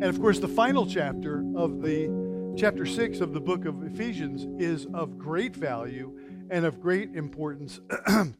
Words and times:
And 0.00 0.04
of 0.04 0.20
course, 0.20 0.38
the 0.38 0.46
final 0.46 0.86
chapter 0.86 1.44
of 1.56 1.82
the 1.82 2.54
chapter 2.56 2.86
6 2.86 3.18
of 3.18 3.32
the 3.32 3.40
book 3.40 3.64
of 3.64 3.82
Ephesians 3.82 4.46
is 4.62 4.86
of 4.94 5.18
great 5.18 5.56
value 5.56 6.16
and 6.50 6.64
of 6.64 6.80
great 6.80 7.16
importance 7.16 7.80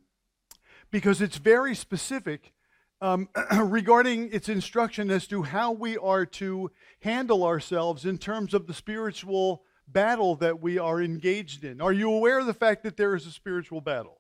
because 0.93 1.21
it's 1.21 1.39
very 1.39 1.75
specific 1.75 2.53
um, 3.01 3.29
regarding 3.61 4.33
its 4.33 4.49
instruction 4.49 5.11
as 5.11 5.27
to 5.27 5.43
how 5.43 5.73
we 5.73 5.97
are 5.97 6.25
to 6.25 6.71
handle 7.01 7.43
ourselves 7.43 8.05
in 8.05 8.19
terms 8.19 8.55
of 8.55 8.69
the 8.69 8.75
spiritual 8.75 9.65
battle 9.89 10.37
that 10.37 10.63
we 10.63 10.79
are 10.79 11.03
engaged 11.03 11.65
in. 11.65 11.81
Are 11.81 11.93
you 11.93 12.13
aware 12.13 12.39
of 12.39 12.47
the 12.47 12.55
fact 12.55 12.85
that 12.85 12.97
there 12.97 13.17
is 13.17 13.27
a 13.27 13.33
spiritual 13.33 13.81
battle? 13.81 14.18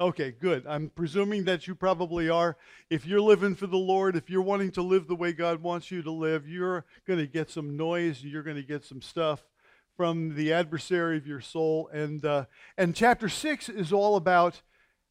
Okay, 0.00 0.32
good. 0.32 0.66
I'm 0.66 0.90
presuming 0.90 1.44
that 1.44 1.68
you 1.68 1.76
probably 1.76 2.28
are. 2.28 2.56
If 2.90 3.06
you're 3.06 3.20
living 3.20 3.54
for 3.54 3.68
the 3.68 3.76
Lord, 3.76 4.16
if 4.16 4.28
you're 4.28 4.42
wanting 4.42 4.72
to 4.72 4.82
live 4.82 5.06
the 5.06 5.14
way 5.14 5.32
God 5.32 5.62
wants 5.62 5.92
you 5.92 6.02
to 6.02 6.10
live, 6.10 6.48
you're 6.48 6.84
going 7.06 7.20
to 7.20 7.28
get 7.28 7.48
some 7.48 7.76
noise, 7.76 8.24
you're 8.24 8.42
going 8.42 8.56
to 8.56 8.64
get 8.64 8.84
some 8.84 9.00
stuff 9.00 9.44
from 9.96 10.34
the 10.34 10.52
adversary 10.52 11.16
of 11.16 11.28
your 11.28 11.40
soul. 11.40 11.88
And, 11.92 12.24
uh, 12.24 12.46
and 12.76 12.96
chapter 12.96 13.28
6 13.28 13.68
is 13.68 13.92
all 13.92 14.16
about 14.16 14.62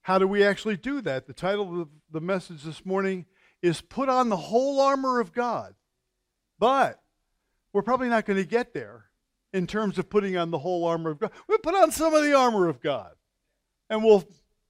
how 0.01 0.17
do 0.19 0.27
we 0.27 0.43
actually 0.43 0.75
do 0.75 0.99
that? 1.01 1.27
The 1.27 1.33
title 1.33 1.81
of 1.81 1.87
the 2.11 2.19
message 2.19 2.63
this 2.63 2.85
morning 2.85 3.25
is 3.61 3.79
Put 3.79 4.09
on 4.09 4.27
the 4.27 4.35
Whole 4.35 4.81
Armor 4.81 5.21
of 5.21 5.31
God. 5.31 5.75
But 6.59 7.01
we're 7.71 7.83
probably 7.83 8.09
not 8.09 8.25
going 8.25 8.37
to 8.37 8.45
get 8.45 8.73
there 8.73 9.05
in 9.53 9.65
terms 9.65 9.97
of 9.97 10.09
putting 10.09 10.35
on 10.35 10.51
the 10.51 10.59
whole 10.59 10.83
armor 10.83 11.11
of 11.11 11.19
God. 11.19 11.31
We'll 11.47 11.59
put 11.59 11.75
on 11.75 11.91
some 11.91 12.13
of 12.13 12.23
the 12.23 12.33
armor 12.33 12.67
of 12.67 12.81
God. 12.81 13.11
And 13.89 14.03
we'll 14.03 14.25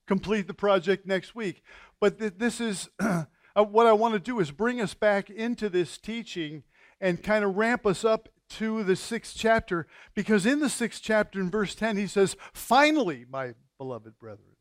complete 0.06 0.46
the 0.46 0.54
project 0.54 1.06
next 1.06 1.34
week. 1.34 1.62
But 2.00 2.18
th- 2.18 2.34
this 2.38 2.60
is 2.60 2.88
uh, 2.98 3.24
what 3.56 3.86
I 3.86 3.92
want 3.92 4.14
to 4.14 4.20
do 4.20 4.40
is 4.40 4.50
bring 4.50 4.80
us 4.80 4.94
back 4.94 5.30
into 5.30 5.68
this 5.68 5.98
teaching 5.98 6.62
and 7.00 7.22
kind 7.22 7.44
of 7.44 7.56
ramp 7.56 7.86
us 7.86 8.04
up 8.04 8.28
to 8.50 8.84
the 8.84 8.96
sixth 8.96 9.34
chapter 9.36 9.86
because 10.14 10.46
in 10.46 10.60
the 10.60 10.68
sixth 10.68 11.02
chapter 11.02 11.40
in 11.40 11.50
verse 11.50 11.74
10 11.74 11.96
he 11.96 12.06
says 12.06 12.36
finally 12.52 13.24
my 13.28 13.54
beloved 13.78 14.18
brethren. 14.18 14.56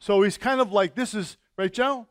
So 0.00 0.22
he's 0.22 0.38
kind 0.38 0.60
of 0.60 0.72
like 0.72 0.94
this 0.94 1.14
is 1.14 1.36
right 1.58 1.72
joe? 1.72 2.06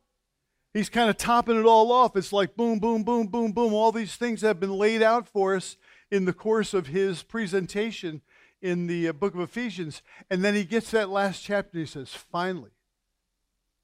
He's 0.74 0.90
kind 0.90 1.10
of 1.10 1.18
topping 1.18 1.58
it 1.58 1.66
all 1.66 1.92
off. 1.92 2.18
It's 2.18 2.34
like 2.34 2.56
boom 2.56 2.80
boom 2.80 3.04
boom 3.04 3.28
boom 3.28 3.54
boom. 3.54 3.74
All 3.74 3.92
these 3.92 4.16
things 4.16 4.42
have 4.42 4.60
been 4.60 4.74
laid 4.74 5.02
out 5.02 5.28
for 5.28 5.56
us 5.56 5.78
in 6.12 6.26
the 6.26 6.34
course 6.34 6.74
of 6.74 6.88
his 6.88 7.24
presentation 7.24 8.22
in 8.66 8.88
the 8.88 9.08
uh, 9.08 9.14
book 9.14 9.36
of 9.36 9.42
Ephesians. 9.42 10.02
And 10.30 10.44
then 10.44 10.56
he 10.56 10.64
gets 10.64 10.92
that 10.92 11.10
last 11.10 11.44
chapter 11.44 11.78
he 11.78 11.86
says, 11.86 12.10
Finally, 12.10 12.72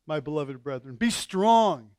my 0.08 0.20
beloved 0.20 0.64
brethren, 0.64 0.96
be 0.96 1.12
strong 1.12 1.92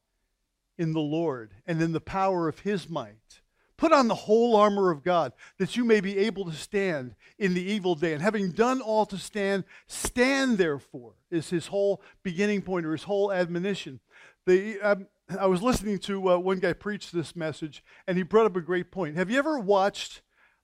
in 0.77 0.93
the 0.93 1.01
Lord 1.01 1.55
and 1.65 1.81
in 1.81 1.93
the 1.93 2.01
power 2.01 2.49
of 2.49 2.61
his 2.61 2.91
might. 2.91 3.41
Put 3.77 3.93
on 3.93 4.09
the 4.09 4.15
whole 4.15 4.57
armor 4.57 4.91
of 4.91 5.03
God 5.03 5.33
that 5.59 5.77
you 5.77 5.85
may 5.85 6.01
be 6.01 6.19
able 6.19 6.45
to 6.45 6.53
stand 6.53 7.15
in 7.39 7.55
the 7.55 7.63
evil 7.63 7.95
day. 7.95 8.13
And 8.13 8.23
having 8.23 8.51
done 8.51 8.81
all 8.81 9.07
to 9.07 9.19
stand, 9.19 9.65
stand 9.87 10.59
therefore, 10.59 11.15
is 11.31 11.51
his 11.51 11.69
whole 11.69 12.03
beginning 12.23 12.63
point 12.63 12.87
or 12.87 12.93
his 12.93 13.05
whole 13.05 13.33
admonition. 13.33 14.01
The, 14.47 14.81
um, 14.81 15.07
I 15.39 15.47
was 15.47 15.63
listening 15.63 15.99
to 16.01 16.31
uh, 16.31 16.39
one 16.39 16.59
guy 16.59 16.73
preach 16.73 17.11
this 17.11 17.35
message, 17.35 17.83
and 18.07 18.17
he 18.17 18.23
brought 18.23 18.47
up 18.47 18.57
a 18.57 18.61
great 18.61 18.91
point. 18.91 19.17
Have 19.17 19.31
you 19.31 19.39
ever 19.39 19.59
watched 19.59 20.22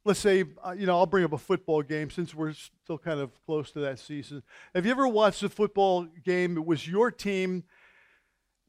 let's 0.08 0.20
say, 0.20 0.42
uh, 0.64 0.70
you 0.70 0.86
know, 0.86 0.96
I'll 0.96 1.04
bring 1.04 1.22
up 1.22 1.34
a 1.34 1.38
football 1.38 1.82
game 1.82 2.08
since 2.08 2.34
we're 2.34 2.54
still 2.54 2.96
kind 2.96 3.20
of 3.20 3.30
close 3.44 3.70
to 3.72 3.80
that 3.80 3.98
season. 3.98 4.42
Have 4.74 4.86
you 4.86 4.90
ever 4.90 5.06
watched 5.06 5.42
a 5.42 5.50
football 5.50 6.06
game? 6.24 6.56
It 6.56 6.64
was 6.64 6.88
your 6.88 7.10
team, 7.10 7.64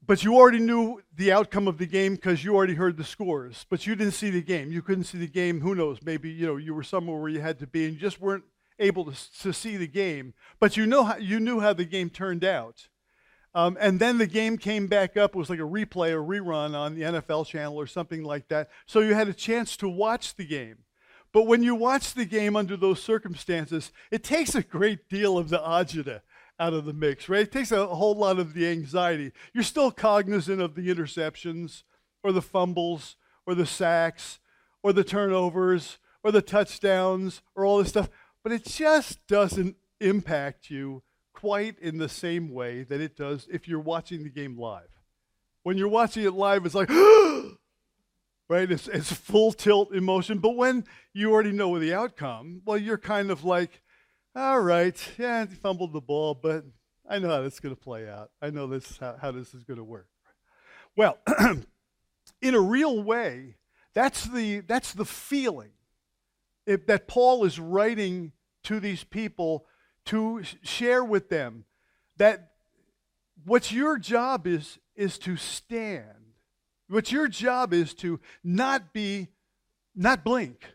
but 0.05 0.21
you 0.21 0.35
already 0.35 0.59
knew 0.59 1.01
the 1.15 1.31
outcome 1.31 1.69
of 1.69 1.77
the 1.77 1.85
game 1.85 2.15
because 2.15 2.43
you 2.43 2.53
already 2.53 2.73
heard 2.73 2.97
the 2.97 3.05
scores, 3.05 3.65
but 3.69 3.87
you 3.87 3.95
didn't 3.95 4.15
see 4.15 4.29
the 4.29 4.41
game. 4.41 4.73
You 4.73 4.81
couldn't 4.81 5.05
see 5.05 5.17
the 5.17 5.29
game. 5.29 5.61
Who 5.61 5.75
knows? 5.75 5.99
Maybe, 6.03 6.29
you 6.29 6.45
know, 6.45 6.57
you 6.57 6.73
were 6.73 6.83
somewhere 6.83 7.17
where 7.17 7.29
you 7.29 7.39
had 7.39 7.57
to 7.59 7.67
be 7.67 7.85
and 7.85 7.93
you 7.93 7.99
just 8.01 8.19
weren't 8.19 8.43
able 8.77 9.05
to, 9.05 9.41
to 9.41 9.53
see 9.53 9.77
the 9.77 9.87
game, 9.87 10.33
but 10.59 10.75
you, 10.75 10.85
know 10.85 11.05
how, 11.05 11.15
you 11.15 11.39
knew 11.39 11.61
how 11.61 11.71
the 11.71 11.85
game 11.85 12.09
turned 12.09 12.43
out. 12.43 12.89
Um, 13.55 13.77
and 13.79 13.97
then 13.97 14.17
the 14.17 14.27
game 14.27 14.57
came 14.57 14.87
back 14.87 15.15
up. 15.15 15.35
It 15.35 15.37
was 15.37 15.49
like 15.49 15.59
a 15.59 15.63
replay, 15.63 16.09
a 16.09 16.21
rerun 16.21 16.75
on 16.75 16.95
the 16.95 17.01
NFL 17.03 17.47
channel 17.47 17.77
or 17.77 17.87
something 17.87 18.23
like 18.25 18.49
that. 18.49 18.69
So 18.85 18.99
you 18.99 19.13
had 19.13 19.29
a 19.29 19.33
chance 19.33 19.77
to 19.77 19.87
watch 19.87 20.35
the 20.35 20.45
game. 20.45 20.79
But 21.31 21.43
when 21.43 21.63
you 21.63 21.75
watch 21.75 22.13
the 22.13 22.25
game 22.25 22.55
under 22.55 22.75
those 22.75 23.01
circumstances, 23.01 23.91
it 24.11 24.23
takes 24.23 24.55
a 24.55 24.63
great 24.63 25.09
deal 25.09 25.37
of 25.37 25.49
the 25.49 25.59
agita 25.59 26.21
out 26.59 26.73
of 26.73 26.85
the 26.85 26.93
mix, 26.93 27.29
right? 27.29 27.41
It 27.41 27.51
takes 27.51 27.71
a 27.71 27.87
whole 27.87 28.15
lot 28.15 28.39
of 28.39 28.53
the 28.53 28.67
anxiety. 28.67 29.31
You're 29.53 29.63
still 29.63 29.91
cognizant 29.91 30.61
of 30.61 30.75
the 30.75 30.93
interceptions 30.93 31.83
or 32.23 32.31
the 32.31 32.41
fumbles 32.41 33.15
or 33.45 33.55
the 33.55 33.65
sacks 33.65 34.39
or 34.83 34.91
the 34.91 35.03
turnovers 35.03 35.99
or 36.23 36.31
the 36.31 36.41
touchdowns 36.41 37.41
or 37.55 37.65
all 37.65 37.77
this 37.77 37.89
stuff, 37.89 38.09
but 38.43 38.51
it 38.51 38.65
just 38.65 39.25
doesn't 39.27 39.75
impact 39.99 40.69
you 40.69 41.03
quite 41.33 41.79
in 41.79 41.97
the 41.97 42.09
same 42.09 42.53
way 42.53 42.83
that 42.83 42.99
it 42.99 43.15
does 43.15 43.47
if 43.51 43.67
you're 43.67 43.79
watching 43.79 44.23
the 44.23 44.29
game 44.29 44.57
live. 44.57 44.89
When 45.63 45.77
you're 45.77 45.87
watching 45.87 46.25
it 46.25 46.33
live, 46.33 46.65
it's 46.65 46.75
like, 46.75 46.89
oh, 46.91 47.48
right? 48.49 48.69
It's, 48.69 48.87
it's 48.87 49.13
full 49.13 49.53
tilt 49.53 49.93
emotion. 49.93 50.39
But 50.39 50.57
when 50.57 50.83
you 51.13 51.31
already 51.31 51.51
know 51.51 51.77
the 51.79 51.93
outcome, 51.93 52.61
well, 52.65 52.77
you're 52.77 52.97
kind 52.97 53.31
of 53.31 53.45
like, 53.45 53.81
all 54.35 54.59
right, 54.59 54.97
yeah, 55.17 55.45
he 55.45 55.55
fumbled 55.55 55.93
the 55.93 56.01
ball, 56.01 56.33
but 56.33 56.65
I 57.07 57.19
know 57.19 57.29
how 57.29 57.41
this 57.41 57.53
is 57.53 57.59
going 57.59 57.75
to 57.75 57.81
play 57.81 58.09
out. 58.09 58.31
I 58.41 58.49
know 58.49 58.67
this 58.67 58.97
how, 58.97 59.15
how 59.21 59.31
this 59.31 59.53
is 59.53 59.63
going 59.63 59.77
to 59.77 59.83
work. 59.83 60.07
Well, 60.97 61.19
in 62.41 62.55
a 62.55 62.59
real 62.59 63.01
way, 63.01 63.55
that's 63.93 64.25
the, 64.25 64.61
that's 64.61 64.93
the 64.93 65.05
feeling 65.05 65.71
that 66.65 67.07
Paul 67.07 67.45
is 67.45 67.59
writing 67.59 68.31
to 68.63 68.79
these 68.79 69.03
people 69.03 69.65
to 70.05 70.43
share 70.61 71.03
with 71.03 71.29
them 71.29 71.65
that 72.17 72.51
what 73.45 73.71
your 73.71 73.97
job 73.97 74.45
is 74.45 74.77
is 74.95 75.17
to 75.19 75.37
stand 75.37 76.28
what 76.89 77.11
your 77.11 77.27
job 77.27 77.73
is 77.73 77.93
to 77.95 78.19
not 78.43 78.93
be, 78.93 79.27
not 79.95 80.23
blink, 80.23 80.65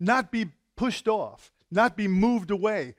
not 0.00 0.30
be 0.30 0.50
pushed 0.76 1.06
off, 1.06 1.52
not 1.70 1.96
be 1.96 2.08
moved 2.08 2.50
away. 2.50 2.94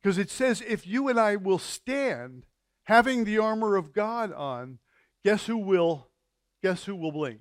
Because 0.00 0.18
it 0.18 0.30
says, 0.30 0.62
if 0.66 0.86
you 0.86 1.08
and 1.08 1.18
I 1.18 1.36
will 1.36 1.58
stand 1.58 2.44
having 2.84 3.24
the 3.24 3.38
armor 3.38 3.76
of 3.76 3.92
God 3.92 4.32
on, 4.32 4.78
guess 5.24 5.46
who 5.46 5.56
will, 5.56 6.08
guess 6.62 6.84
who 6.84 6.94
will 6.94 7.12
blink? 7.12 7.40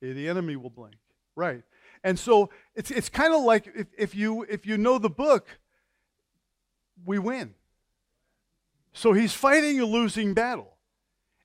The 0.00 0.28
enemy 0.28 0.56
will 0.56 0.70
blink. 0.70 0.96
Right. 1.36 1.62
And 2.04 2.18
so 2.18 2.50
it's, 2.74 2.90
it's 2.90 3.08
kind 3.08 3.32
of 3.32 3.42
like 3.42 3.70
if, 3.74 3.86
if, 3.96 4.14
you, 4.14 4.42
if 4.42 4.66
you 4.66 4.76
know 4.76 4.98
the 4.98 5.08
book, 5.08 5.46
we 7.04 7.18
win. 7.18 7.54
So 8.92 9.12
he's 9.12 9.32
fighting 9.32 9.80
a 9.80 9.86
losing 9.86 10.34
battle. 10.34 10.71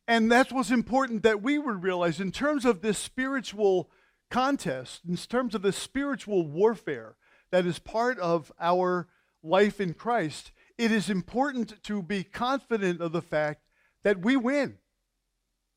And 0.07 0.31
that's 0.31 0.51
what's 0.51 0.71
important 0.71 1.23
that 1.23 1.41
we 1.41 1.57
would 1.57 1.83
realize 1.83 2.19
in 2.21 2.31
terms 2.31 2.63
of 2.63 2.81
this 2.81 2.97
spiritual 2.97 3.89
contest, 4.29 5.01
in 5.07 5.17
terms 5.17 5.53
of 5.53 5.61
this 5.61 5.77
spiritual 5.77 6.47
warfare 6.47 7.15
that 7.51 7.65
is 7.65 7.79
part 7.79 8.17
of 8.19 8.51
our 8.59 9.07
life 9.43 9.81
in 9.81 9.93
Christ, 9.93 10.51
it 10.77 10.91
is 10.91 11.09
important 11.09 11.83
to 11.83 12.01
be 12.01 12.23
confident 12.23 13.01
of 13.01 13.11
the 13.11 13.21
fact 13.21 13.61
that 14.03 14.19
we 14.19 14.37
win. 14.37 14.77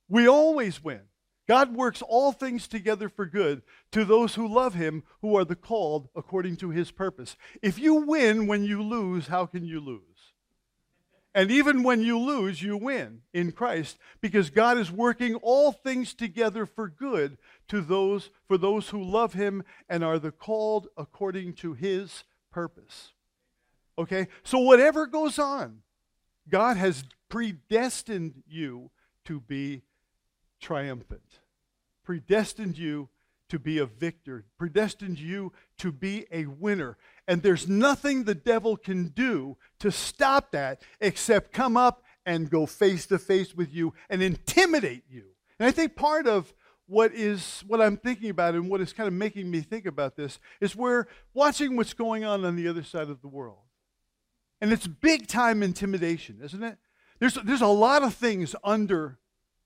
We 0.08 0.28
always 0.28 0.82
win. 0.82 1.02
God 1.48 1.74
works 1.74 2.00
all 2.00 2.30
things 2.30 2.68
together 2.68 3.08
for 3.08 3.26
good 3.26 3.62
to 3.91 4.04
those 4.04 4.36
who 4.36 4.47
love 4.47 4.74
him, 4.74 5.02
who 5.20 5.36
are 5.36 5.44
the 5.44 5.56
called 5.56 6.08
according 6.14 6.56
to 6.58 6.70
his 6.70 6.92
purpose. 6.92 7.36
If 7.60 7.78
you 7.78 7.94
win 7.94 8.47
when 8.47 8.62
you 8.64 8.82
lose, 8.82 9.26
how 9.26 9.47
can 9.47 9.64
you 9.64 9.80
lose? 9.80 10.09
And 11.34 11.50
even 11.50 11.84
when 11.84 12.03
you 12.03 12.18
lose, 12.18 12.60
you 12.60 12.77
win 12.77 13.22
in 13.32 13.53
Christ 13.53 13.98
because 14.21 14.50
God 14.50 14.78
is 14.78 14.91
working 14.91 15.36
all 15.36 15.71
things 15.71 16.12
together 16.12 16.66
for 16.66 16.88
good 16.88 17.38
to 17.68 17.80
those 17.80 18.30
for 18.48 18.59
those 18.59 18.88
who 18.88 19.03
love 19.03 19.34
him 19.34 19.62
and 19.88 20.03
are 20.03 20.18
the 20.18 20.32
called 20.32 20.88
according 20.97 21.53
to 21.54 21.74
his 21.74 22.24
purpose. 22.50 23.12
Okay? 23.97 24.27
So 24.42 24.59
whatever 24.59 25.06
goes 25.06 25.38
on, 25.38 25.82
God 26.48 26.77
has 26.77 27.04
predestined 27.28 28.42
you 28.48 28.91
to 29.27 29.41
be 29.41 29.82
triumphant. 30.60 31.38
Predestined 32.03 32.77
you 32.77 33.09
to 33.50 33.59
be 33.59 33.78
a 33.78 33.86
victor, 33.86 34.44
predestined 34.59 35.18
you 35.18 35.53
to 35.78 35.92
be 35.92 36.27
a 36.32 36.47
winner. 36.47 36.97
And 37.30 37.44
there's 37.44 37.68
nothing 37.68 38.24
the 38.24 38.34
devil 38.34 38.77
can 38.77 39.10
do 39.10 39.56
to 39.78 39.92
stop 39.92 40.50
that 40.50 40.82
except 41.00 41.53
come 41.53 41.77
up 41.77 42.03
and 42.27 42.50
go 42.50 42.66
face 42.66 43.06
to 43.06 43.21
face 43.21 43.54
with 43.54 43.72
you 43.72 43.94
and 44.09 44.21
intimidate 44.21 45.04
you. 45.09 45.27
And 45.60 45.68
I 45.68 45.71
think 45.71 45.94
part 45.94 46.27
of 46.27 46.53
what 46.88 47.15
is 47.15 47.62
what 47.68 47.80
I'm 47.80 47.97
thinking 47.97 48.30
about 48.30 48.54
and 48.56 48.68
what 48.68 48.80
is 48.80 48.92
kind 48.92 49.06
of 49.06 49.12
making 49.12 49.48
me 49.48 49.60
think 49.60 49.86
about 49.86 50.16
this 50.16 50.41
is 50.60 50.74
we're 50.74 51.06
watching 51.32 51.77
what's 51.77 51.94
going 51.94 52.24
on 52.24 52.44
on 52.44 52.56
the 52.56 52.66
other 52.66 52.82
side 52.82 53.09
of 53.09 53.22
the 53.22 53.28
world. 53.28 53.62
And 54.60 54.72
it's 54.72 54.88
big 54.88 55.28
time 55.28 55.62
intimidation, 55.62 56.41
isn't 56.42 56.65
it? 56.65 56.78
There's, 57.21 57.34
there's 57.34 57.62
a 57.62 57.68
lot 57.68 58.03
of 58.03 58.12
things 58.12 58.56
under 58.65 59.19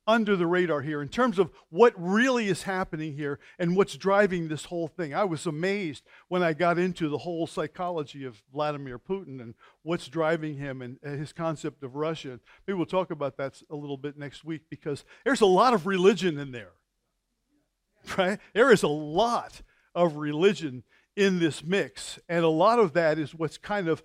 under 0.07 0.37
the 0.37 0.47
radar 0.47 0.83
here 0.83 1.01
in 1.01 1.09
terms 1.09 1.39
of 1.39 1.51
what 1.71 1.95
really 1.97 2.49
is 2.49 2.65
happening 2.65 3.17
here 3.17 3.39
and 3.59 3.77
what's 3.77 3.97
driving 3.97 4.49
this 4.49 4.67
whole 4.67 4.89
thing. 4.89 5.15
I 5.15 5.25
was 5.25 5.47
amazed 5.47 6.05
when 6.29 6.43
I 6.43 6.53
got 6.53 6.79
into 6.79 7.09
the 7.09 7.19
whole 7.19 7.47
psychology 7.47 8.25
of 8.25 8.43
Vladimir 8.53 8.99
Putin 8.99 9.41
and 9.41 9.55
what's 9.83 10.09
driving 10.09 10.57
him 10.57 10.83
and 10.83 10.99
his 11.03 11.33
concept 11.33 11.83
of 11.83 11.95
Russia. 11.95 12.39
Maybe 12.67 12.77
we'll 12.77 12.87
talk 12.87 13.11
about 13.11 13.37
that 13.39 13.61
a 13.71 13.77
little 13.77 13.97
bit 13.97 14.19
next 14.19 14.45
week 14.45 14.63
because 14.69 15.05
there's 15.25 15.41
a 15.41 15.47
lot 15.47 15.75
of 15.75 15.87
religion 15.87 16.39
in 16.39 16.53
there. 16.53 16.73
Right? 18.19 18.39
There 18.53 18.71
is 18.71 18.83
a 18.83 18.89
lot 18.89 19.63
of 19.95 20.17
religion 20.17 20.83
in 21.17 21.39
this 21.39 21.65
mix, 21.65 22.19
and 22.29 22.45
a 22.45 22.49
lot 22.49 22.79
of 22.79 22.93
that 22.93 23.19
is 23.19 23.35
what's 23.35 23.57
kind 23.57 23.89
of 23.89 24.03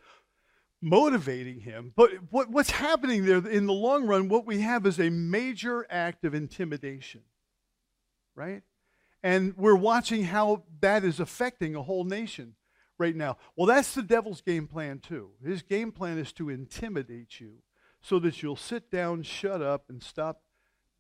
motivating 0.82 1.60
him. 1.60 1.94
But 1.96 2.12
what, 2.30 2.50
what's 2.50 2.72
happening 2.72 3.26
there 3.26 3.46
in 3.48 3.66
the 3.66 3.74
long 3.74 4.06
run, 4.06 4.30
what 4.30 4.46
we 4.46 4.62
have 4.62 4.86
is 4.86 5.00
a 5.00 5.10
major 5.10 5.86
act 5.90 6.24
of 6.26 6.34
intimidation, 6.34 7.22
right? 8.36 8.64
And 9.22 9.56
we're 9.58 9.76
watching 9.76 10.24
how 10.24 10.64
that 10.80 11.04
is 11.04 11.20
affecting 11.20 11.76
a 11.76 11.84
whole 11.84 12.06
nation 12.06 12.56
right 12.98 13.16
now. 13.16 13.38
Well, 13.56 13.68
that's 13.68 13.94
the 13.94 14.02
devil's 14.02 14.42
game 14.42 14.68
plan, 14.68 15.00
too. 15.00 15.32
His 15.44 15.62
game 15.62 15.92
plan 15.92 16.18
is 16.18 16.32
to 16.34 16.50
intimidate 16.50 17.40
you 17.40 17.58
so 18.02 18.20
that 18.20 18.42
you'll 18.42 18.56
sit 18.56 18.90
down, 18.90 19.24
shut 19.24 19.62
up, 19.62 19.86
and 19.90 20.02
stop 20.02 20.42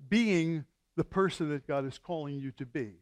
being 0.09 0.65
the 0.97 1.03
person 1.03 1.49
that 1.49 1.67
God 1.67 1.85
is 1.85 1.97
calling 1.97 2.39
you 2.39 2.51
to 2.51 2.65
be. 2.65 2.95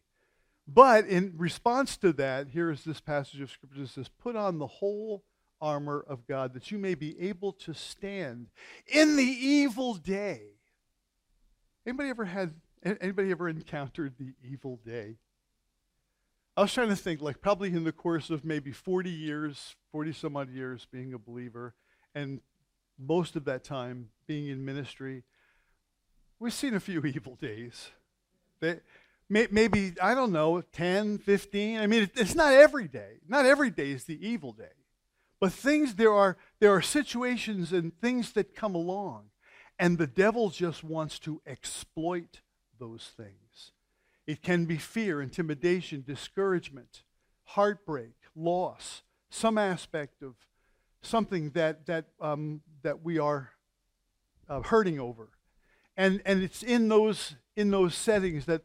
But 0.67 1.07
in 1.07 1.33
response 1.37 1.97
to 1.97 2.11
that, 2.13 2.49
here 2.49 2.69
is 2.69 2.83
this 2.83 2.99
passage 2.99 3.39
of 3.39 3.49
Scripture 3.49 3.81
that 3.81 3.89
says, 3.89 4.09
Put 4.09 4.35
on 4.35 4.59
the 4.59 4.67
whole 4.67 5.23
armor 5.61 6.03
of 6.07 6.27
God, 6.27 6.53
that 6.53 6.71
you 6.71 6.77
may 6.77 6.95
be 6.95 7.19
able 7.19 7.53
to 7.53 7.73
stand 7.73 8.47
in 8.87 9.15
the 9.15 9.23
evil 9.23 9.95
day. 9.95 10.41
Anybody 11.85 12.09
ever 12.09 12.25
had 12.25 12.53
anybody 13.01 13.31
ever 13.31 13.49
encountered 13.49 14.13
the 14.17 14.33
evil 14.43 14.79
day? 14.85 15.15
I 16.55 16.61
was 16.61 16.73
trying 16.73 16.89
to 16.89 16.95
think, 16.95 17.21
like 17.21 17.41
probably 17.41 17.69
in 17.69 17.83
the 17.83 17.91
course 17.91 18.29
of 18.29 18.43
maybe 18.43 18.71
40 18.71 19.09
years, 19.09 19.75
40 19.91 20.13
some 20.13 20.35
odd 20.35 20.49
years 20.49 20.87
being 20.91 21.13
a 21.13 21.19
believer, 21.19 21.75
and 22.15 22.41
most 22.97 23.35
of 23.35 23.45
that 23.45 23.63
time 23.63 24.09
being 24.25 24.47
in 24.47 24.65
ministry, 24.65 25.23
we've 26.39 26.53
seen 26.53 26.73
a 26.73 26.79
few 26.79 27.01
evil 27.05 27.35
days. 27.35 27.91
They, 28.59 28.79
may, 29.29 29.47
maybe, 29.51 29.93
I 30.01 30.15
don't 30.15 30.31
know, 30.31 30.61
10, 30.61 31.19
15. 31.19 31.79
I 31.79 31.87
mean, 31.87 32.03
it, 32.03 32.11
it's 32.15 32.33
not 32.33 32.53
every 32.53 32.87
day. 32.87 33.19
Not 33.27 33.45
every 33.45 33.69
day 33.69 33.91
is 33.91 34.05
the 34.05 34.27
evil 34.27 34.51
day. 34.51 34.65
But 35.39 35.53
things, 35.53 35.95
there 35.95 36.13
are, 36.13 36.37
there 36.59 36.71
are 36.71 36.81
situations 36.81 37.71
and 37.71 37.95
things 37.99 38.31
that 38.33 38.55
come 38.55 38.73
along, 38.73 39.25
and 39.77 39.97
the 39.97 40.07
devil 40.07 40.49
just 40.49 40.83
wants 40.83 41.19
to 41.19 41.41
exploit 41.45 42.41
those 42.79 43.11
things. 43.15 43.71
It 44.25 44.41
can 44.41 44.65
be 44.65 44.77
fear, 44.77 45.21
intimidation, 45.21 46.03
discouragement, 46.05 47.03
heartbreak, 47.43 48.15
loss, 48.35 49.03
some 49.29 49.57
aspect 49.57 50.23
of 50.23 50.35
something 51.01 51.51
that, 51.51 51.85
that, 51.85 52.05
um, 52.19 52.61
that 52.81 53.03
we 53.03 53.19
are 53.19 53.51
uh, 54.49 54.61
hurting 54.61 54.99
over. 54.99 55.29
And, 55.95 56.21
and 56.25 56.41
it's 56.41 56.63
in 56.63 56.89
those, 56.89 57.35
in 57.55 57.69
those 57.69 57.93
settings 57.93 58.45
that 58.45 58.63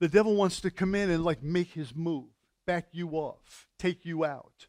the 0.00 0.08
devil 0.08 0.34
wants 0.34 0.60
to 0.62 0.70
come 0.70 0.94
in 0.94 1.10
and 1.10 1.24
like 1.24 1.42
make 1.42 1.72
his 1.72 1.94
move, 1.94 2.30
back 2.66 2.88
you 2.92 3.10
off, 3.10 3.68
take 3.78 4.04
you 4.04 4.24
out 4.24 4.66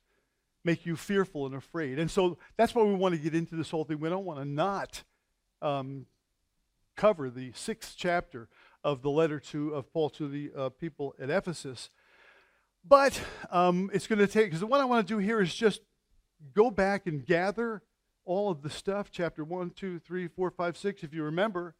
make 0.63 0.85
you 0.85 0.95
fearful 0.95 1.45
and 1.45 1.55
afraid. 1.55 1.99
And 1.99 2.09
so 2.09 2.37
that's 2.57 2.75
why 2.75 2.83
we 2.83 2.93
want 2.93 3.15
to 3.15 3.21
get 3.21 3.35
into 3.35 3.55
this 3.55 3.69
whole 3.69 3.83
thing. 3.83 3.99
We 3.99 4.09
don't 4.09 4.25
want 4.25 4.39
to 4.39 4.45
not 4.45 5.03
um, 5.61 6.05
cover 6.95 7.29
the 7.29 7.51
sixth 7.53 7.95
chapter 7.97 8.47
of 8.83 9.01
the 9.01 9.09
letter 9.09 9.39
to 9.39 9.73
of 9.73 9.91
Paul 9.91 10.09
to 10.11 10.27
the 10.27 10.51
uh, 10.55 10.69
people 10.69 11.15
at 11.19 11.29
Ephesus. 11.29 11.89
But 12.83 13.21
um, 13.51 13.89
it's 13.93 14.07
going 14.07 14.19
to 14.19 14.27
take, 14.27 14.45
because 14.45 14.63
what 14.63 14.81
I 14.81 14.85
want 14.85 15.07
to 15.07 15.13
do 15.13 15.19
here 15.19 15.41
is 15.41 15.53
just 15.53 15.81
go 16.53 16.71
back 16.71 17.05
and 17.05 17.25
gather 17.25 17.83
all 18.25 18.49
of 18.49 18.61
the 18.61 18.69
stuff, 18.69 19.09
chapter 19.11 19.43
1, 19.43 19.71
2, 19.71 19.99
3, 19.99 20.27
4, 20.27 20.51
5, 20.51 20.77
6. 20.77 21.03
If 21.03 21.13
you 21.13 21.23
remember, 21.23 21.75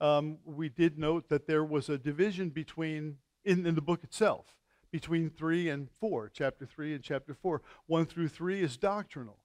um, 0.00 0.38
we 0.44 0.68
did 0.68 0.98
note 0.98 1.28
that 1.28 1.46
there 1.46 1.64
was 1.64 1.88
a 1.88 1.98
division 1.98 2.50
between, 2.50 3.16
in, 3.44 3.66
in 3.66 3.74
the 3.74 3.80
book 3.80 4.04
itself 4.04 4.54
between 4.94 5.28
3 5.28 5.70
and 5.70 5.88
4, 5.98 6.30
chapter 6.32 6.64
3 6.64 6.94
and 6.94 7.02
chapter 7.02 7.34
4. 7.34 7.60
1 7.88 8.06
through 8.06 8.28
3 8.28 8.62
is 8.62 8.76
doctrinal. 8.76 9.38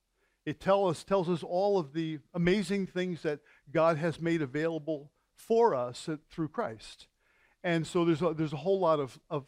It 0.46 0.60
tell 0.60 0.88
us, 0.88 1.04
tells 1.04 1.28
us 1.28 1.42
all 1.42 1.80
of 1.80 1.92
the 1.92 2.19
amazing 2.36 2.86
things 2.86 3.24
that 3.24 3.40
God 3.74 3.98
has 3.98 4.22
made 4.22 4.44
available 4.44 5.10
for 5.34 5.74
us 5.74 6.07
through 6.30 6.50
Christ. 6.50 7.07
And 7.63 7.88
so 7.88 8.06
there's 8.06 8.22
a, 8.22 8.36
there's 8.36 8.54
a 8.54 8.57
whole 8.57 8.80
lot 8.80 9.00
of, 9.00 9.19
of 9.28 9.48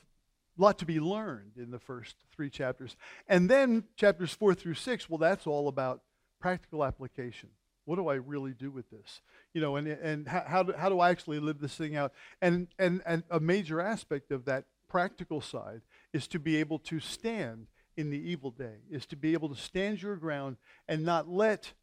lot 0.58 0.80
to 0.80 0.88
be 0.88 1.00
learned 1.00 1.52
in 1.56 1.70
the 1.70 1.78
first 1.78 2.16
three 2.36 2.50
chapters. 2.50 2.96
And 3.28 3.48
then 3.48 3.84
chapters 3.96 4.34
4 4.34 4.56
through 4.56 4.74
6, 4.74 5.08
well, 5.08 5.20
that's 5.20 5.46
all 5.46 5.68
about 5.68 6.02
practical 6.40 6.84
application. 6.84 7.50
What 7.86 7.98
do 7.98 8.08
I 8.08 8.16
really 8.16 8.54
do 8.54 8.72
with 8.72 8.90
this? 8.90 9.22
You 9.54 9.62
know, 9.62 9.76
and, 9.76 9.88
and 9.88 10.28
how, 10.28 10.46
how, 10.48 10.64
do, 10.64 10.74
how 10.76 10.90
do 10.90 11.00
I 11.00 11.12
actually 11.12 11.38
live 11.38 11.60
this 11.60 11.76
thing 11.76 11.96
out? 11.96 12.12
And, 12.42 12.70
and, 12.80 13.04
and 13.06 13.22
a 13.30 13.40
major 13.40 13.80
aspect 13.80 14.32
of 14.32 14.46
that 14.46 14.66
practical 14.92 15.40
side 15.40 15.82
is 16.14 16.28
to 16.28 16.40
be 16.40 16.58
able 16.58 16.80
to 16.80 17.00
stand 17.00 17.68
in 17.98 18.10
the 18.10 18.18
evil 18.18 18.52
day, 18.52 18.78
is 18.90 19.06
to 19.08 19.16
be 19.16 19.34
able 19.34 19.50
to 19.50 19.56
stand 19.56 20.02
your 20.02 20.16
ground 20.16 20.58
and 20.88 21.04
not 21.04 21.30
let 21.30 21.74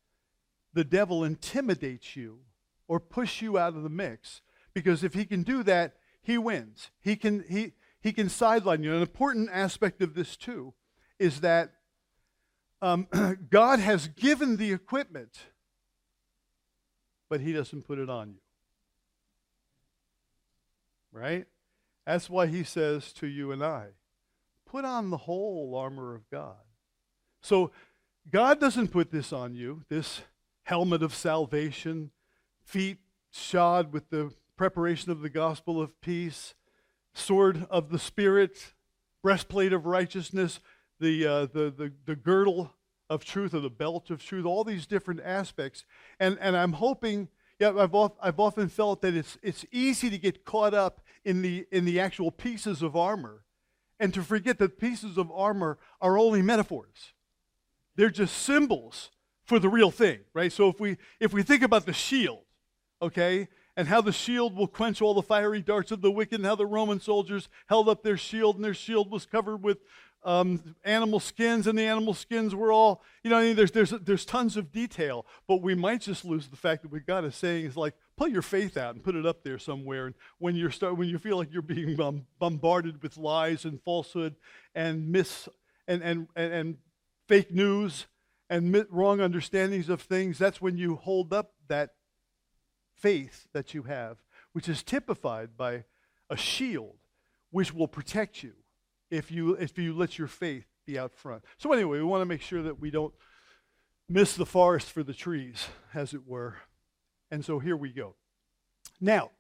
the 0.72 0.84
devil 0.84 1.24
intimidate 1.24 2.16
you 2.16 2.40
or 2.86 3.00
push 3.00 3.42
you 3.42 3.58
out 3.58 3.74
of 3.74 3.82
the 3.82 3.88
mix. 3.88 4.42
Because 4.74 5.02
if 5.02 5.14
he 5.14 5.24
can 5.24 5.42
do 5.42 5.62
that, 5.64 5.96
he 6.22 6.38
wins. 6.38 6.90
He 7.00 7.16
can, 7.16 7.44
he, 7.48 7.72
he 8.00 8.12
can 8.12 8.28
sideline 8.28 8.82
you. 8.82 8.94
An 8.94 9.00
important 9.00 9.48
aspect 9.52 10.02
of 10.02 10.14
this, 10.14 10.36
too, 10.36 10.74
is 11.18 11.40
that 11.40 11.72
um, 12.80 13.06
God 13.50 13.80
has 13.80 14.08
given 14.08 14.56
the 14.56 14.72
equipment, 14.72 15.38
but 17.28 17.40
he 17.40 17.52
doesn't 17.52 17.82
put 17.82 17.98
it 17.98 18.08
on 18.08 18.30
you. 18.30 18.40
Right? 21.12 21.46
That's 22.06 22.30
why 22.30 22.46
he 22.46 22.62
says 22.62 23.12
to 23.14 23.26
you 23.26 23.52
and 23.52 23.62
I, 23.62 23.88
Put 24.68 24.84
on 24.84 25.10
the 25.10 25.16
whole 25.16 25.74
armor 25.74 26.14
of 26.14 26.28
God. 26.30 26.56
So 27.40 27.70
God 28.30 28.60
doesn't 28.60 28.88
put 28.88 29.10
this 29.10 29.32
on 29.32 29.54
you, 29.54 29.84
this 29.88 30.20
helmet 30.64 31.02
of 31.02 31.14
salvation, 31.14 32.10
feet 32.62 32.98
shod 33.30 33.92
with 33.92 34.10
the 34.10 34.32
preparation 34.56 35.10
of 35.10 35.22
the 35.22 35.30
gospel 35.30 35.80
of 35.80 35.98
peace, 36.02 36.54
sword 37.14 37.66
of 37.70 37.88
the 37.88 37.98
Spirit, 37.98 38.74
breastplate 39.22 39.72
of 39.72 39.86
righteousness, 39.86 40.60
the, 41.00 41.26
uh, 41.26 41.46
the, 41.46 41.70
the, 41.70 41.92
the 42.04 42.16
girdle 42.16 42.74
of 43.08 43.24
truth 43.24 43.54
or 43.54 43.60
the 43.60 43.70
belt 43.70 44.10
of 44.10 44.22
truth, 44.22 44.44
all 44.44 44.64
these 44.64 44.86
different 44.86 45.20
aspects. 45.24 45.86
And, 46.20 46.36
and 46.42 46.54
I'm 46.54 46.74
hoping, 46.74 47.28
yeah, 47.58 47.72
I've, 47.74 47.94
I've 48.20 48.38
often 48.38 48.68
felt 48.68 49.00
that 49.00 49.14
it's, 49.14 49.38
it's 49.42 49.64
easy 49.72 50.10
to 50.10 50.18
get 50.18 50.44
caught 50.44 50.74
up 50.74 51.00
in 51.24 51.40
the, 51.40 51.66
in 51.72 51.86
the 51.86 51.98
actual 52.00 52.30
pieces 52.30 52.82
of 52.82 52.94
armor 52.94 53.44
and 54.00 54.14
to 54.14 54.22
forget 54.22 54.58
that 54.58 54.78
pieces 54.78 55.18
of 55.18 55.30
armor 55.32 55.78
are 56.00 56.18
only 56.18 56.42
metaphors. 56.42 57.12
They're 57.96 58.10
just 58.10 58.36
symbols 58.36 59.10
for 59.44 59.58
the 59.58 59.68
real 59.68 59.90
thing, 59.90 60.20
right? 60.34 60.52
So 60.52 60.68
if 60.68 60.78
we 60.78 60.98
if 61.20 61.32
we 61.32 61.42
think 61.42 61.62
about 61.62 61.86
the 61.86 61.92
shield, 61.92 62.44
okay, 63.02 63.48
and 63.76 63.88
how 63.88 64.00
the 64.00 64.12
shield 64.12 64.56
will 64.56 64.66
quench 64.66 65.00
all 65.00 65.14
the 65.14 65.22
fiery 65.22 65.62
darts 65.62 65.90
of 65.90 66.00
the 66.00 66.10
wicked, 66.10 66.40
and 66.40 66.46
how 66.46 66.54
the 66.54 66.66
Roman 66.66 67.00
soldiers 67.00 67.48
held 67.66 67.88
up 67.88 68.02
their 68.02 68.16
shield, 68.16 68.56
and 68.56 68.64
their 68.64 68.74
shield 68.74 69.10
was 69.10 69.26
covered 69.26 69.62
with 69.62 69.78
um, 70.24 70.74
animal 70.84 71.20
skins, 71.20 71.66
and 71.66 71.78
the 71.78 71.84
animal 71.84 72.14
skins 72.14 72.54
were 72.54 72.72
all, 72.72 73.02
you 73.22 73.30
know, 73.30 73.38
I 73.38 73.42
mean, 73.44 73.56
there's, 73.56 73.70
there's, 73.70 73.90
there's 73.90 74.24
tons 74.24 74.56
of 74.56 74.72
detail, 74.72 75.26
but 75.46 75.62
we 75.62 75.74
might 75.74 76.00
just 76.00 76.24
lose 76.24 76.48
the 76.48 76.56
fact 76.56 76.82
that 76.82 76.92
what 76.92 77.06
God 77.06 77.24
is 77.24 77.36
saying 77.36 77.66
is 77.66 77.76
like, 77.76 77.94
put 78.16 78.30
your 78.30 78.42
faith 78.42 78.76
out 78.76 78.94
and 78.94 79.04
put 79.04 79.14
it 79.14 79.24
up 79.24 79.44
there 79.44 79.58
somewhere. 79.58 80.06
And 80.06 80.14
when, 80.38 80.56
you're 80.56 80.70
start, 80.70 80.96
when 80.96 81.08
you 81.08 81.18
feel 81.18 81.36
like 81.36 81.52
you're 81.52 81.62
being 81.62 81.96
bombarded 82.38 83.02
with 83.02 83.16
lies 83.16 83.64
and 83.64 83.80
falsehood 83.82 84.34
and 84.74 85.08
mis 85.10 85.48
and, 85.86 86.02
and, 86.02 86.26
and, 86.34 86.52
and 86.52 86.76
fake 87.28 87.52
news 87.52 88.06
and 88.50 88.86
wrong 88.90 89.20
understandings 89.20 89.88
of 89.88 90.02
things, 90.02 90.36
that's 90.36 90.60
when 90.60 90.76
you 90.76 90.96
hold 90.96 91.32
up 91.32 91.52
that 91.68 91.90
faith 92.96 93.46
that 93.52 93.72
you 93.72 93.84
have, 93.84 94.18
which 94.52 94.68
is 94.68 94.82
typified 94.82 95.56
by 95.56 95.84
a 96.28 96.36
shield 96.36 96.96
which 97.50 97.72
will 97.72 97.88
protect 97.88 98.42
you 98.42 98.52
if 99.10 99.30
you 99.30 99.54
if 99.54 99.78
you 99.78 99.94
let 99.94 100.18
your 100.18 100.28
faith 100.28 100.66
be 100.86 100.98
out 100.98 101.14
front. 101.14 101.44
So 101.58 101.72
anyway, 101.72 101.98
we 101.98 102.04
want 102.04 102.22
to 102.22 102.26
make 102.26 102.42
sure 102.42 102.62
that 102.62 102.80
we 102.80 102.90
don't 102.90 103.14
miss 104.08 104.34
the 104.34 104.46
forest 104.46 104.90
for 104.90 105.02
the 105.02 105.14
trees, 105.14 105.68
as 105.94 106.14
it 106.14 106.26
were. 106.26 106.56
And 107.30 107.44
so 107.44 107.58
here 107.58 107.76
we 107.76 107.90
go. 107.90 108.14
Now, 109.00 109.30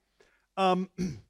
um, 0.56 0.90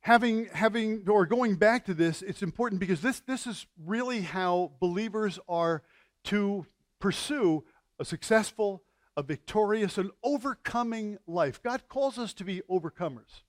having 0.00 0.46
having 0.46 1.04
or 1.08 1.26
going 1.26 1.56
back 1.56 1.86
to 1.86 1.94
this, 1.94 2.22
it's 2.22 2.42
important 2.42 2.80
because 2.80 3.00
this 3.00 3.20
this 3.20 3.46
is 3.46 3.66
really 3.84 4.22
how 4.22 4.72
believers 4.80 5.38
are 5.48 5.82
to 6.24 6.66
pursue 6.98 7.64
a 7.98 8.04
successful, 8.04 8.82
a 9.16 9.22
victorious 9.22 9.98
and 9.98 10.10
overcoming 10.22 11.18
life. 11.26 11.62
God 11.62 11.82
calls 11.88 12.18
us 12.18 12.34
to 12.34 12.44
be 12.44 12.62
overcomers. 12.70 13.42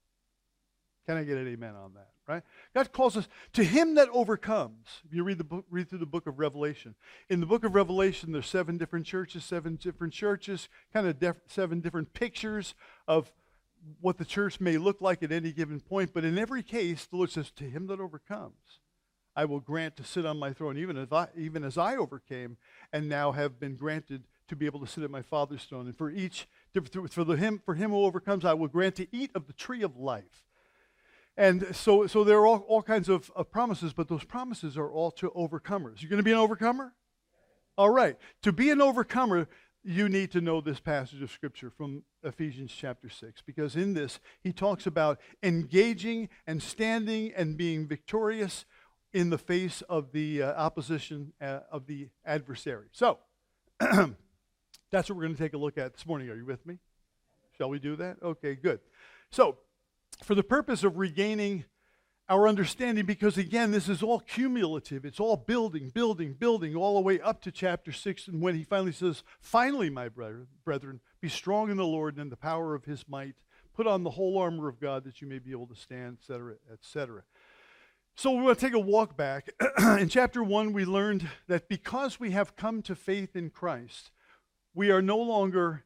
Can 1.07 1.17
I 1.17 1.24
get 1.24 1.38
an 1.38 1.48
amen 1.48 1.75
on 1.75 1.93
that? 1.96 2.10
Right? 2.27 2.43
God 2.75 2.91
calls 2.91 3.15
us 3.15 3.29
to 3.53 3.63
him 3.63 3.96
that 3.96 4.10
overcomes. 4.10 5.01
If 5.05 5.13
you 5.13 5.24
read 5.24 5.38
the 5.38 5.46
book, 5.46 5.65
read 5.69 5.89
through 5.89 6.00
the 6.00 6.05
book 6.05 6.27
of 6.27 6.39
Revelation. 6.39 6.93
In 7.29 7.39
the 7.39 7.46
book 7.46 7.63
of 7.63 7.74
Revelation, 7.74 8.34
there's 8.34 8.48
seven 8.48 8.77
different 8.77 9.05
churches, 9.05 9.46
seven 9.46 9.77
different 9.77 10.12
churches, 10.12 10.67
kind 10.91 11.07
of 11.07 11.19
def- 11.19 11.39
seven 11.48 11.79
different 11.79 12.13
pictures 12.13 12.75
of 13.07 13.31
what 14.01 14.17
the 14.17 14.25
church 14.25 14.60
may 14.60 14.77
look 14.77 15.00
like 15.00 15.24
at 15.24 15.31
any 15.31 15.53
given 15.53 15.79
point. 15.79 16.13
But 16.13 16.25
in 16.25 16.38
every 16.38 16.63
case, 16.63 17.05
the 17.05 17.15
Lord 17.15 17.31
says, 17.31 17.50
To 17.51 17.63
him 17.63 17.88
that 17.88 18.01
overcomes, 18.01 18.79
I 19.34 19.46
will 19.46 19.62
grant 19.62 19.96
to 19.98 20.03
sit 20.03 20.25
on 20.25 20.38
my 20.38 20.51
throne, 20.51 20.77
even 20.77 20.98
as 20.98 21.12
I, 21.13 21.27
even 21.38 21.63
as 21.63 21.77
I 21.77 21.96
overcame 21.96 22.57
and 22.91 23.07
now 23.07 23.31
have 23.31 23.57
been 23.57 23.75
granted 23.75 24.24
to 24.50 24.55
be 24.55 24.65
able 24.65 24.79
to 24.81 24.88
sit 24.88 25.03
at 25.03 25.12
my 25.12 25.22
Father's 25.22 25.63
throne. 25.63 25.86
And 25.86 25.96
for 25.96 26.10
each, 26.10 26.48
for, 26.74 27.36
him, 27.36 27.62
for 27.63 27.75
him 27.75 27.91
who 27.91 28.03
overcomes, 28.03 28.43
I 28.43 28.53
will 28.53 28.67
grant 28.67 28.96
to 28.96 29.07
eat 29.15 29.31
of 29.34 29.48
the 29.48 29.53
tree 29.53 29.84
of 29.84 29.96
life. 29.96 30.47
And 31.38 31.75
so, 31.75 32.08
so 32.08 32.24
there 32.24 32.39
are 32.39 32.48
all, 32.48 32.65
all 32.67 32.82
kinds 32.82 33.10
of, 33.10 33.32
of 33.36 33.51
promises, 33.51 33.94
but 33.94 34.08
those 34.08 34.24
promises 34.24 34.75
are 34.75 34.91
all 34.91 35.12
to 35.12 35.29
overcomers. 35.29 36.01
You're 36.01 36.10
going 36.10 36.17
to 36.17 36.24
be 36.24 36.32
an 36.32 36.39
overcomer? 36.39 36.94
All 37.77 37.91
right. 37.91 38.17
To 38.41 38.51
be 38.51 38.72
an 38.72 38.82
overcomer, 38.82 39.48
you 39.84 40.10
need 40.10 40.32
to 40.32 40.41
know 40.41 40.62
this 40.62 40.79
passage 40.79 41.22
of 41.22 41.32
Scripture 41.32 41.70
from 41.70 42.01
Ephesians 42.24 42.74
chapter 42.75 43.08
6, 43.08 43.44
because 43.46 43.75
in 43.75 43.94
this, 43.94 44.20
he 44.41 44.51
talks 44.51 44.88
about 44.88 45.20
engaging 45.44 46.27
and 46.48 46.62
standing 46.62 47.32
and 47.36 47.56
being 47.56 47.88
victorious 47.88 48.65
in 49.13 49.29
the 49.29 49.38
face 49.38 49.84
of 49.84 50.12
the 50.12 50.41
uh, 50.41 50.53
opposition 50.53 51.34
uh, 51.39 51.60
of 51.72 51.86
the 51.86 52.10
adversary. 52.25 52.88
So, 52.91 53.20
that's 53.79 54.10
what 54.91 55.12
we're 55.12 55.24
going 55.24 55.36
to 55.36 55.41
take 55.41 55.53
a 55.53 55.58
look 55.58 55.77
at 55.77 55.94
this 55.94 56.06
morning. 56.06 56.29
Are 56.29 56.36
you 56.36 56.46
with 56.46 56.65
me? 56.65 56.79
Shall 57.58 57.70
we 57.70 57.79
do 57.79 57.96
that? 57.96 58.17
Okay, 58.22 58.56
good. 58.56 58.79
So, 59.32 59.58
for 60.24 60.36
the 60.36 60.43
purpose 60.43 60.83
of 60.83 60.97
regaining 60.97 61.65
our 62.29 62.47
understanding, 62.47 63.05
because 63.05 63.38
again, 63.38 63.71
this 63.71 63.88
is 63.88 64.03
all 64.03 64.19
cumulative. 64.19 65.05
It's 65.05 65.19
all 65.19 65.38
building, 65.38 65.89
building, 65.89 66.33
building, 66.33 66.75
all 66.75 66.95
the 66.95 67.01
way 67.01 67.21
up 67.21 67.41
to 67.43 67.51
chapter 67.51 67.91
6. 67.91 68.27
And 68.27 68.41
when 68.41 68.55
he 68.55 68.63
finally 68.63 68.91
says, 68.91 69.24
Finally, 69.39 69.89
my 69.89 70.09
brethren, 70.09 71.00
be 71.21 71.29
strong 71.29 71.69
in 71.69 71.77
the 71.77 71.86
Lord 71.86 72.15
and 72.15 72.24
in 72.24 72.29
the 72.29 72.36
power 72.36 72.75
of 72.75 72.86
his 72.86 73.07
might. 73.07 73.36
Put 73.74 73.88
on 73.88 74.03
the 74.03 74.09
whole 74.09 74.38
armor 74.38 74.67
of 74.67 74.79
God 74.79 75.03
that 75.05 75.21
you 75.21 75.27
may 75.27 75.39
be 75.39 75.51
able 75.51 75.67
to 75.67 75.75
stand, 75.75 76.17
etc., 76.19 76.55
etc. 76.74 77.24
So 78.15 78.31
we're 78.31 78.43
going 78.43 78.55
to 78.55 78.62
take 78.62 78.74
a 78.74 78.79
walk 78.79 79.15
back. 79.15 79.50
in 79.79 80.09
chapter 80.09 80.43
1, 80.43 80.74
we 80.74 80.83
learned 80.83 81.29
that 81.47 81.69
because 81.69 82.19
we 82.19 82.31
have 82.31 82.55
come 82.55 82.81
to 82.81 82.95
faith 82.95 83.36
in 83.36 83.51
Christ, 83.51 84.09
we 84.74 84.89
are 84.89 85.01
no 85.01 85.17
longer 85.17 85.83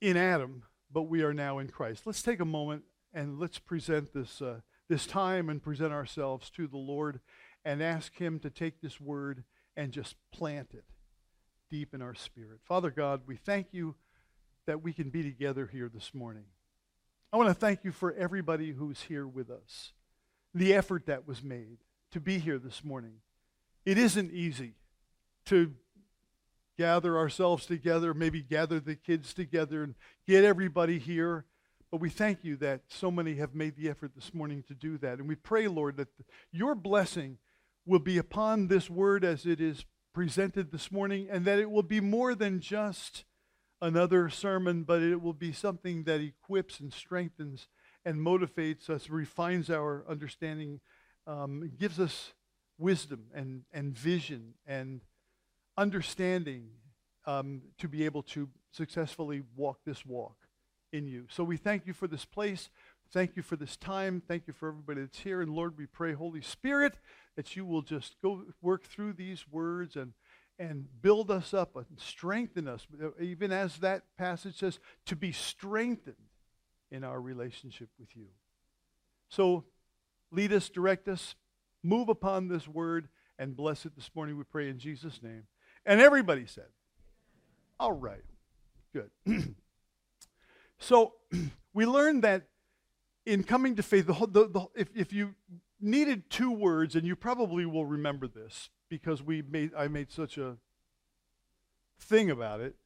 in 0.00 0.16
Adam, 0.18 0.64
but 0.92 1.04
we 1.04 1.22
are 1.22 1.32
now 1.32 1.58
in 1.58 1.68
Christ. 1.68 2.06
Let's 2.06 2.22
take 2.22 2.40
a 2.40 2.44
moment 2.44 2.82
and 3.16 3.40
let's 3.40 3.58
present 3.58 4.12
this, 4.12 4.42
uh, 4.42 4.60
this 4.88 5.06
time 5.06 5.48
and 5.48 5.62
present 5.62 5.90
ourselves 5.90 6.50
to 6.50 6.68
the 6.68 6.76
Lord 6.76 7.20
and 7.64 7.82
ask 7.82 8.14
Him 8.14 8.38
to 8.40 8.50
take 8.50 8.82
this 8.82 9.00
word 9.00 9.42
and 9.74 9.90
just 9.90 10.16
plant 10.32 10.68
it 10.74 10.84
deep 11.70 11.94
in 11.94 12.02
our 12.02 12.14
spirit. 12.14 12.60
Father 12.62 12.90
God, 12.90 13.22
we 13.26 13.36
thank 13.36 13.68
you 13.72 13.96
that 14.66 14.82
we 14.82 14.92
can 14.92 15.08
be 15.08 15.22
together 15.22 15.68
here 15.72 15.90
this 15.92 16.12
morning. 16.12 16.44
I 17.32 17.38
want 17.38 17.48
to 17.48 17.54
thank 17.54 17.84
you 17.84 17.90
for 17.90 18.12
everybody 18.12 18.72
who's 18.72 19.00
here 19.00 19.26
with 19.26 19.50
us, 19.50 19.92
the 20.54 20.74
effort 20.74 21.06
that 21.06 21.26
was 21.26 21.42
made 21.42 21.78
to 22.12 22.20
be 22.20 22.38
here 22.38 22.58
this 22.58 22.84
morning. 22.84 23.14
It 23.86 23.96
isn't 23.96 24.30
easy 24.30 24.74
to 25.46 25.72
gather 26.76 27.16
ourselves 27.16 27.64
together, 27.64 28.12
maybe 28.12 28.42
gather 28.42 28.78
the 28.78 28.94
kids 28.94 29.32
together 29.32 29.82
and 29.82 29.94
get 30.26 30.44
everybody 30.44 30.98
here 30.98 31.46
but 31.90 32.00
we 32.00 32.10
thank 32.10 32.42
you 32.42 32.56
that 32.56 32.82
so 32.88 33.10
many 33.10 33.36
have 33.36 33.54
made 33.54 33.76
the 33.76 33.88
effort 33.88 34.12
this 34.14 34.34
morning 34.34 34.64
to 34.68 34.74
do 34.74 34.98
that. 34.98 35.18
And 35.18 35.28
we 35.28 35.36
pray, 35.36 35.68
Lord, 35.68 35.96
that 35.98 36.08
your 36.50 36.74
blessing 36.74 37.38
will 37.84 38.00
be 38.00 38.18
upon 38.18 38.66
this 38.66 38.90
word 38.90 39.24
as 39.24 39.46
it 39.46 39.60
is 39.60 39.84
presented 40.12 40.72
this 40.72 40.90
morning, 40.90 41.28
and 41.30 41.44
that 41.44 41.58
it 41.58 41.70
will 41.70 41.82
be 41.82 42.00
more 42.00 42.34
than 42.34 42.58
just 42.58 43.24
another 43.80 44.28
sermon, 44.30 44.82
but 44.82 45.02
it 45.02 45.20
will 45.20 45.34
be 45.34 45.52
something 45.52 46.04
that 46.04 46.20
equips 46.20 46.80
and 46.80 46.92
strengthens 46.92 47.68
and 48.04 48.18
motivates 48.18 48.88
us, 48.88 49.10
refines 49.10 49.68
our 49.68 50.04
understanding, 50.08 50.80
um, 51.26 51.70
gives 51.78 52.00
us 52.00 52.32
wisdom 52.78 53.26
and, 53.34 53.62
and 53.72 53.96
vision 53.96 54.54
and 54.66 55.02
understanding 55.76 56.68
um, 57.26 57.62
to 57.78 57.88
be 57.88 58.04
able 58.04 58.22
to 58.22 58.48
successfully 58.70 59.42
walk 59.54 59.80
this 59.84 60.04
walk 60.06 60.45
in 60.96 61.06
you. 61.06 61.26
So 61.30 61.44
we 61.44 61.56
thank 61.56 61.86
you 61.86 61.92
for 61.92 62.08
this 62.08 62.24
place. 62.24 62.70
Thank 63.12 63.36
you 63.36 63.42
for 63.42 63.56
this 63.56 63.76
time. 63.76 64.22
Thank 64.26 64.46
you 64.46 64.52
for 64.52 64.68
everybody 64.68 65.02
that's 65.02 65.20
here. 65.20 65.40
And 65.40 65.52
Lord, 65.52 65.78
we 65.78 65.86
pray, 65.86 66.12
Holy 66.12 66.40
Spirit, 66.40 66.98
that 67.36 67.54
you 67.54 67.64
will 67.64 67.82
just 67.82 68.16
go 68.22 68.42
work 68.60 68.84
through 68.84 69.12
these 69.12 69.46
words 69.48 69.94
and, 69.94 70.12
and 70.58 70.86
build 71.02 71.30
us 71.30 71.54
up 71.54 71.76
and 71.76 71.86
strengthen 71.98 72.66
us, 72.66 72.86
even 73.20 73.52
as 73.52 73.78
that 73.78 74.02
passage 74.18 74.58
says, 74.58 74.80
to 75.04 75.14
be 75.14 75.30
strengthened 75.30 76.16
in 76.90 77.04
our 77.04 77.20
relationship 77.20 77.90
with 77.98 78.16
you. 78.16 78.26
So 79.28 79.64
lead 80.32 80.52
us, 80.52 80.68
direct 80.68 81.08
us, 81.08 81.36
move 81.82 82.08
upon 82.08 82.48
this 82.48 82.66
word, 82.66 83.08
and 83.38 83.56
bless 83.56 83.84
it 83.84 83.94
this 83.94 84.10
morning, 84.14 84.38
we 84.38 84.44
pray 84.44 84.68
in 84.68 84.78
Jesus' 84.78 85.22
name. 85.22 85.44
And 85.84 86.00
everybody 86.00 86.46
said, 86.46 86.68
All 87.78 87.92
right, 87.92 88.24
good. 88.92 89.10
So 90.78 91.14
we 91.74 91.86
learned 91.86 92.22
that 92.24 92.44
in 93.24 93.42
coming 93.42 93.76
to 93.76 93.82
faith, 93.82 94.06
the, 94.06 94.12
the, 94.12 94.48
the, 94.48 94.66
if, 94.74 94.88
if 94.94 95.12
you 95.12 95.34
needed 95.80 96.30
two 96.30 96.52
words, 96.52 96.94
and 96.94 97.06
you 97.06 97.16
probably 97.16 97.66
will 97.66 97.84
remember 97.84 98.26
this 98.28 98.70
because 98.88 99.22
we 99.22 99.42
made, 99.42 99.72
I 99.76 99.88
made 99.88 100.10
such 100.10 100.38
a 100.38 100.56
thing 101.98 102.30
about 102.30 102.60
it 102.60 102.76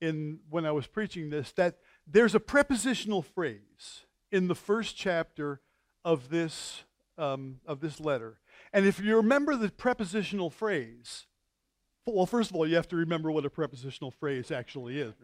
in 0.00 0.40
when 0.50 0.66
I 0.66 0.72
was 0.72 0.86
preaching 0.86 1.30
this, 1.30 1.52
that 1.52 1.78
there's 2.06 2.34
a 2.34 2.40
prepositional 2.40 3.22
phrase 3.22 4.04
in 4.30 4.48
the 4.48 4.54
first 4.54 4.96
chapter 4.96 5.60
of 6.04 6.28
this, 6.28 6.84
um, 7.16 7.60
of 7.66 7.80
this 7.80 7.98
letter. 7.98 8.38
And 8.72 8.84
if 8.84 9.00
you 9.00 9.16
remember 9.16 9.56
the 9.56 9.70
prepositional 9.70 10.50
phrase, 10.50 11.26
well, 12.04 12.26
first 12.26 12.50
of 12.50 12.56
all, 12.56 12.68
you 12.68 12.76
have 12.76 12.88
to 12.88 12.96
remember 12.96 13.32
what 13.32 13.44
a 13.44 13.50
prepositional 13.50 14.10
phrase 14.10 14.50
actually 14.50 15.00
is 15.00 15.14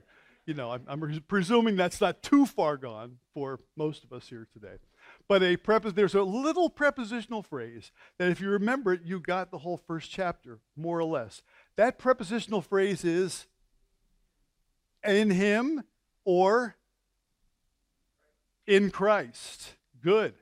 you 0.46 0.54
know, 0.54 0.72
I'm, 0.72 0.84
I'm, 0.88 1.22
presuming 1.28 1.76
that's 1.76 2.00
not 2.00 2.22
too 2.22 2.46
far 2.46 2.76
gone 2.76 3.18
for 3.32 3.60
most 3.76 4.02
of 4.04 4.12
us 4.12 4.28
here 4.28 4.48
today. 4.52 4.76
But 5.28 5.42
a 5.42 5.56
prepos- 5.56 5.94
there's 5.94 6.14
a 6.14 6.22
little 6.22 6.68
prepositional 6.68 7.42
phrase 7.42 7.92
that 8.18 8.30
if 8.30 8.40
you 8.40 8.48
remember 8.48 8.92
it, 8.92 9.02
you 9.04 9.20
got 9.20 9.50
the 9.50 9.58
whole 9.58 9.76
first 9.76 10.10
chapter, 10.10 10.60
more 10.76 10.98
or 10.98 11.04
less. 11.04 11.42
That 11.76 11.98
prepositional 11.98 12.60
phrase 12.60 13.04
is 13.04 13.46
in 15.04 15.30
him 15.30 15.84
or 16.24 16.76
in 18.66 18.90
Christ. 18.90 19.76
Good, 20.02 20.34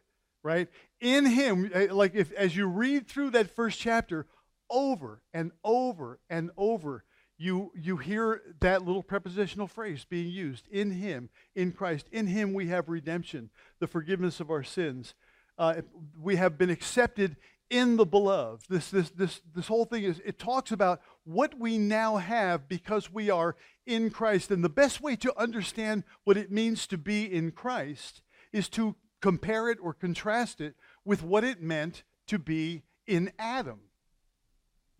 right? 0.42 0.68
In 1.00 1.26
him, 1.26 1.70
eh, 1.74 1.88
like 1.90 2.14
if 2.14 2.32
as 2.32 2.56
you 2.56 2.66
read 2.66 3.06
through 3.06 3.30
that 3.30 3.54
first 3.54 3.78
chapter 3.78 4.26
over 4.70 5.22
and 5.34 5.52
over 5.64 6.20
and 6.28 6.50
over, 6.56 7.04
you, 7.40 7.72
you 7.74 7.96
hear 7.96 8.42
that 8.60 8.84
little 8.84 9.02
prepositional 9.02 9.66
phrase 9.66 10.04
being 10.04 10.30
used 10.30 10.68
in 10.68 10.90
Him, 10.90 11.30
in 11.54 11.72
Christ. 11.72 12.06
In 12.12 12.26
Him 12.26 12.52
we 12.52 12.68
have 12.68 12.90
redemption, 12.90 13.48
the 13.78 13.86
forgiveness 13.86 14.40
of 14.40 14.50
our 14.50 14.62
sins. 14.62 15.14
Uh, 15.56 15.76
we 16.20 16.36
have 16.36 16.58
been 16.58 16.68
accepted 16.68 17.36
in 17.70 17.96
the 17.96 18.04
beloved. 18.04 18.66
This, 18.68 18.90
this, 18.90 19.08
this, 19.10 19.40
this 19.54 19.68
whole 19.68 19.86
thing 19.86 20.04
is, 20.04 20.20
it 20.22 20.38
talks 20.38 20.70
about 20.70 21.00
what 21.24 21.58
we 21.58 21.78
now 21.78 22.18
have 22.18 22.68
because 22.68 23.10
we 23.10 23.30
are 23.30 23.56
in 23.86 24.10
Christ. 24.10 24.50
And 24.50 24.62
the 24.62 24.68
best 24.68 25.00
way 25.00 25.16
to 25.16 25.40
understand 25.40 26.04
what 26.24 26.36
it 26.36 26.52
means 26.52 26.86
to 26.88 26.98
be 26.98 27.24
in 27.24 27.52
Christ 27.52 28.20
is 28.52 28.68
to 28.70 28.96
compare 29.22 29.70
it 29.70 29.78
or 29.80 29.94
contrast 29.94 30.60
it 30.60 30.74
with 31.06 31.22
what 31.22 31.44
it 31.44 31.62
meant 31.62 32.02
to 32.26 32.38
be 32.38 32.82
in 33.06 33.32
Adam. 33.38 33.80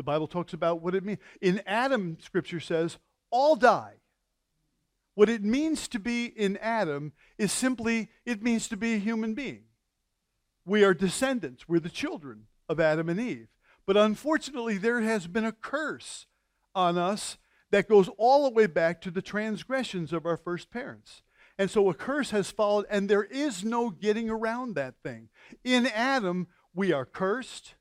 The 0.01 0.05
Bible 0.05 0.29
talks 0.29 0.55
about 0.55 0.81
what 0.81 0.95
it 0.95 1.05
means. 1.05 1.19
In 1.43 1.61
Adam, 1.67 2.17
Scripture 2.23 2.59
says, 2.59 2.97
all 3.31 3.55
die. 3.55 3.97
What 5.15 5.29
it 5.29 5.45
means 5.45 5.89
to 5.89 5.99
be 5.99 6.25
in 6.25 6.57
Adam 6.57 7.13
is 7.37 7.53
simply, 7.53 8.09
it 8.25 8.43
means 8.43 8.67
to 8.69 8.79
be 8.79 8.95
a 8.95 8.99
human 8.99 9.35
being. 9.35 9.65
We 10.65 10.85
are 10.85 10.95
descendants, 10.95 11.69
we're 11.69 11.81
the 11.81 11.91
children 11.91 12.47
of 12.67 12.81
Adam 12.81 13.11
and 13.11 13.21
Eve. 13.21 13.49
But 13.85 13.99
unfortunately, 13.99 14.79
there 14.79 15.03
has 15.03 15.27
been 15.27 15.45
a 15.45 15.53
curse 15.53 16.25
on 16.75 16.97
us 16.97 17.37
that 17.71 17.87
goes 17.87 18.09
all 18.17 18.45
the 18.45 18.55
way 18.55 18.69
back 18.69 19.03
to 19.03 19.11
the 19.11 19.21
transgressions 19.21 20.15
of 20.15 20.25
our 20.25 20.39
first 20.39 20.71
parents. 20.71 21.21
And 21.59 21.71
so 21.71 21.91
a 21.91 21.95
curse 21.95 22.31
has 22.31 22.51
followed, 22.51 22.87
and 22.89 23.07
there 23.07 23.25
is 23.25 23.67
no 23.67 23.91
getting 23.91 24.31
around 24.31 24.77
that 24.77 24.95
thing. 25.03 25.29
In 25.63 25.87
Adam, 25.89 26.47
we 26.73 26.91
are 26.91 27.05
cursed, 27.05 27.75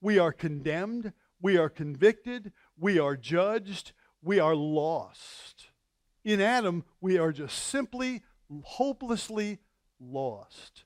we 0.00 0.18
are 0.18 0.32
condemned, 0.32 1.12
we 1.40 1.56
are 1.56 1.68
convicted, 1.68 2.52
we 2.78 2.98
are 2.98 3.16
judged, 3.16 3.92
we 4.22 4.38
are 4.38 4.54
lost. 4.54 5.66
In 6.24 6.40
Adam, 6.40 6.84
we 7.00 7.18
are 7.18 7.32
just 7.32 7.58
simply, 7.58 8.22
hopelessly 8.62 9.58
lost. 9.98 10.84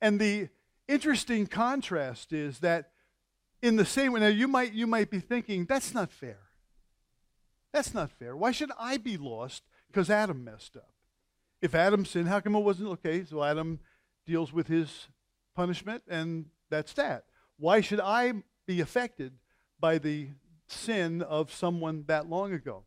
And 0.00 0.20
the 0.20 0.48
interesting 0.86 1.46
contrast 1.46 2.32
is 2.32 2.60
that 2.60 2.90
in 3.62 3.76
the 3.76 3.84
same 3.84 4.12
way, 4.12 4.20
now 4.20 4.28
you 4.28 4.46
might, 4.46 4.72
you 4.72 4.86
might 4.86 5.10
be 5.10 5.20
thinking, 5.20 5.64
that's 5.64 5.94
not 5.94 6.12
fair. 6.12 6.38
That's 7.72 7.94
not 7.94 8.12
fair. 8.12 8.36
Why 8.36 8.52
should 8.52 8.70
I 8.78 8.98
be 8.98 9.16
lost 9.16 9.64
because 9.88 10.10
Adam 10.10 10.44
messed 10.44 10.76
up? 10.76 10.92
If 11.60 11.74
Adam 11.74 12.04
sinned, 12.04 12.28
how 12.28 12.40
come 12.40 12.54
it 12.54 12.60
wasn't 12.60 12.90
okay? 12.90 13.24
So 13.24 13.42
Adam 13.42 13.80
deals 14.26 14.52
with 14.52 14.68
his 14.68 15.08
punishment, 15.56 16.02
and 16.08 16.46
that's 16.70 16.92
that. 16.92 17.24
Why 17.56 17.80
should 17.80 18.00
I 18.00 18.34
be 18.66 18.80
affected 18.80 19.32
by 19.84 19.98
the 19.98 20.28
sin 20.66 21.20
of 21.20 21.52
someone 21.52 22.04
that 22.06 22.26
long 22.26 22.54
ago? 22.54 22.84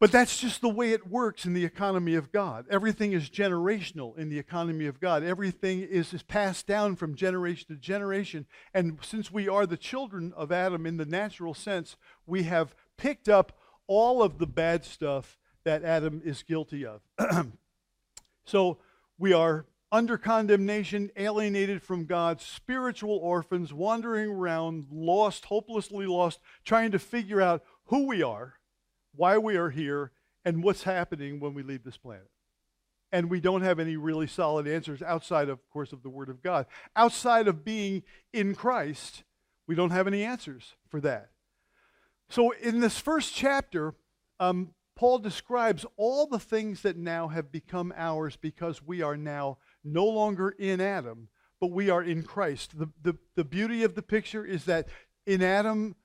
But 0.00 0.10
that's 0.10 0.38
just 0.38 0.62
the 0.62 0.68
way 0.70 0.92
it 0.92 1.06
works 1.06 1.44
in 1.44 1.52
the 1.52 1.66
economy 1.66 2.14
of 2.14 2.32
God. 2.32 2.64
Everything 2.70 3.12
is 3.12 3.28
generational 3.28 4.16
in 4.16 4.30
the 4.30 4.38
economy 4.38 4.86
of 4.86 4.98
God. 4.98 5.22
Everything 5.22 5.80
is, 5.80 6.14
is 6.14 6.22
passed 6.22 6.66
down 6.66 6.96
from 6.96 7.14
generation 7.14 7.66
to 7.68 7.76
generation. 7.76 8.46
And 8.72 8.96
since 9.02 9.30
we 9.30 9.46
are 9.46 9.66
the 9.66 9.76
children 9.76 10.32
of 10.34 10.52
Adam 10.52 10.86
in 10.86 10.96
the 10.96 11.04
natural 11.04 11.52
sense, 11.52 11.96
we 12.26 12.44
have 12.44 12.74
picked 12.96 13.28
up 13.28 13.52
all 13.86 14.22
of 14.22 14.38
the 14.38 14.46
bad 14.46 14.86
stuff 14.86 15.36
that 15.64 15.84
Adam 15.84 16.22
is 16.24 16.42
guilty 16.42 16.86
of. 16.86 17.02
so 18.46 18.78
we 19.18 19.34
are 19.34 19.66
under 19.90 20.18
condemnation, 20.18 21.10
alienated 21.16 21.82
from 21.82 22.04
God, 22.04 22.40
spiritual 22.40 23.16
orphans, 23.16 23.72
wandering 23.72 24.30
around, 24.30 24.86
lost, 24.90 25.46
hopelessly 25.46 26.06
lost, 26.06 26.40
trying 26.64 26.90
to 26.90 26.98
figure 26.98 27.40
out 27.40 27.62
who 27.86 28.06
we 28.06 28.22
are 28.22 28.58
why 29.18 29.36
we 29.36 29.56
are 29.56 29.70
here, 29.70 30.12
and 30.44 30.62
what's 30.62 30.84
happening 30.84 31.40
when 31.40 31.52
we 31.52 31.62
leave 31.62 31.82
this 31.82 31.98
planet. 31.98 32.30
And 33.10 33.28
we 33.28 33.40
don't 33.40 33.62
have 33.62 33.80
any 33.80 33.96
really 33.96 34.26
solid 34.26 34.68
answers 34.68 35.02
outside, 35.02 35.48
of 35.48 35.58
course, 35.70 35.92
of 35.92 36.02
the 36.02 36.08
Word 36.08 36.28
of 36.28 36.42
God. 36.42 36.66
Outside 36.94 37.48
of 37.48 37.64
being 37.64 38.04
in 38.32 38.54
Christ, 38.54 39.24
we 39.66 39.74
don't 39.74 39.90
have 39.90 40.06
any 40.06 40.22
answers 40.22 40.76
for 40.88 41.00
that. 41.00 41.30
So, 42.28 42.52
in 42.52 42.80
this 42.80 42.98
first 42.98 43.34
chapter, 43.34 43.94
um, 44.38 44.70
Paul 44.94 45.18
describes 45.18 45.84
all 45.96 46.26
the 46.26 46.38
things 46.38 46.82
that 46.82 46.96
now 46.96 47.28
have 47.28 47.50
become 47.50 47.92
ours 47.96 48.36
because 48.36 48.82
we 48.82 49.02
are 49.02 49.16
now 49.16 49.58
no 49.84 50.04
longer 50.04 50.50
in 50.50 50.80
Adam, 50.80 51.28
but 51.60 51.70
we 51.70 51.90
are 51.90 52.02
in 52.02 52.22
Christ. 52.22 52.78
The, 52.78 52.88
the, 53.02 53.16
the 53.34 53.44
beauty 53.44 53.82
of 53.84 53.94
the 53.94 54.02
picture 54.02 54.44
is 54.44 54.64
that 54.64 54.88
in 55.26 55.42
Adam, 55.42 55.96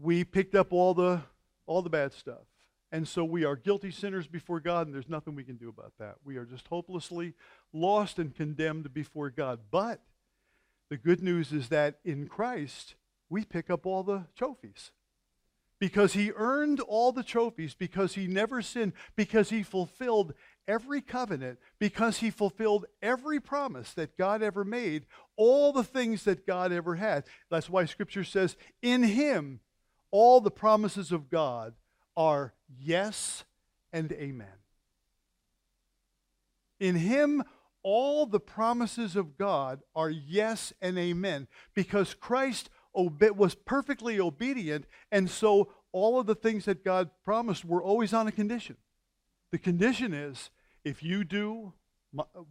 we 0.00 0.24
picked 0.24 0.54
up 0.54 0.72
all 0.72 0.94
the, 0.94 1.22
all 1.66 1.82
the 1.82 1.90
bad 1.90 2.12
stuff. 2.12 2.46
And 2.90 3.08
so 3.08 3.24
we 3.24 3.44
are 3.44 3.56
guilty 3.56 3.90
sinners 3.90 4.26
before 4.26 4.60
God, 4.60 4.86
and 4.86 4.94
there's 4.94 5.08
nothing 5.08 5.34
we 5.34 5.44
can 5.44 5.56
do 5.56 5.70
about 5.70 5.94
that. 5.98 6.16
We 6.24 6.36
are 6.36 6.44
just 6.44 6.68
hopelessly 6.68 7.32
lost 7.72 8.18
and 8.18 8.34
condemned 8.34 8.92
before 8.92 9.30
God. 9.30 9.60
But 9.70 10.02
the 10.90 10.98
good 10.98 11.22
news 11.22 11.52
is 11.52 11.70
that 11.70 12.00
in 12.04 12.28
Christ, 12.28 12.96
we 13.30 13.44
pick 13.44 13.70
up 13.70 13.86
all 13.86 14.02
the 14.02 14.26
trophies. 14.36 14.90
Because 15.78 16.12
he 16.12 16.32
earned 16.36 16.80
all 16.80 17.12
the 17.12 17.24
trophies, 17.24 17.74
because 17.74 18.14
he 18.14 18.26
never 18.26 18.60
sinned, 18.60 18.92
because 19.16 19.48
he 19.48 19.62
fulfilled 19.62 20.34
every 20.68 21.00
covenant, 21.00 21.58
because 21.78 22.18
he 22.18 22.30
fulfilled 22.30 22.86
every 23.02 23.40
promise 23.40 23.92
that 23.94 24.16
God 24.16 24.42
ever 24.42 24.64
made, 24.64 25.06
all 25.36 25.72
the 25.72 25.84
things 25.84 26.24
that 26.24 26.46
God 26.46 26.72
ever 26.72 26.94
had. 26.94 27.24
That's 27.50 27.68
why 27.68 27.84
Scripture 27.84 28.24
says, 28.24 28.56
in 28.80 29.02
him, 29.02 29.60
all 30.10 30.40
the 30.40 30.50
promises 30.50 31.10
of 31.10 31.30
God 31.30 31.74
are 32.16 32.54
yes 32.78 33.44
and 33.92 34.12
amen. 34.12 34.46
In 36.78 36.96
him, 36.96 37.42
all 37.82 38.26
the 38.26 38.40
promises 38.40 39.16
of 39.16 39.36
God 39.36 39.80
are 39.94 40.10
yes 40.10 40.72
and 40.80 40.98
amen 40.98 41.48
because 41.74 42.14
Christ 42.14 42.70
was 42.94 43.54
perfectly 43.54 44.20
obedient, 44.20 44.84
and 45.10 45.30
so 45.30 45.72
all 45.92 46.20
of 46.20 46.26
the 46.26 46.34
things 46.34 46.66
that 46.66 46.84
God 46.84 47.10
promised 47.24 47.64
were 47.64 47.82
always 47.82 48.12
on 48.12 48.26
a 48.26 48.32
condition. 48.32 48.76
The 49.50 49.58
condition 49.58 50.12
is 50.12 50.50
if 50.84 51.02
you 51.02 51.24
do 51.24 51.72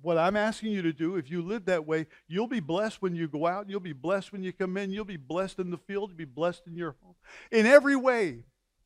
what 0.02 0.18
I'm 0.18 0.36
asking 0.36 0.72
you 0.72 0.82
to 0.82 0.94
do, 0.94 1.18
if 1.18 1.30
you 1.30 1.42
live 1.42 1.66
that 1.66 1.86
way, 1.86 2.08
you'll 2.28 2.48
be 2.48 2.60
blessed 2.60 3.02
when 3.02 3.16
you 3.16 3.28
go 3.28 3.46
out, 3.46 3.70
you'll 3.70 3.80
be 3.80 3.94
blessed 3.94 4.32
when 4.32 4.44
you 4.44 4.52
come 4.52 4.76
in, 4.78 4.92
you'll 4.92 5.06
be 5.06 5.18
blessed 5.18 5.60
in 5.60 5.70
the 5.70 5.78
field, 5.78 6.10
you'll 6.10 6.18
be 6.18 6.26
blessed 6.26 6.64
in 6.66 6.76
your 6.76 6.96
home. 7.04 7.16
In 7.52 7.66
every 7.66 7.96
way, 7.96 8.44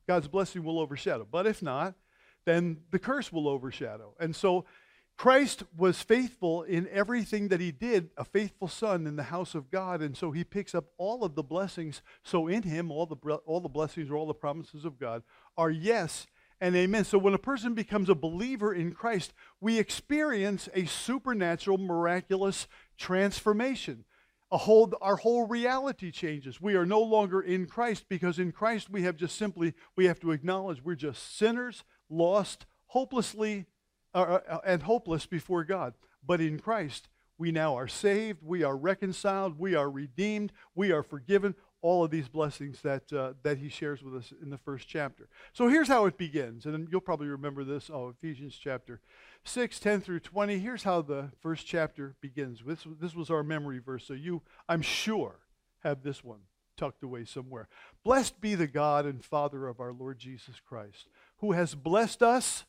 God's 0.07 0.27
blessing 0.27 0.63
will 0.63 0.79
overshadow. 0.79 1.25
But 1.29 1.47
if 1.47 1.61
not, 1.61 1.95
then 2.45 2.77
the 2.91 2.99
curse 2.99 3.31
will 3.31 3.47
overshadow. 3.47 4.13
And 4.19 4.35
so 4.35 4.65
Christ 5.17 5.63
was 5.77 6.01
faithful 6.01 6.63
in 6.63 6.89
everything 6.91 7.47
that 7.47 7.61
he 7.61 7.71
did, 7.71 8.09
a 8.17 8.25
faithful 8.25 8.67
son 8.67 9.07
in 9.07 9.15
the 9.15 9.23
house 9.23 9.55
of 9.55 9.71
God. 9.71 10.01
And 10.01 10.15
so 10.15 10.31
he 10.31 10.43
picks 10.43 10.75
up 10.75 10.85
all 10.97 11.23
of 11.23 11.35
the 11.35 11.43
blessings. 11.43 12.01
So 12.23 12.47
in 12.47 12.63
him, 12.63 12.91
all 12.91 13.05
the, 13.05 13.15
all 13.45 13.61
the 13.61 13.69
blessings 13.69 14.09
or 14.09 14.15
all 14.15 14.27
the 14.27 14.33
promises 14.33 14.83
of 14.83 14.99
God 14.99 15.23
are 15.57 15.71
yes 15.71 16.27
and 16.61 16.75
amen. 16.75 17.03
So 17.03 17.17
when 17.17 17.33
a 17.33 17.39
person 17.39 17.73
becomes 17.73 18.09
a 18.09 18.15
believer 18.15 18.73
in 18.73 18.93
Christ, 18.93 19.33
we 19.59 19.77
experience 19.79 20.69
a 20.73 20.85
supernatural, 20.85 21.77
miraculous 21.77 22.67
transformation 22.97 24.05
a 24.51 24.57
whole, 24.57 24.93
our 25.01 25.17
whole 25.17 25.47
reality 25.47 26.11
changes. 26.11 26.61
We 26.61 26.75
are 26.75 26.85
no 26.85 27.01
longer 27.01 27.41
in 27.41 27.65
Christ 27.65 28.05
because 28.07 28.39
in 28.39 28.51
Christ 28.51 28.89
we 28.89 29.03
have 29.03 29.17
just 29.17 29.37
simply, 29.37 29.73
we 29.95 30.05
have 30.05 30.19
to 30.21 30.31
acknowledge 30.31 30.83
we're 30.83 30.95
just 30.95 31.37
sinners, 31.37 31.83
lost, 32.09 32.65
hopelessly, 32.87 33.65
uh, 34.13 34.21
uh, 34.21 34.39
uh, 34.49 34.59
and 34.65 34.83
hopeless 34.83 35.25
before 35.25 35.63
God. 35.63 35.93
But 36.25 36.41
in 36.41 36.59
Christ, 36.59 37.09
we 37.37 37.51
now 37.51 37.75
are 37.75 37.87
saved, 37.87 38.39
we 38.43 38.63
are 38.63 38.77
reconciled, 38.77 39.59
we 39.59 39.75
are 39.75 39.89
redeemed, 39.89 40.53
we 40.73 40.91
are 40.91 41.03
forgiven. 41.03 41.55
All 41.85 42.03
of 42.03 42.09
these 42.09 42.27
blessings 42.27 42.81
that, 42.81 43.13
uh, 43.13 43.33
that 43.43 43.59
he 43.59 43.69
shares 43.69 44.01
with 44.01 44.15
us 44.15 44.33
in 44.41 44.49
the 44.49 44.57
first 44.57 44.87
chapter. 44.87 45.29
So 45.53 45.67
here's 45.67 45.87
how 45.87 46.07
it 46.07 46.17
begins. 46.17 46.65
And 46.65 46.87
you'll 46.91 46.99
probably 46.99 47.27
remember 47.27 47.63
this. 47.63 47.91
Oh, 47.93 48.09
Ephesians 48.09 48.57
chapter 48.59 49.01
6, 49.43 49.79
10 49.79 50.01
through 50.01 50.21
20. 50.21 50.57
Here's 50.57 50.81
how 50.81 51.03
the 51.03 51.29
first 51.41 51.67
chapter 51.67 52.15
begins. 52.21 52.61
This, 52.65 52.87
this 52.99 53.13
was 53.13 53.29
our 53.29 53.43
memory 53.43 53.77
verse, 53.77 54.03
so 54.03 54.15
you, 54.15 54.41
I'm 54.67 54.81
sure, 54.81 55.35
have 55.83 56.01
this 56.01 56.23
one 56.23 56.39
tucked 56.75 57.03
away 57.03 57.23
somewhere. 57.23 57.67
Blessed 58.03 58.41
be 58.41 58.55
the 58.55 58.65
God 58.65 59.05
and 59.05 59.23
Father 59.23 59.67
of 59.67 59.79
our 59.79 59.93
Lord 59.93 60.17
Jesus 60.17 60.59
Christ, 60.67 61.07
who 61.37 61.51
has 61.51 61.75
blessed 61.75 62.23
us 62.23 62.65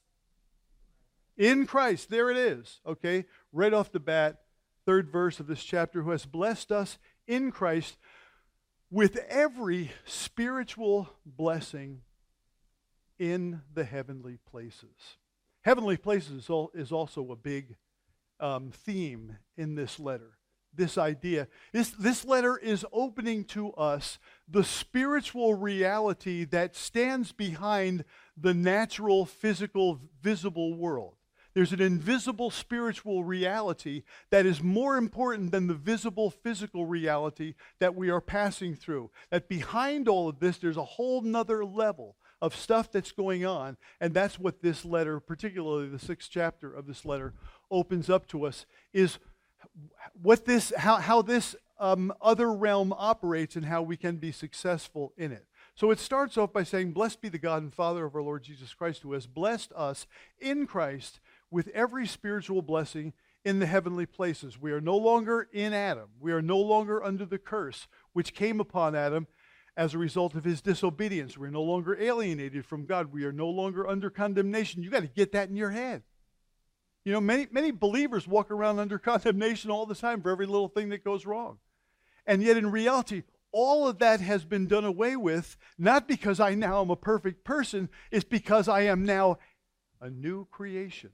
in 1.38 1.66
Christ. 1.66 2.10
There 2.10 2.30
it 2.30 2.36
is, 2.36 2.80
okay? 2.86 3.24
Right 3.50 3.72
off 3.72 3.90
the 3.90 3.98
bat, 3.98 4.42
third 4.84 5.10
verse 5.10 5.40
of 5.40 5.46
this 5.46 5.64
chapter, 5.64 6.02
who 6.02 6.10
has 6.10 6.26
blessed 6.26 6.70
us 6.70 6.98
in 7.26 7.50
Christ 7.50 7.96
with 8.96 9.18
every 9.28 9.90
spiritual 10.06 11.06
blessing 11.26 12.00
in 13.18 13.60
the 13.74 13.84
heavenly 13.84 14.38
places. 14.50 15.18
Heavenly 15.60 15.98
places 15.98 16.48
is 16.72 16.92
also 16.92 17.30
a 17.30 17.36
big 17.36 17.76
um, 18.40 18.70
theme 18.70 19.36
in 19.54 19.74
this 19.74 20.00
letter. 20.00 20.38
This 20.74 20.96
idea. 20.96 21.46
This, 21.74 21.90
this 21.90 22.24
letter 22.24 22.56
is 22.56 22.86
opening 22.90 23.44
to 23.44 23.70
us 23.72 24.18
the 24.48 24.64
spiritual 24.64 25.52
reality 25.52 26.44
that 26.46 26.74
stands 26.74 27.32
behind 27.32 28.02
the 28.34 28.54
natural, 28.54 29.26
physical, 29.26 30.00
visible 30.22 30.72
world. 30.72 31.16
There's 31.56 31.72
an 31.72 31.80
invisible 31.80 32.50
spiritual 32.50 33.24
reality 33.24 34.02
that 34.28 34.44
is 34.44 34.62
more 34.62 34.98
important 34.98 35.52
than 35.52 35.68
the 35.68 35.72
visible 35.74 36.30
physical 36.30 36.84
reality 36.84 37.54
that 37.78 37.94
we 37.94 38.10
are 38.10 38.20
passing 38.20 38.74
through. 38.74 39.10
That 39.30 39.48
behind 39.48 40.06
all 40.06 40.28
of 40.28 40.38
this, 40.38 40.58
there's 40.58 40.76
a 40.76 40.84
whole 40.84 41.22
nother 41.22 41.64
level 41.64 42.16
of 42.42 42.54
stuff 42.54 42.92
that's 42.92 43.10
going 43.10 43.46
on. 43.46 43.78
And 44.02 44.12
that's 44.12 44.38
what 44.38 44.60
this 44.60 44.84
letter, 44.84 45.18
particularly 45.18 45.88
the 45.88 45.98
sixth 45.98 46.28
chapter 46.30 46.70
of 46.70 46.86
this 46.86 47.06
letter, 47.06 47.32
opens 47.70 48.10
up 48.10 48.28
to 48.28 48.44
us 48.44 48.66
is 48.92 49.18
what 50.20 50.44
this, 50.44 50.74
how, 50.76 50.96
how 50.96 51.22
this 51.22 51.56
um, 51.80 52.12
other 52.20 52.52
realm 52.52 52.92
operates 52.98 53.56
and 53.56 53.64
how 53.64 53.80
we 53.80 53.96
can 53.96 54.16
be 54.16 54.30
successful 54.30 55.14
in 55.16 55.32
it. 55.32 55.46
So 55.74 55.90
it 55.90 55.98
starts 55.98 56.36
off 56.36 56.52
by 56.52 56.64
saying, 56.64 56.92
Blessed 56.92 57.20
be 57.22 57.28
the 57.28 57.38
God 57.38 57.62
and 57.62 57.72
Father 57.72 58.04
of 58.04 58.14
our 58.14 58.22
Lord 58.22 58.42
Jesus 58.42 58.72
Christ, 58.72 59.02
who 59.02 59.12
has 59.12 59.26
blessed 59.26 59.72
us 59.74 60.06
in 60.38 60.66
Christ 60.66 61.20
with 61.50 61.68
every 61.68 62.06
spiritual 62.06 62.62
blessing 62.62 63.12
in 63.44 63.58
the 63.60 63.66
heavenly 63.66 64.06
places. 64.06 64.60
We 64.60 64.72
are 64.72 64.80
no 64.80 64.96
longer 64.96 65.48
in 65.52 65.72
Adam. 65.72 66.08
We 66.18 66.32
are 66.32 66.42
no 66.42 66.58
longer 66.58 67.02
under 67.02 67.24
the 67.24 67.38
curse 67.38 67.86
which 68.12 68.34
came 68.34 68.60
upon 68.60 68.96
Adam 68.96 69.28
as 69.76 69.94
a 69.94 69.98
result 69.98 70.34
of 70.34 70.44
his 70.44 70.60
disobedience. 70.60 71.36
We're 71.36 71.50
no 71.50 71.62
longer 71.62 71.96
alienated 72.00 72.64
from 72.64 72.86
God. 72.86 73.12
We 73.12 73.24
are 73.24 73.32
no 73.32 73.48
longer 73.48 73.86
under 73.86 74.10
condemnation. 74.10 74.82
You 74.82 74.90
got 74.90 75.02
to 75.02 75.06
get 75.06 75.32
that 75.32 75.48
in 75.48 75.56
your 75.56 75.70
head. 75.70 76.02
You 77.04 77.12
know, 77.12 77.20
many, 77.20 77.46
many 77.52 77.70
believers 77.70 78.26
walk 78.26 78.50
around 78.50 78.78
under 78.78 78.98
condemnation 78.98 79.70
all 79.70 79.86
the 79.86 79.94
time 79.94 80.22
for 80.22 80.30
every 80.30 80.46
little 80.46 80.68
thing 80.68 80.88
that 80.88 81.04
goes 81.04 81.26
wrong. 81.26 81.58
And 82.26 82.42
yet, 82.42 82.56
in 82.56 82.70
reality, 82.70 83.22
all 83.52 83.86
of 83.86 84.00
that 84.00 84.20
has 84.20 84.44
been 84.44 84.66
done 84.66 84.84
away 84.84 85.14
with, 85.14 85.56
not 85.78 86.08
because 86.08 86.40
I 86.40 86.54
now 86.54 86.80
am 86.80 86.90
a 86.90 86.96
perfect 86.96 87.44
person, 87.44 87.88
it's 88.10 88.24
because 88.24 88.66
I 88.66 88.82
am 88.82 89.04
now 89.04 89.38
a 90.00 90.10
new 90.10 90.46
creation. 90.46 91.10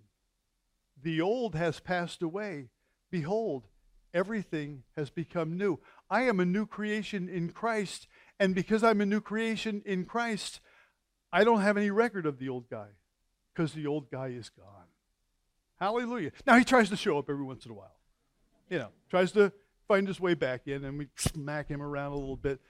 The 1.02 1.20
old 1.20 1.54
has 1.54 1.80
passed 1.80 2.22
away. 2.22 2.68
Behold, 3.10 3.66
everything 4.14 4.84
has 4.96 5.10
become 5.10 5.56
new. 5.56 5.80
I 6.08 6.22
am 6.22 6.40
a 6.40 6.44
new 6.44 6.66
creation 6.66 7.28
in 7.28 7.50
Christ, 7.50 8.06
and 8.38 8.54
because 8.54 8.84
I'm 8.84 9.00
a 9.00 9.06
new 9.06 9.20
creation 9.20 9.82
in 9.84 10.04
Christ, 10.04 10.60
I 11.32 11.44
don't 11.44 11.62
have 11.62 11.76
any 11.76 11.90
record 11.90 12.26
of 12.26 12.38
the 12.38 12.48
old 12.48 12.68
guy 12.68 12.88
because 13.54 13.72
the 13.72 13.86
old 13.86 14.10
guy 14.10 14.28
is 14.28 14.50
gone. 14.50 14.86
Hallelujah. 15.80 16.30
Now 16.46 16.58
he 16.58 16.64
tries 16.64 16.90
to 16.90 16.96
show 16.96 17.18
up 17.18 17.28
every 17.28 17.44
once 17.44 17.64
in 17.64 17.72
a 17.72 17.74
while. 17.74 17.96
You 18.70 18.78
know, 18.78 18.88
tries 19.10 19.32
to 19.32 19.52
find 19.88 20.06
his 20.06 20.20
way 20.20 20.34
back 20.34 20.62
in, 20.66 20.84
and 20.84 20.98
we 20.98 21.08
smack 21.16 21.68
him 21.68 21.82
around 21.82 22.12
a 22.12 22.16
little 22.16 22.36
bit. 22.36 22.60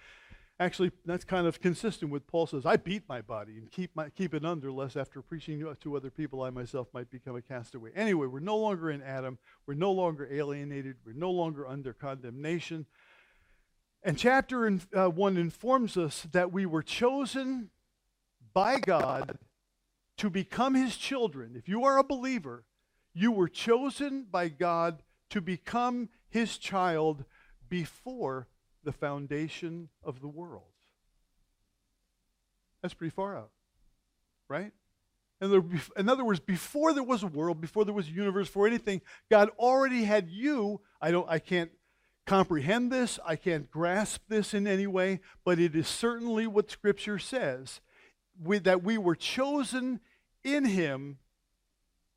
Actually, 0.62 0.92
that's 1.04 1.24
kind 1.24 1.48
of 1.48 1.60
consistent 1.60 2.12
with 2.12 2.24
Paul 2.28 2.46
says, 2.46 2.64
I 2.64 2.76
beat 2.76 3.02
my 3.08 3.20
body 3.20 3.58
and 3.58 3.68
keep, 3.68 3.90
my, 3.96 4.10
keep 4.10 4.32
it 4.32 4.44
under, 4.44 4.70
lest 4.70 4.96
after 4.96 5.20
preaching 5.20 5.74
to 5.80 5.96
other 5.96 6.08
people, 6.08 6.40
I 6.40 6.50
myself 6.50 6.86
might 6.94 7.10
become 7.10 7.34
a 7.34 7.42
castaway. 7.42 7.90
Anyway, 7.96 8.28
we're 8.28 8.38
no 8.38 8.56
longer 8.56 8.88
in 8.88 9.02
Adam. 9.02 9.38
We're 9.66 9.74
no 9.74 9.90
longer 9.90 10.32
alienated. 10.32 10.98
We're 11.04 11.14
no 11.14 11.32
longer 11.32 11.66
under 11.66 11.92
condemnation. 11.92 12.86
And 14.04 14.16
chapter 14.16 14.64
in, 14.68 14.82
uh, 14.94 15.08
1 15.08 15.36
informs 15.36 15.96
us 15.96 16.28
that 16.30 16.52
we 16.52 16.64
were 16.64 16.84
chosen 16.84 17.70
by 18.54 18.78
God 18.78 19.40
to 20.18 20.30
become 20.30 20.74
his 20.74 20.96
children. 20.96 21.56
If 21.56 21.68
you 21.68 21.82
are 21.82 21.98
a 21.98 22.04
believer, 22.04 22.66
you 23.12 23.32
were 23.32 23.48
chosen 23.48 24.28
by 24.30 24.48
God 24.48 25.02
to 25.30 25.40
become 25.40 26.08
his 26.28 26.56
child 26.56 27.24
before 27.68 28.46
the 28.84 28.92
foundation 28.92 29.88
of 30.02 30.20
the 30.20 30.28
world. 30.28 30.64
That's 32.80 32.94
pretty 32.94 33.14
far 33.14 33.36
out, 33.36 33.50
right? 34.48 34.72
In 35.40 36.08
other 36.08 36.24
words, 36.24 36.38
before 36.38 36.92
there 36.92 37.02
was 37.02 37.24
a 37.24 37.28
world, 37.28 37.60
before 37.60 37.84
there 37.84 37.94
was 37.94 38.06
a 38.06 38.12
universe, 38.12 38.46
before 38.46 38.68
anything, 38.68 39.00
God 39.28 39.50
already 39.58 40.04
had 40.04 40.28
you. 40.30 40.80
I 41.00 41.10
don't 41.10 41.28
I 41.28 41.40
can't 41.40 41.72
comprehend 42.26 42.92
this, 42.92 43.18
I 43.26 43.34
can't 43.34 43.68
grasp 43.68 44.22
this 44.28 44.54
in 44.54 44.68
any 44.68 44.86
way, 44.86 45.20
but 45.44 45.58
it 45.58 45.74
is 45.74 45.88
certainly 45.88 46.46
what 46.46 46.70
scripture 46.70 47.18
says 47.18 47.80
we, 48.40 48.58
that 48.60 48.84
we 48.84 48.98
were 48.98 49.16
chosen 49.16 50.00
in 50.44 50.64
him 50.64 51.18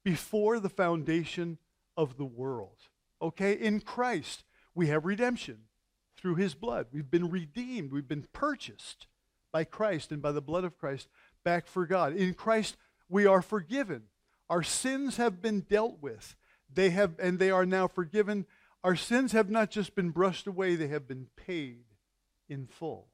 before 0.04 0.60
the 0.60 0.70
foundation 0.70 1.58
of 1.98 2.18
the 2.18 2.26
world. 2.26 2.78
Okay? 3.22 3.54
In 3.54 3.80
Christ, 3.80 4.44
we 4.76 4.88
have 4.88 5.06
redemption 5.06 5.60
through 6.18 6.36
his 6.36 6.56
blood. 6.56 6.88
We've 6.92 7.10
been 7.10 7.30
redeemed, 7.30 7.92
we've 7.92 8.08
been 8.08 8.28
purchased 8.34 9.08
by 9.52 9.64
Christ 9.64 10.12
and 10.12 10.22
by 10.22 10.32
the 10.32 10.42
blood 10.42 10.64
of 10.64 10.78
Christ 10.78 11.08
back 11.44 11.68
for 11.68 11.86
God. 11.86 12.16
In 12.16 12.34
Christ, 12.34 12.78
we 13.08 13.26
are 13.26 13.42
forgiven. 13.42 14.04
Our 14.50 14.64
sins 14.64 15.18
have 15.18 15.42
been 15.42 15.62
dealt 15.62 16.02
with. 16.02 16.36
They 16.74 16.90
have 16.90 17.14
and 17.20 17.40
they 17.40 17.52
are 17.52 17.66
now 17.66 17.88
forgiven. 17.88 18.46
Our 18.84 18.96
sins 18.96 19.32
have 19.32 19.50
not 19.50 19.72
just 19.72 19.96
been 19.96 20.12
brushed 20.12 20.46
away, 20.46 20.76
they 20.76 20.88
have 20.88 21.08
been 21.08 21.28
paid 21.36 21.86
in 22.50 22.68
full. 22.68 23.08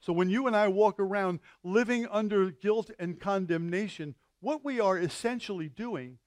So 0.00 0.12
when 0.12 0.30
you 0.30 0.46
and 0.46 0.54
I 0.54 0.68
walk 0.68 1.00
around 1.00 1.40
living 1.64 2.06
under 2.10 2.50
guilt 2.50 2.90
and 2.98 3.18
condemnation, 3.18 4.14
what 4.40 4.64
we 4.64 4.80
are 4.80 4.98
essentially 4.98 5.68
doing 5.68 6.18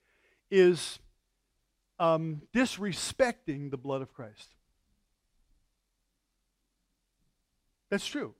is 0.50 1.00
um, 2.00 2.42
disrespecting 2.54 3.72
the 3.72 3.78
blood 3.78 4.02
of 4.02 4.14
Christ. 4.14 4.50
That's 7.92 8.08
true. 8.08 8.34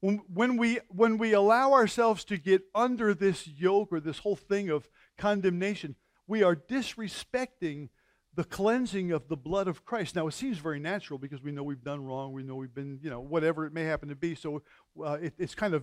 When, 0.00 0.56
we, 0.56 0.80
when 0.88 1.18
we 1.18 1.32
allow 1.32 1.72
ourselves 1.72 2.24
to 2.24 2.38
get 2.38 2.62
under 2.74 3.14
this 3.14 3.46
yoke 3.46 3.92
or 3.92 4.00
this 4.00 4.18
whole 4.18 4.36
thing 4.36 4.70
of 4.70 4.88
condemnation, 5.18 5.96
we 6.26 6.42
are 6.42 6.56
disrespecting 6.56 7.90
the 8.34 8.44
cleansing 8.44 9.10
of 9.10 9.28
the 9.28 9.36
blood 9.36 9.66
of 9.66 9.84
Christ. 9.84 10.14
Now, 10.14 10.28
it 10.28 10.32
seems 10.32 10.58
very 10.58 10.78
natural 10.78 11.18
because 11.18 11.42
we 11.42 11.50
know 11.50 11.64
we've 11.64 11.82
done 11.82 12.04
wrong. 12.04 12.32
We 12.32 12.44
know 12.44 12.54
we've 12.54 12.74
been, 12.74 13.00
you 13.02 13.10
know, 13.10 13.20
whatever 13.20 13.66
it 13.66 13.72
may 13.72 13.84
happen 13.84 14.08
to 14.08 14.14
be. 14.14 14.34
So 14.34 14.62
uh, 15.04 15.18
it, 15.20 15.34
it's 15.38 15.56
kind 15.56 15.74
of 15.74 15.82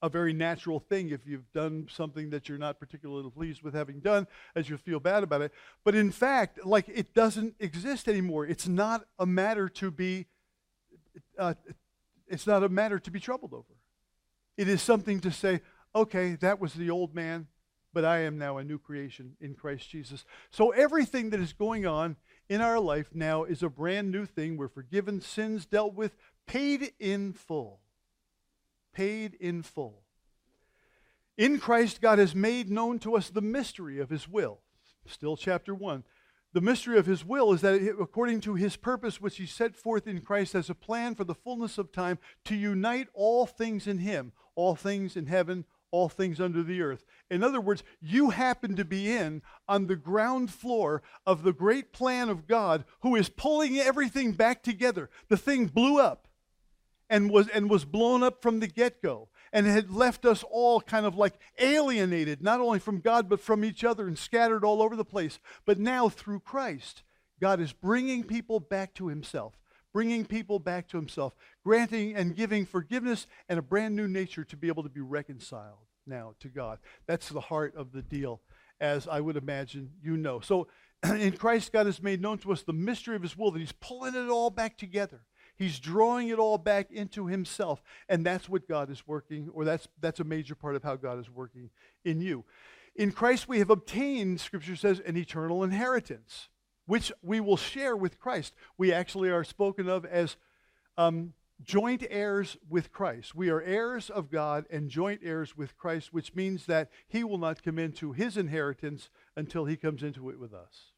a 0.00 0.08
very 0.08 0.32
natural 0.32 0.80
thing 0.80 1.10
if 1.10 1.26
you've 1.26 1.50
done 1.52 1.86
something 1.90 2.30
that 2.30 2.48
you're 2.48 2.58
not 2.58 2.80
particularly 2.80 3.30
pleased 3.30 3.62
with 3.62 3.74
having 3.74 4.00
done, 4.00 4.26
as 4.56 4.68
you 4.68 4.76
feel 4.78 4.98
bad 4.98 5.22
about 5.22 5.42
it. 5.42 5.52
But 5.84 5.94
in 5.94 6.10
fact, 6.10 6.64
like 6.64 6.88
it 6.88 7.14
doesn't 7.14 7.54
exist 7.60 8.08
anymore. 8.08 8.46
It's 8.46 8.66
not 8.66 9.04
a 9.18 9.26
matter 9.26 9.68
to 9.68 9.90
be 9.90 10.26
uh, 11.38 11.54
it's 12.32 12.46
not 12.46 12.64
a 12.64 12.68
matter 12.68 12.98
to 12.98 13.10
be 13.10 13.20
troubled 13.20 13.52
over. 13.52 13.76
It 14.56 14.66
is 14.66 14.80
something 14.80 15.20
to 15.20 15.30
say, 15.30 15.60
okay, 15.94 16.36
that 16.36 16.58
was 16.58 16.72
the 16.72 16.88
old 16.88 17.14
man, 17.14 17.46
but 17.92 18.06
I 18.06 18.20
am 18.20 18.38
now 18.38 18.56
a 18.56 18.64
new 18.64 18.78
creation 18.78 19.36
in 19.38 19.54
Christ 19.54 19.90
Jesus. 19.90 20.24
So 20.50 20.70
everything 20.70 21.28
that 21.30 21.40
is 21.40 21.52
going 21.52 21.86
on 21.86 22.16
in 22.48 22.62
our 22.62 22.80
life 22.80 23.08
now 23.12 23.44
is 23.44 23.62
a 23.62 23.68
brand 23.68 24.10
new 24.10 24.24
thing. 24.24 24.56
We're 24.56 24.68
forgiven, 24.68 25.20
sins 25.20 25.66
dealt 25.66 25.94
with, 25.94 26.16
paid 26.46 26.92
in 26.98 27.34
full. 27.34 27.80
Paid 28.94 29.34
in 29.34 29.62
full. 29.62 30.02
In 31.36 31.58
Christ, 31.58 32.00
God 32.00 32.18
has 32.18 32.34
made 32.34 32.70
known 32.70 32.98
to 33.00 33.14
us 33.14 33.28
the 33.28 33.42
mystery 33.42 34.00
of 34.00 34.08
his 34.08 34.26
will. 34.26 34.60
Still, 35.06 35.36
chapter 35.36 35.74
1 35.74 36.02
the 36.52 36.60
mystery 36.60 36.98
of 36.98 37.06
his 37.06 37.24
will 37.24 37.52
is 37.52 37.62
that 37.62 37.96
according 38.00 38.40
to 38.42 38.54
his 38.54 38.76
purpose, 38.76 39.20
which 39.20 39.38
he 39.38 39.46
set 39.46 39.76
forth 39.76 40.06
in 40.06 40.20
Christ 40.20 40.54
as 40.54 40.68
a 40.68 40.74
plan 40.74 41.14
for 41.14 41.24
the 41.24 41.34
fullness 41.34 41.78
of 41.78 41.92
time, 41.92 42.18
to 42.44 42.54
unite 42.54 43.08
all 43.14 43.46
things 43.46 43.86
in 43.86 43.98
him, 43.98 44.32
all 44.54 44.74
things 44.74 45.16
in 45.16 45.26
heaven, 45.26 45.64
all 45.90 46.08
things 46.08 46.40
under 46.40 46.62
the 46.62 46.82
earth. 46.82 47.04
In 47.30 47.42
other 47.42 47.60
words, 47.60 47.82
you 48.00 48.30
happen 48.30 48.76
to 48.76 48.84
be 48.84 49.10
in 49.10 49.42
on 49.68 49.86
the 49.86 49.96
ground 49.96 50.50
floor 50.50 51.02
of 51.26 51.42
the 51.42 51.52
great 51.52 51.92
plan 51.92 52.28
of 52.28 52.46
God 52.46 52.84
who 53.00 53.14
is 53.14 53.28
pulling 53.28 53.78
everything 53.78 54.32
back 54.32 54.62
together. 54.62 55.10
The 55.28 55.36
thing 55.36 55.66
blew 55.66 56.00
up 56.00 56.28
and 57.08 57.30
was, 57.30 57.48
and 57.48 57.70
was 57.70 57.84
blown 57.84 58.22
up 58.22 58.42
from 58.42 58.60
the 58.60 58.66
get 58.66 59.02
go 59.02 59.28
and 59.52 59.66
had 59.66 59.90
left 59.90 60.24
us 60.24 60.42
all 60.50 60.80
kind 60.80 61.04
of 61.04 61.16
like 61.16 61.34
alienated, 61.58 62.42
not 62.42 62.60
only 62.60 62.78
from 62.78 63.00
God, 63.00 63.28
but 63.28 63.40
from 63.40 63.64
each 63.64 63.84
other 63.84 64.06
and 64.06 64.18
scattered 64.18 64.64
all 64.64 64.82
over 64.82 64.96
the 64.96 65.04
place. 65.04 65.38
But 65.66 65.78
now, 65.78 66.08
through 66.08 66.40
Christ, 66.40 67.02
God 67.40 67.60
is 67.60 67.72
bringing 67.72 68.24
people 68.24 68.60
back 68.60 68.94
to 68.94 69.08
Himself, 69.08 69.58
bringing 69.92 70.24
people 70.24 70.58
back 70.58 70.88
to 70.88 70.96
Himself, 70.96 71.34
granting 71.64 72.16
and 72.16 72.36
giving 72.36 72.64
forgiveness 72.64 73.26
and 73.48 73.58
a 73.58 73.62
brand 73.62 73.94
new 73.94 74.08
nature 74.08 74.44
to 74.44 74.56
be 74.56 74.68
able 74.68 74.84
to 74.84 74.88
be 74.88 75.00
reconciled 75.00 75.86
now 76.06 76.34
to 76.40 76.48
God. 76.48 76.78
That's 77.06 77.28
the 77.28 77.40
heart 77.40 77.74
of 77.76 77.92
the 77.92 78.02
deal, 78.02 78.40
as 78.80 79.06
I 79.06 79.20
would 79.20 79.36
imagine 79.36 79.90
you 80.02 80.16
know. 80.16 80.40
So, 80.40 80.68
in 81.04 81.32
Christ, 81.32 81.72
God 81.72 81.86
has 81.86 82.02
made 82.02 82.22
known 82.22 82.38
to 82.38 82.52
us 82.52 82.62
the 82.62 82.72
mystery 82.72 83.16
of 83.16 83.22
His 83.22 83.36
will, 83.36 83.50
that 83.50 83.58
He's 83.58 83.72
pulling 83.72 84.14
it 84.14 84.30
all 84.30 84.50
back 84.50 84.78
together. 84.78 85.22
He's 85.62 85.78
drawing 85.78 86.28
it 86.28 86.40
all 86.40 86.58
back 86.58 86.90
into 86.90 87.28
himself. 87.28 87.82
And 88.08 88.26
that's 88.26 88.48
what 88.48 88.66
God 88.66 88.90
is 88.90 89.06
working, 89.06 89.48
or 89.54 89.64
that's, 89.64 89.86
that's 90.00 90.18
a 90.18 90.24
major 90.24 90.56
part 90.56 90.74
of 90.74 90.82
how 90.82 90.96
God 90.96 91.20
is 91.20 91.30
working 91.30 91.70
in 92.04 92.20
you. 92.20 92.44
In 92.96 93.12
Christ, 93.12 93.48
we 93.48 93.60
have 93.60 93.70
obtained, 93.70 94.40
Scripture 94.40 94.74
says, 94.74 95.00
an 95.06 95.16
eternal 95.16 95.62
inheritance, 95.62 96.48
which 96.86 97.12
we 97.22 97.38
will 97.38 97.56
share 97.56 97.96
with 97.96 98.18
Christ. 98.18 98.54
We 98.76 98.92
actually 98.92 99.30
are 99.30 99.44
spoken 99.44 99.88
of 99.88 100.04
as 100.04 100.36
um, 100.98 101.32
joint 101.62 102.04
heirs 102.10 102.56
with 102.68 102.92
Christ. 102.92 103.36
We 103.36 103.48
are 103.48 103.62
heirs 103.62 104.10
of 104.10 104.32
God 104.32 104.66
and 104.68 104.90
joint 104.90 105.20
heirs 105.22 105.56
with 105.56 105.78
Christ, 105.78 106.12
which 106.12 106.34
means 106.34 106.66
that 106.66 106.90
he 107.06 107.22
will 107.22 107.38
not 107.38 107.62
come 107.62 107.78
into 107.78 108.10
his 108.10 108.36
inheritance 108.36 109.10
until 109.36 109.66
he 109.66 109.76
comes 109.76 110.02
into 110.02 110.28
it 110.28 110.40
with 110.40 110.52
us. 110.52 110.91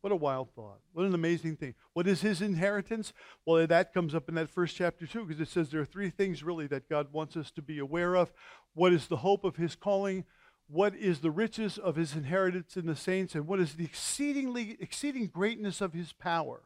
What 0.00 0.12
a 0.12 0.16
wild 0.16 0.50
thought. 0.54 0.80
What 0.92 1.06
an 1.06 1.14
amazing 1.14 1.56
thing. 1.56 1.74
What 1.92 2.06
is 2.06 2.20
his 2.20 2.40
inheritance? 2.40 3.12
Well, 3.44 3.66
that 3.66 3.92
comes 3.92 4.14
up 4.14 4.28
in 4.28 4.36
that 4.36 4.48
first 4.48 4.76
chapter 4.76 5.06
too, 5.06 5.24
because 5.24 5.40
it 5.40 5.48
says 5.48 5.70
there 5.70 5.80
are 5.80 5.84
three 5.84 6.10
things 6.10 6.42
really 6.42 6.68
that 6.68 6.88
God 6.88 7.12
wants 7.12 7.36
us 7.36 7.50
to 7.52 7.62
be 7.62 7.78
aware 7.78 8.14
of. 8.14 8.32
What 8.74 8.92
is 8.92 9.08
the 9.08 9.16
hope 9.18 9.42
of 9.42 9.56
his 9.56 9.74
calling? 9.74 10.24
What 10.68 10.94
is 10.94 11.20
the 11.20 11.30
riches 11.30 11.78
of 11.78 11.96
his 11.96 12.14
inheritance 12.14 12.76
in 12.76 12.86
the 12.86 12.94
saints? 12.94 13.34
And 13.34 13.46
what 13.46 13.58
is 13.58 13.74
the 13.74 13.84
exceedingly 13.84 14.76
exceeding 14.80 15.26
greatness 15.26 15.80
of 15.80 15.94
his 15.94 16.12
power 16.12 16.62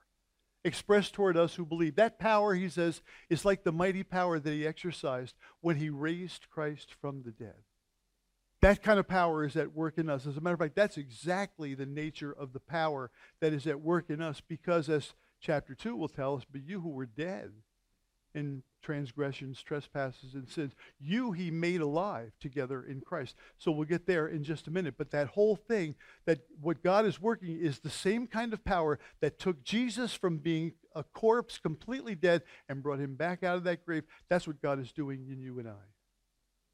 expressed 0.64 1.14
toward 1.14 1.36
us 1.36 1.54
who 1.54 1.64
believe? 1.64 1.94
That 1.94 2.18
power, 2.18 2.54
he 2.54 2.68
says, 2.68 3.00
is 3.30 3.44
like 3.44 3.64
the 3.64 3.72
mighty 3.72 4.02
power 4.02 4.38
that 4.38 4.50
he 4.50 4.66
exercised 4.66 5.36
when 5.60 5.76
he 5.76 5.88
raised 5.88 6.50
Christ 6.50 6.94
from 7.00 7.22
the 7.22 7.30
dead. 7.30 7.62
That 8.62 8.80
kind 8.80 9.00
of 9.00 9.08
power 9.08 9.44
is 9.44 9.56
at 9.56 9.74
work 9.74 9.98
in 9.98 10.08
us. 10.08 10.24
As 10.24 10.36
a 10.36 10.40
matter 10.40 10.54
of 10.54 10.60
fact, 10.60 10.76
that's 10.76 10.96
exactly 10.96 11.74
the 11.74 11.84
nature 11.84 12.32
of 12.32 12.52
the 12.52 12.60
power 12.60 13.10
that 13.40 13.52
is 13.52 13.66
at 13.66 13.80
work 13.80 14.08
in 14.08 14.22
us 14.22 14.40
because, 14.40 14.88
as 14.88 15.14
chapter 15.40 15.74
2 15.74 15.96
will 15.96 16.08
tell 16.08 16.36
us, 16.36 16.44
but 16.50 16.62
you 16.64 16.80
who 16.80 16.90
were 16.90 17.06
dead 17.06 17.50
in 18.34 18.62
transgressions, 18.80 19.62
trespasses, 19.62 20.34
and 20.34 20.48
sins, 20.48 20.74
you 21.00 21.32
he 21.32 21.50
made 21.50 21.80
alive 21.80 22.32
together 22.40 22.84
in 22.84 23.00
Christ. 23.00 23.34
So 23.58 23.72
we'll 23.72 23.84
get 23.84 24.06
there 24.06 24.28
in 24.28 24.44
just 24.44 24.68
a 24.68 24.70
minute. 24.70 24.94
But 24.96 25.10
that 25.10 25.28
whole 25.28 25.56
thing, 25.56 25.96
that 26.26 26.42
what 26.60 26.84
God 26.84 27.04
is 27.04 27.20
working 27.20 27.58
is 27.60 27.80
the 27.80 27.90
same 27.90 28.28
kind 28.28 28.52
of 28.52 28.64
power 28.64 29.00
that 29.20 29.40
took 29.40 29.64
Jesus 29.64 30.14
from 30.14 30.38
being 30.38 30.74
a 30.94 31.02
corpse, 31.02 31.58
completely 31.58 32.14
dead, 32.14 32.42
and 32.68 32.82
brought 32.82 33.00
him 33.00 33.16
back 33.16 33.42
out 33.42 33.56
of 33.56 33.64
that 33.64 33.84
grave. 33.84 34.04
That's 34.28 34.46
what 34.46 34.62
God 34.62 34.78
is 34.80 34.92
doing 34.92 35.26
in 35.28 35.40
you 35.40 35.58
and 35.58 35.68
I. 35.68 35.91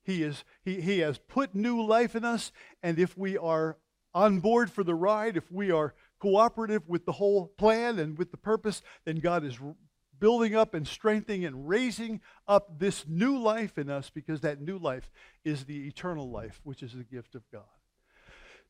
He, 0.09 0.23
is, 0.23 0.43
he, 0.65 0.81
he 0.81 1.01
has 1.01 1.19
put 1.19 1.55
new 1.55 1.83
life 1.83 2.17
in 2.17 2.25
us, 2.25 2.51
and 2.83 2.99
if 2.99 3.19
we 3.19 3.37
are 3.37 3.77
on 4.15 4.41
board 4.41 4.71
for 4.71 4.83
the 4.83 4.95
ride, 4.95 5.37
if 5.37 5.53
we 5.53 5.71
are 5.71 5.93
cooperative 6.19 6.89
with 6.89 7.05
the 7.05 7.13
whole 7.13 7.49
plan 7.59 7.99
and 7.99 8.17
with 8.17 8.31
the 8.31 8.39
purpose, 8.39 8.81
then 9.05 9.17
God 9.17 9.45
is 9.45 9.59
building 10.19 10.57
up 10.57 10.73
and 10.73 10.89
strengthening 10.89 11.45
and 11.45 11.69
raising 11.69 12.23
up 12.49 12.79
this 12.79 13.05
new 13.07 13.37
life 13.39 13.77
in 13.77 13.91
us 13.91 14.09
because 14.09 14.41
that 14.41 14.63
new 14.63 14.79
life 14.79 15.11
is 15.45 15.67
the 15.67 15.87
eternal 15.87 16.31
life, 16.31 16.59
which 16.65 16.83
is 16.83 16.95
the 16.95 17.05
gift 17.05 17.35
of 17.35 17.43
God. 17.53 17.65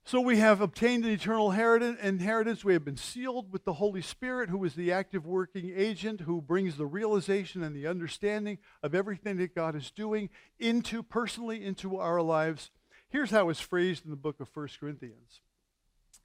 So 0.08 0.22
we 0.22 0.38
have 0.38 0.62
obtained 0.62 1.04
an 1.04 1.10
eternal 1.10 1.50
inheritance. 1.50 2.64
We 2.64 2.72
have 2.72 2.84
been 2.86 2.96
sealed 2.96 3.52
with 3.52 3.66
the 3.66 3.74
Holy 3.74 4.00
Spirit, 4.00 4.48
who 4.48 4.64
is 4.64 4.74
the 4.74 4.90
active 4.90 5.26
working 5.26 5.70
agent 5.76 6.22
who 6.22 6.40
brings 6.40 6.78
the 6.78 6.86
realization 6.86 7.62
and 7.62 7.76
the 7.76 7.86
understanding 7.86 8.56
of 8.82 8.94
everything 8.94 9.36
that 9.36 9.54
God 9.54 9.76
is 9.76 9.90
doing 9.90 10.30
into 10.58 11.02
personally 11.02 11.62
into 11.62 11.98
our 11.98 12.22
lives. 12.22 12.70
Here's 13.10 13.30
how 13.30 13.50
it's 13.50 13.60
phrased 13.60 14.06
in 14.06 14.10
the 14.10 14.16
book 14.16 14.40
of 14.40 14.48
1 14.54 14.68
Corinthians. 14.80 15.42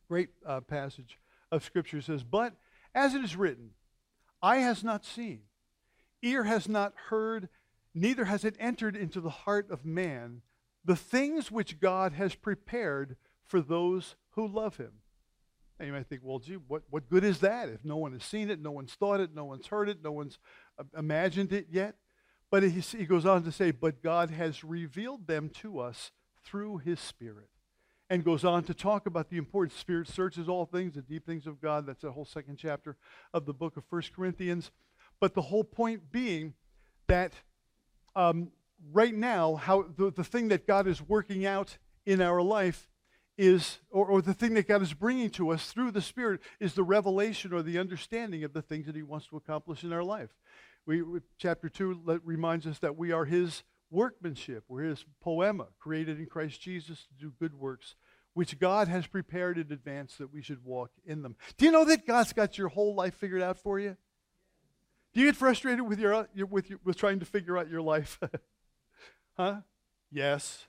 Great 0.08 0.30
uh, 0.46 0.62
passage 0.62 1.20
of 1.52 1.66
Scripture 1.66 2.02
says, 2.02 2.24
But 2.24 2.54
as 2.96 3.14
it 3.14 3.22
is 3.22 3.36
written, 3.36 3.72
eye 4.42 4.60
has 4.60 4.86
not 4.86 5.04
seen, 5.04 5.42
ear 6.22 6.46
has 6.46 6.70
not 6.70 6.94
heard, 7.10 7.50
neither 7.94 8.24
has 8.24 8.46
it 8.46 8.56
entered 8.62 8.96
into 8.96 9.20
the 9.20 9.30
heart 9.30 9.70
of 9.70 9.84
man 9.84 10.42
the 10.86 10.96
things 10.96 11.52
which 11.52 11.82
God 11.82 12.14
has 12.14 12.34
prepared 12.34 13.18
for 13.46 13.62
those 13.62 14.16
who 14.32 14.48
love 14.48 14.78
him. 14.78 14.92
And 15.80 15.88
you 15.88 15.94
might 15.94 16.08
think, 16.08 16.22
well, 16.24 16.40
gee, 16.40 16.58
what, 16.68 16.84
what 16.90 17.10
good 17.10 17.24
is 17.24 17.40
that 17.40 17.68
if 17.70 17.84
no 17.84 17.98
one 17.98 18.14
has 18.14 18.24
seen 18.24 18.50
it, 18.50 18.62
no 18.62 18.72
one's 18.72 18.94
thought 18.94 19.20
it, 19.20 19.34
no 19.34 19.46
one's 19.46 19.68
heard 19.68 19.90
it, 19.90 20.04
no 20.04 20.12
one's 20.12 20.38
uh, 20.80 20.84
imagined 20.98 21.52
it 21.52 21.68
yet? 21.72 21.96
But 22.52 22.64
he, 22.64 22.80
he 22.80 23.06
goes 23.06 23.26
on 23.26 23.44
to 23.44 23.52
say, 23.52 23.72
but 23.72 24.04
God 24.04 24.30
has 24.30 24.64
revealed 24.64 25.28
them 25.28 25.50
to 25.62 25.80
us 25.80 26.12
through 26.46 26.78
his 26.78 27.00
Spirit. 27.00 27.50
And 28.10 28.24
goes 28.24 28.46
on 28.46 28.64
to 28.66 28.76
talk 28.76 29.08
about 29.08 29.30
the 29.30 29.38
importance. 29.38 29.80
Spirit 29.80 30.08
searches 30.08 30.48
all 30.48 30.66
things, 30.66 30.94
the 30.94 31.02
deep 31.02 31.26
things 31.26 31.48
of 31.48 31.60
God. 31.60 31.88
That's 31.88 32.02
the 32.02 32.12
whole 32.12 32.26
second 32.26 32.58
chapter 32.58 32.96
of 33.34 33.48
the 33.48 33.54
book 33.54 33.76
of 33.76 33.86
First 33.86 34.14
Corinthians. 34.14 34.70
But 35.20 35.34
the 35.34 35.42
whole 35.42 35.64
point 35.64 36.12
being 36.12 36.54
that 37.08 37.34
um, 38.16 38.52
right 38.92 39.16
now, 39.16 39.56
how 39.56 39.86
the, 39.98 40.12
the 40.12 40.24
thing 40.24 40.50
that 40.50 40.68
God 40.68 40.86
is 40.86 41.02
working 41.02 41.46
out 41.46 41.78
in 42.06 42.22
our 42.22 42.42
life 42.42 42.88
is, 43.38 43.80
or, 43.90 44.06
or 44.06 44.22
the 44.22 44.34
thing 44.34 44.54
that 44.54 44.68
God 44.68 44.82
is 44.82 44.94
bringing 44.94 45.30
to 45.32 45.50
us 45.50 45.72
through 45.72 45.92
the 45.92 46.02
Spirit, 46.02 46.42
is 46.60 46.74
the 46.74 46.84
revelation 46.84 47.54
or 47.54 47.62
the 47.62 47.80
understanding 47.80 48.44
of 48.44 48.54
the 48.54 48.62
things 48.62 48.86
that 48.86 48.96
He 48.96 49.04
wants 49.04 49.28
to 49.28 49.38
accomplish 49.38 49.84
in 49.84 49.94
our 49.94 50.04
life. 50.04 50.30
We, 50.86 51.02
chapter 51.38 51.70
2 51.70 52.02
let, 52.06 52.26
reminds 52.26 52.68
us 52.68 52.80
that 52.80 52.98
we 52.98 53.12
are 53.12 53.26
His 53.26 53.64
workmanship. 53.90 54.66
We're 54.68 54.84
His 54.84 55.06
poema, 55.22 55.68
created 55.80 56.20
in 56.20 56.26
Christ 56.26 56.62
Jesus 56.62 57.08
to 57.08 57.26
do 57.26 57.34
good 57.40 57.54
works, 57.54 57.96
which 58.34 58.60
God 58.60 58.88
has 58.88 59.08
prepared 59.08 59.58
in 59.58 59.72
advance 59.72 60.16
that 60.18 60.34
we 60.34 60.42
should 60.42 60.64
walk 60.64 60.92
in 61.06 61.22
them. 61.22 61.36
Do 61.58 61.66
you 61.66 61.72
know 61.72 61.86
that 61.86 62.06
God's 62.06 62.34
got 62.34 62.58
your 62.58 62.70
whole 62.70 62.96
life 62.96 63.16
figured 63.16 63.42
out 63.42 63.58
for 63.58 63.80
you? 63.80 63.98
Do 65.14 65.22
you 65.22 65.28
get 65.28 65.36
frustrated 65.36 65.88
with, 65.88 66.00
your, 66.00 66.28
with, 66.50 66.70
your, 66.72 66.80
with 66.84 66.98
trying 66.98 67.20
to 67.20 67.26
figure 67.26 67.58
out 67.58 67.70
your 67.70 67.84
life? 67.84 68.20
huh? 69.38 69.58
Yes. 70.12 70.66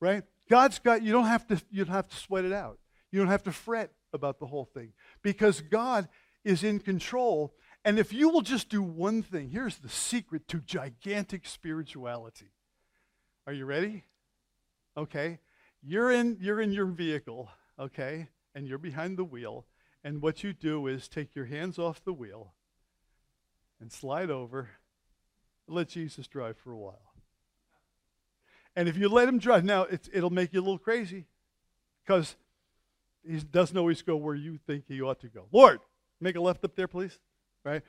Right? 0.00 0.24
God's 0.50 0.80
got, 0.80 1.02
you 1.02 1.12
don't 1.12 1.26
have 1.26 1.46
to, 1.46 1.62
you 1.70 1.84
don't 1.84 1.94
have 1.94 2.08
to 2.08 2.16
sweat 2.16 2.44
it 2.44 2.52
out. 2.52 2.78
You 3.12 3.20
don't 3.20 3.28
have 3.28 3.44
to 3.44 3.52
fret 3.52 3.92
about 4.12 4.40
the 4.40 4.46
whole 4.46 4.64
thing 4.64 4.92
because 5.22 5.60
God 5.60 6.08
is 6.44 6.64
in 6.64 6.80
control. 6.80 7.54
And 7.84 7.98
if 7.98 8.12
you 8.12 8.28
will 8.28 8.42
just 8.42 8.68
do 8.68 8.82
one 8.82 9.22
thing, 9.22 9.50
here's 9.50 9.76
the 9.78 9.88
secret 9.88 10.48
to 10.48 10.58
gigantic 10.58 11.46
spirituality. 11.46 12.52
Are 13.46 13.52
you 13.52 13.64
ready? 13.64 14.04
Okay. 14.96 15.38
You're 15.82 16.10
in, 16.10 16.36
you're 16.40 16.60
in 16.60 16.72
your 16.72 16.86
vehicle, 16.86 17.48
okay, 17.78 18.28
and 18.54 18.66
you're 18.66 18.76
behind 18.76 19.16
the 19.16 19.24
wheel. 19.24 19.66
And 20.04 20.20
what 20.20 20.44
you 20.44 20.52
do 20.52 20.86
is 20.86 21.08
take 21.08 21.34
your 21.34 21.46
hands 21.46 21.78
off 21.78 22.04
the 22.04 22.12
wheel 22.12 22.54
and 23.80 23.90
slide 23.90 24.30
over, 24.30 24.68
let 25.66 25.88
Jesus 25.88 26.26
drive 26.26 26.58
for 26.58 26.72
a 26.72 26.78
while. 26.78 27.09
And 28.76 28.88
if 28.88 28.96
you 28.96 29.08
let 29.08 29.28
him 29.28 29.38
drive, 29.38 29.64
now 29.64 29.86
it'll 30.12 30.30
make 30.30 30.52
you 30.52 30.60
a 30.60 30.62
little 30.62 30.78
crazy 30.78 31.26
because 32.04 32.36
he 33.26 33.38
doesn't 33.38 33.76
always 33.76 34.02
go 34.02 34.16
where 34.16 34.34
you 34.34 34.58
think 34.66 34.84
he 34.88 35.02
ought 35.02 35.20
to 35.20 35.28
go. 35.28 35.46
Lord, 35.52 35.80
make 36.20 36.36
a 36.36 36.40
left 36.40 36.64
up 36.64 36.76
there, 36.76 36.88
please. 36.88 37.18
Right? 37.64 37.82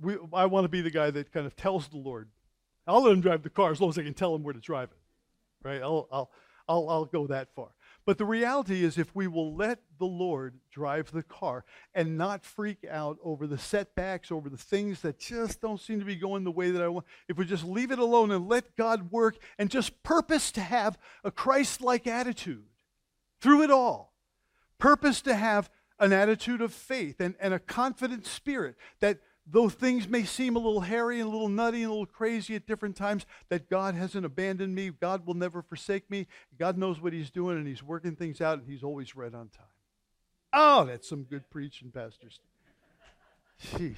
We, 0.00 0.16
I 0.32 0.46
want 0.46 0.64
to 0.64 0.68
be 0.68 0.80
the 0.80 0.90
guy 0.90 1.10
that 1.10 1.32
kind 1.32 1.46
of 1.46 1.56
tells 1.56 1.88
the 1.88 1.96
Lord. 1.96 2.28
I'll 2.86 3.02
let 3.02 3.12
him 3.12 3.20
drive 3.20 3.42
the 3.42 3.50
car 3.50 3.72
as 3.72 3.80
long 3.80 3.90
as 3.90 3.98
I 3.98 4.02
can 4.02 4.14
tell 4.14 4.34
him 4.34 4.42
where 4.42 4.54
to 4.54 4.60
drive 4.60 4.90
it. 4.90 5.66
Right? 5.66 5.82
I'll, 5.82 6.06
I'll, 6.12 6.30
I'll, 6.68 6.88
I'll 6.88 7.04
go 7.04 7.26
that 7.28 7.48
far. 7.54 7.68
But 8.06 8.18
the 8.18 8.24
reality 8.24 8.84
is, 8.84 8.98
if 8.98 9.12
we 9.16 9.26
will 9.26 9.56
let 9.56 9.80
the 9.98 10.06
Lord 10.06 10.60
drive 10.70 11.10
the 11.10 11.24
car 11.24 11.64
and 11.92 12.16
not 12.16 12.44
freak 12.44 12.86
out 12.88 13.18
over 13.20 13.48
the 13.48 13.58
setbacks, 13.58 14.30
over 14.30 14.48
the 14.48 14.56
things 14.56 15.00
that 15.00 15.18
just 15.18 15.60
don't 15.60 15.80
seem 15.80 15.98
to 15.98 16.04
be 16.04 16.14
going 16.14 16.44
the 16.44 16.52
way 16.52 16.70
that 16.70 16.80
I 16.80 16.86
want, 16.86 17.04
if 17.28 17.36
we 17.36 17.44
just 17.44 17.64
leave 17.64 17.90
it 17.90 17.98
alone 17.98 18.30
and 18.30 18.48
let 18.48 18.76
God 18.76 19.10
work 19.10 19.36
and 19.58 19.68
just 19.68 20.04
purpose 20.04 20.52
to 20.52 20.60
have 20.60 20.96
a 21.24 21.32
Christ 21.32 21.80
like 21.80 22.06
attitude 22.06 22.66
through 23.40 23.64
it 23.64 23.72
all, 23.72 24.14
purpose 24.78 25.20
to 25.22 25.34
have 25.34 25.68
an 25.98 26.12
attitude 26.12 26.60
of 26.60 26.72
faith 26.72 27.20
and, 27.20 27.34
and 27.40 27.52
a 27.52 27.58
confident 27.58 28.24
spirit 28.24 28.76
that 29.00 29.18
though 29.46 29.68
things 29.68 30.08
may 30.08 30.24
seem 30.24 30.56
a 30.56 30.58
little 30.58 30.80
hairy 30.80 31.20
and 31.20 31.28
a 31.28 31.32
little 31.32 31.48
nutty 31.48 31.82
and 31.82 31.86
a 31.86 31.92
little 31.92 32.06
crazy 32.06 32.54
at 32.56 32.66
different 32.66 32.96
times, 32.96 33.26
that 33.48 33.70
God 33.70 33.94
hasn't 33.94 34.26
abandoned 34.26 34.74
me. 34.74 34.90
God 34.90 35.26
will 35.26 35.34
never 35.34 35.62
forsake 35.62 36.10
me. 36.10 36.26
God 36.58 36.76
knows 36.76 37.00
what 37.00 37.12
He's 37.12 37.30
doing 37.30 37.56
and 37.56 37.66
He's 37.66 37.82
working 37.82 38.16
things 38.16 38.40
out 38.40 38.58
and 38.58 38.68
He's 38.68 38.82
always 38.82 39.14
right 39.14 39.32
on 39.32 39.48
time. 39.48 39.66
Oh, 40.52 40.84
that's 40.84 41.08
some 41.08 41.24
good 41.24 41.48
preaching, 41.50 41.90
pastors. 41.90 42.40
Jeez. 43.62 43.96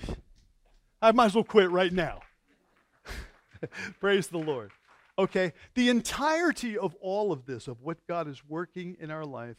I 1.01 1.13
might 1.13 1.27
as 1.27 1.35
well 1.35 1.45
quit 1.45 1.71
right 1.71 1.93
now. 1.93 2.21
Praise 4.01 4.27
the 4.29 4.39
Lord. 4.39 4.71
Okay, 5.19 5.53
the 5.75 5.89
entirety 5.89 6.79
of 6.79 6.95
all 7.01 7.33
of 7.33 7.47
this, 7.47 7.67
of 7.67 7.83
what 7.83 8.07
God 8.07 8.29
is 8.29 8.43
working 8.49 8.97
in 9.01 9.11
our 9.11 9.25
life, 9.25 9.57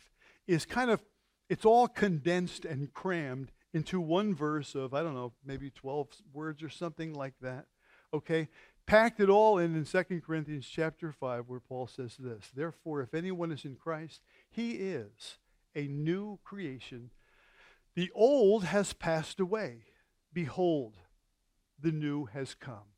is 0.47 0.65
kind 0.65 0.89
of, 0.89 1.01
it's 1.49 1.65
all 1.65 1.87
condensed 1.87 2.63
and 2.63 2.93
crammed 2.93 3.51
into 3.73 3.99
one 3.99 4.33
verse 4.33 4.75
of, 4.75 4.93
I 4.93 5.03
don't 5.03 5.13
know, 5.13 5.33
maybe 5.45 5.69
12 5.69 6.07
words 6.33 6.63
or 6.63 6.69
something 6.69 7.13
like 7.13 7.35
that. 7.41 7.65
Okay? 8.13 8.47
Packed 8.85 9.19
it 9.19 9.29
all 9.29 9.59
in 9.59 9.75
in 9.75 9.85
2 9.85 10.21
Corinthians 10.25 10.67
chapter 10.67 11.11
5, 11.11 11.45
where 11.47 11.59
Paul 11.59 11.87
says 11.87 12.15
this 12.17 12.49
Therefore, 12.55 13.01
if 13.01 13.13
anyone 13.13 13.51
is 13.51 13.65
in 13.65 13.75
Christ, 13.75 14.21
he 14.49 14.71
is 14.71 15.37
a 15.75 15.83
new 15.87 16.39
creation. 16.43 17.11
The 17.95 18.09
old 18.15 18.63
has 18.65 18.93
passed 18.93 19.39
away. 19.39 19.83
Behold, 20.33 20.95
the 21.79 21.91
new 21.91 22.25
has 22.25 22.55
come. 22.55 22.93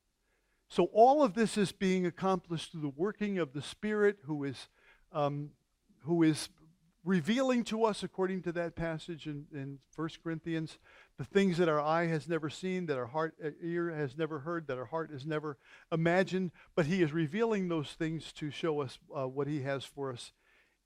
So 0.70 0.86
all 0.94 1.24
of 1.24 1.34
this 1.34 1.58
is 1.58 1.74
being 1.74 2.06
accomplished 2.06 2.72
through 2.72 2.82
the 2.82 2.94
working 2.96 3.38
of 3.38 3.52
the 3.52 3.62
Spirit 3.62 4.20
who 4.24 4.46
is, 4.46 4.70
um, 5.12 5.50
who 6.06 6.24
is 6.24 6.48
revealing 7.04 7.64
to 7.66 7.84
us, 7.84 8.04
according 8.04 8.44
to 8.44 8.52
that 8.52 8.76
passage 8.76 9.26
in, 9.26 9.46
in 9.54 9.80
1 9.96 10.10
Corinthians, 10.24 10.78
the 11.18 11.24
things 11.24 11.58
that 11.58 11.68
our 11.68 11.80
eye 11.80 12.08
has 12.08 12.28
never 12.28 12.50
seen, 12.50 12.86
that 12.86 12.98
our 12.98 13.08
heart, 13.08 13.34
uh, 13.44 13.50
ear 13.62 13.90
has 13.90 14.18
never 14.18 14.40
heard, 14.40 14.68
that 14.68 14.78
our 14.78 14.86
heart 14.86 15.12
has 15.12 15.26
never 15.26 15.58
imagined. 15.92 16.52
But 16.76 16.86
he 16.86 17.02
is 17.02 17.12
revealing 17.12 17.68
those 17.70 17.90
things 17.94 18.32
to 18.34 18.52
show 18.52 18.82
us 18.82 19.00
uh, 19.16 19.28
what 19.28 19.48
he 19.48 19.62
has 19.62 19.84
for 19.84 20.12
us 20.12 20.32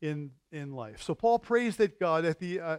in, 0.02 0.32
in 0.52 0.74
life. 0.74 1.02
So 1.02 1.16
Paul 1.16 1.40
prays 1.40 1.78
that 1.78 2.00
God, 2.00 2.26
at 2.26 2.40
the, 2.40 2.60
uh, 2.60 2.78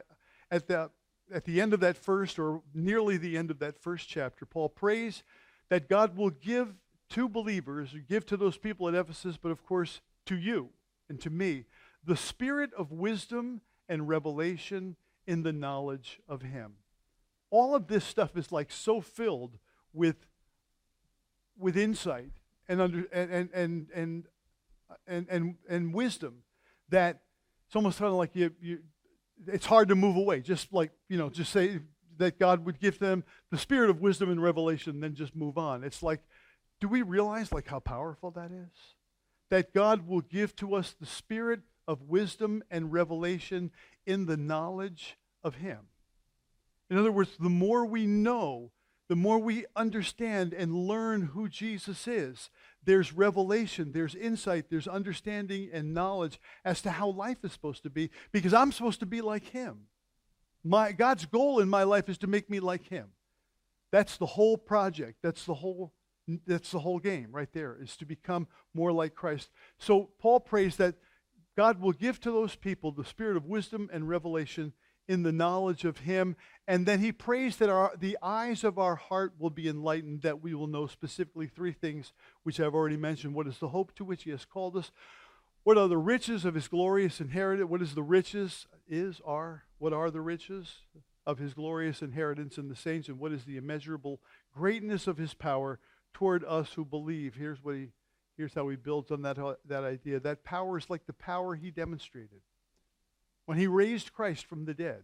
at, 0.51 0.67
the, 0.67 0.91
at 1.33 1.45
the 1.45 1.61
end 1.61 1.75
of 1.75 1.81
that 1.81 1.97
first, 1.97 2.39
or 2.39 2.63
nearly 2.75 3.17
the 3.17 3.37
end 3.37 3.51
of 3.51 3.59
that 3.59 3.79
first 3.79 4.09
chapter, 4.09 4.47
Paul 4.47 4.69
prays 4.69 5.23
that 5.69 5.89
God 5.89 6.17
will 6.17 6.31
give 6.31 6.75
to 7.11 7.29
believers, 7.29 7.95
give 8.09 8.25
to 8.27 8.37
those 8.37 8.57
people 8.57 8.89
at 8.89 8.95
Ephesus, 8.95 9.37
but 9.37 9.51
of 9.51 9.65
course 9.65 10.01
to 10.27 10.37
you 10.37 10.71
and 11.09 11.21
to 11.21 11.31
me, 11.31 11.65
the 12.07 12.17
spirit 12.17 12.71
of 12.79 12.93
wisdom 12.93 13.61
and 13.89 14.09
revelation 14.09 14.97
in 15.27 15.43
the 15.43 15.53
knowledge 15.53 16.21
of 16.29 16.43
him. 16.43 16.75
All 17.51 17.75
of 17.75 17.89
this 17.89 18.05
stuff 18.05 18.37
is 18.37 18.53
like 18.53 18.71
so 18.71 19.01
filled 19.01 19.59
with, 19.93 20.17
with 21.59 21.77
insight 21.77 22.31
and, 22.69 22.81
under, 22.81 23.05
and, 23.13 23.51
and, 23.53 23.89
and, 23.95 24.25
and, 25.07 25.27
and, 25.29 25.55
and, 25.69 25.95
wisdom 25.95 26.43
that 26.91 27.23
it's 27.67 27.77
almost 27.77 27.99
kind 27.99 28.11
of 28.11 28.17
like 28.17 28.31
you, 28.35 28.53
you, 28.61 28.79
it's 29.49 29.67
hard 29.67 29.89
to 29.89 29.95
move 29.95 30.17
away. 30.17 30.41
Just 30.41 30.73
like, 30.73 30.93
you 31.09 31.19
know, 31.19 31.29
just 31.29 31.53
say 31.53 31.81
that 32.19 32.39
God 32.39 32.65
would 32.65 32.81
give 32.81 32.99
them 32.99 33.25
the 33.51 33.59
spirit 33.59 33.91
of 33.91 34.01
wisdom 34.01 34.31
and 34.31 34.43
revelation, 34.43 34.95
and 34.95 35.03
then 35.03 35.15
just 35.15 35.35
move 35.35 35.59
on. 35.59 35.85
It's 35.85 36.03
like, 36.03 36.21
do 36.81 36.89
we 36.89 37.03
realize 37.03 37.53
like 37.53 37.67
how 37.67 37.81
powerful 37.81 38.31
that 38.33 38.51
is? 38.53 38.95
That 39.51 39.73
God 39.73 40.07
will 40.07 40.21
give 40.21 40.55
to 40.57 40.75
us 40.75 40.95
the 40.99 41.07
spirit 41.07 41.61
of 41.87 42.03
wisdom 42.03 42.63
and 42.71 42.93
revelation 42.93 43.71
in 44.07 44.27
the 44.27 44.37
knowledge 44.37 45.17
of 45.43 45.57
Him. 45.57 45.89
In 46.91 46.99
other 46.99 47.13
words, 47.13 47.31
the 47.39 47.49
more 47.49 47.85
we 47.85 48.07
know, 48.07 48.71
the 49.09 49.17
more 49.17 49.39
we 49.39 49.67
understand 49.75 50.53
and 50.53 50.75
learn 50.75 51.23
who 51.23 51.49
Jesus 51.49 52.09
is, 52.09 52.51
there's 52.85 53.13
revelation, 53.13 53.93
there's 53.93 54.15
insight, 54.15 54.67
there's 54.71 54.89
understanding 54.89 55.69
and 55.73 55.95
knowledge 55.95 56.41
as 56.65 56.81
to 56.83 56.91
how 56.91 57.09
life 57.09 57.39
is 57.45 57.53
supposed 57.53 57.83
to 57.83 57.91
be 57.91 58.11
because 58.33 58.55
I'm 58.55 58.73
supposed 58.73 59.01
to 59.01 59.07
be 59.07 59.21
like 59.21 59.49
him. 59.49 59.87
My 60.65 60.93
God's 60.93 61.27
goal 61.27 61.61
in 61.61 61.69
my 61.69 61.83
life 61.83 62.09
is 62.09 62.19
to 62.19 62.27
make 62.27 62.49
me 62.51 62.61
like 62.61 62.89
him. 62.89 63.09
That's 63.93 64.17
the 64.17 64.27
whole 64.27 64.57
project. 64.57 65.19
That's 65.23 65.45
the 65.45 65.55
whole 65.55 65.93
that's 66.45 66.73
the 66.73 66.81
whole 66.81 66.99
game 66.99 67.29
right 67.31 67.53
there 67.53 67.79
is 67.81 67.97
to 67.99 68.05
become 68.05 68.49
more 68.75 68.91
like 68.93 69.15
Christ. 69.15 69.51
So 69.79 70.11
Paul 70.19 70.41
prays 70.41 70.75
that 70.77 70.97
God 71.57 71.81
will 71.81 71.93
give 71.93 72.21
to 72.21 72.31
those 72.31 72.55
people 72.55 72.93
the 72.93 73.05
spirit 73.05 73.37
of 73.37 73.47
wisdom 73.47 73.89
and 73.93 74.09
revelation 74.09 74.73
in 75.09 75.23
the 75.23 75.33
knowledge 75.33 75.85
of 75.85 75.99
him 75.99 76.37
and 76.69 76.85
then 76.85 76.99
he 76.99 77.13
prays 77.13 77.57
that 77.57 77.69
our, 77.69 77.93
the 77.99 78.19
eyes 78.23 78.65
of 78.65 78.79
our 78.79 78.97
heart 78.97 79.35
will 79.39 79.51
be 79.51 79.69
enlightened 79.69 80.23
that 80.23 80.43
we 80.43 80.53
will 80.53 80.67
know 80.67 80.87
specifically 80.87 81.47
three 81.47 81.73
things 81.73 82.13
which 82.43 82.59
I've 82.59 82.75
already 82.75 82.97
mentioned. 82.97 83.35
What 83.35 83.47
is 83.47 83.59
the 83.59 83.69
hope 83.69 83.95
to 83.97 84.05
which 84.05 84.25
he 84.25 84.31
has 84.31 84.45
called 84.45 84.77
us? 84.77 84.91
What 85.63 85.79
are 85.79 85.89
the 85.89 85.97
riches 85.97 86.45
of 86.45 86.55
his 86.55 86.67
glorious 86.67 87.21
inheritance? 87.21 87.69
What 87.69 87.83
is 87.83 87.95
the 87.95 88.03
riches 88.03 88.67
is 88.89 89.21
are 89.25 89.65
what 89.79 89.93
are 89.93 90.11
the 90.11 90.21
riches 90.21 90.79
of 91.25 91.39
his 91.39 91.55
glorious 91.55 92.03
inheritance 92.03 92.59
in 92.59 92.69
the 92.69 92.77
saints? 92.77 93.09
And 93.09 93.19
what 93.19 93.33
is 93.33 93.45
the 93.45 93.57
immeasurable 93.57 94.21
greatness 94.53 95.07
of 95.07 95.19
his 95.19 95.35
power 95.35 95.79
toward 96.15 96.45
us 96.45 96.73
who 96.73 96.85
believe? 96.85 97.35
Here's 97.37 97.63
what 97.63 97.77
he 97.77 97.89
here's 98.37 98.55
how 98.55 98.69
he 98.69 98.77
builds 98.77 99.11
on 99.11 99.23
that, 99.23 99.39
uh, 99.39 99.55
that 99.67 99.85
idea 99.85 100.21
that 100.21 100.45
power 100.45 100.79
is 100.79 100.91
like 100.91 101.07
the 101.07 101.13
power 101.13 101.55
he 101.55 101.71
demonstrated 101.71 102.41
when 103.47 103.59
he 103.59 103.67
raised 103.67 104.13
christ 104.13 104.47
from 104.47 104.65
the 104.65 104.75
dead 104.75 105.03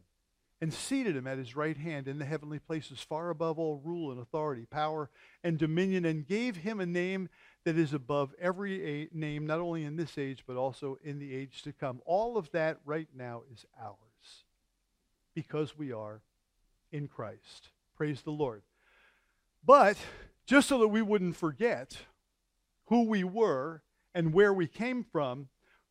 and 0.60 0.72
seated 0.72 1.16
him 1.16 1.26
at 1.26 1.38
his 1.38 1.56
right 1.56 1.76
hand 1.76 2.06
in 2.06 2.18
the 2.18 2.24
heavenly 2.24 2.58
places 2.58 3.00
far 3.00 3.30
above 3.30 3.58
all 3.58 3.80
rule 3.84 4.10
and 4.10 4.20
authority 4.20 4.66
power 4.70 5.10
and 5.42 5.58
dominion 5.58 6.04
and 6.04 6.26
gave 6.26 6.56
him 6.56 6.80
a 6.80 6.86
name 6.86 7.28
that 7.64 7.76
is 7.76 7.92
above 7.92 8.34
every 8.40 9.08
name 9.12 9.46
not 9.46 9.60
only 9.60 9.84
in 9.84 9.96
this 9.96 10.18
age 10.18 10.44
but 10.46 10.56
also 10.56 10.98
in 11.02 11.18
the 11.18 11.34
age 11.34 11.62
to 11.62 11.72
come 11.72 12.00
all 12.04 12.36
of 12.36 12.50
that 12.52 12.78
right 12.84 13.08
now 13.16 13.42
is 13.52 13.64
ours 13.80 14.44
because 15.34 15.76
we 15.76 15.92
are 15.92 16.22
in 16.90 17.08
Christ. 17.08 17.70
Praise 17.96 18.22
the 18.22 18.30
Lord. 18.30 18.62
But 19.64 19.96
just 20.46 20.68
so 20.68 20.78
that 20.78 20.88
we 20.88 21.02
wouldn't 21.02 21.36
forget 21.36 21.96
who 22.86 23.08
we 23.08 23.24
were 23.24 23.82
and 24.14 24.34
where 24.34 24.52
we 24.52 24.66
came 24.66 25.04
from, 25.04 25.48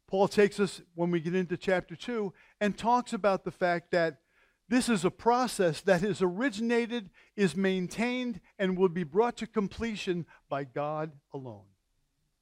Paul 0.08 0.27
takes 0.27 0.60
us, 0.60 0.82
when 0.93 1.10
we 1.10 1.21
get 1.21 1.36
into 1.36 1.56
chapter 1.56 1.95
2, 1.95 2.34
and 2.60 2.77
talks 2.77 3.13
about 3.13 3.45
the 3.45 3.51
fact 3.51 3.91
that 3.91 4.19
this 4.67 4.89
is 4.89 5.04
a 5.04 5.12
process 5.12 5.82
that 5.82 6.04
is 6.04 6.21
originated, 6.21 7.10
is 7.36 7.56
maintained, 7.56 8.39
and 8.60 8.77
will 8.77 8.89
be 8.89 9.04
brought 9.04 9.38
to 9.38 9.47
completion 9.47 10.25
by 10.49 10.63
God 10.63 11.12
alone. 11.34 11.65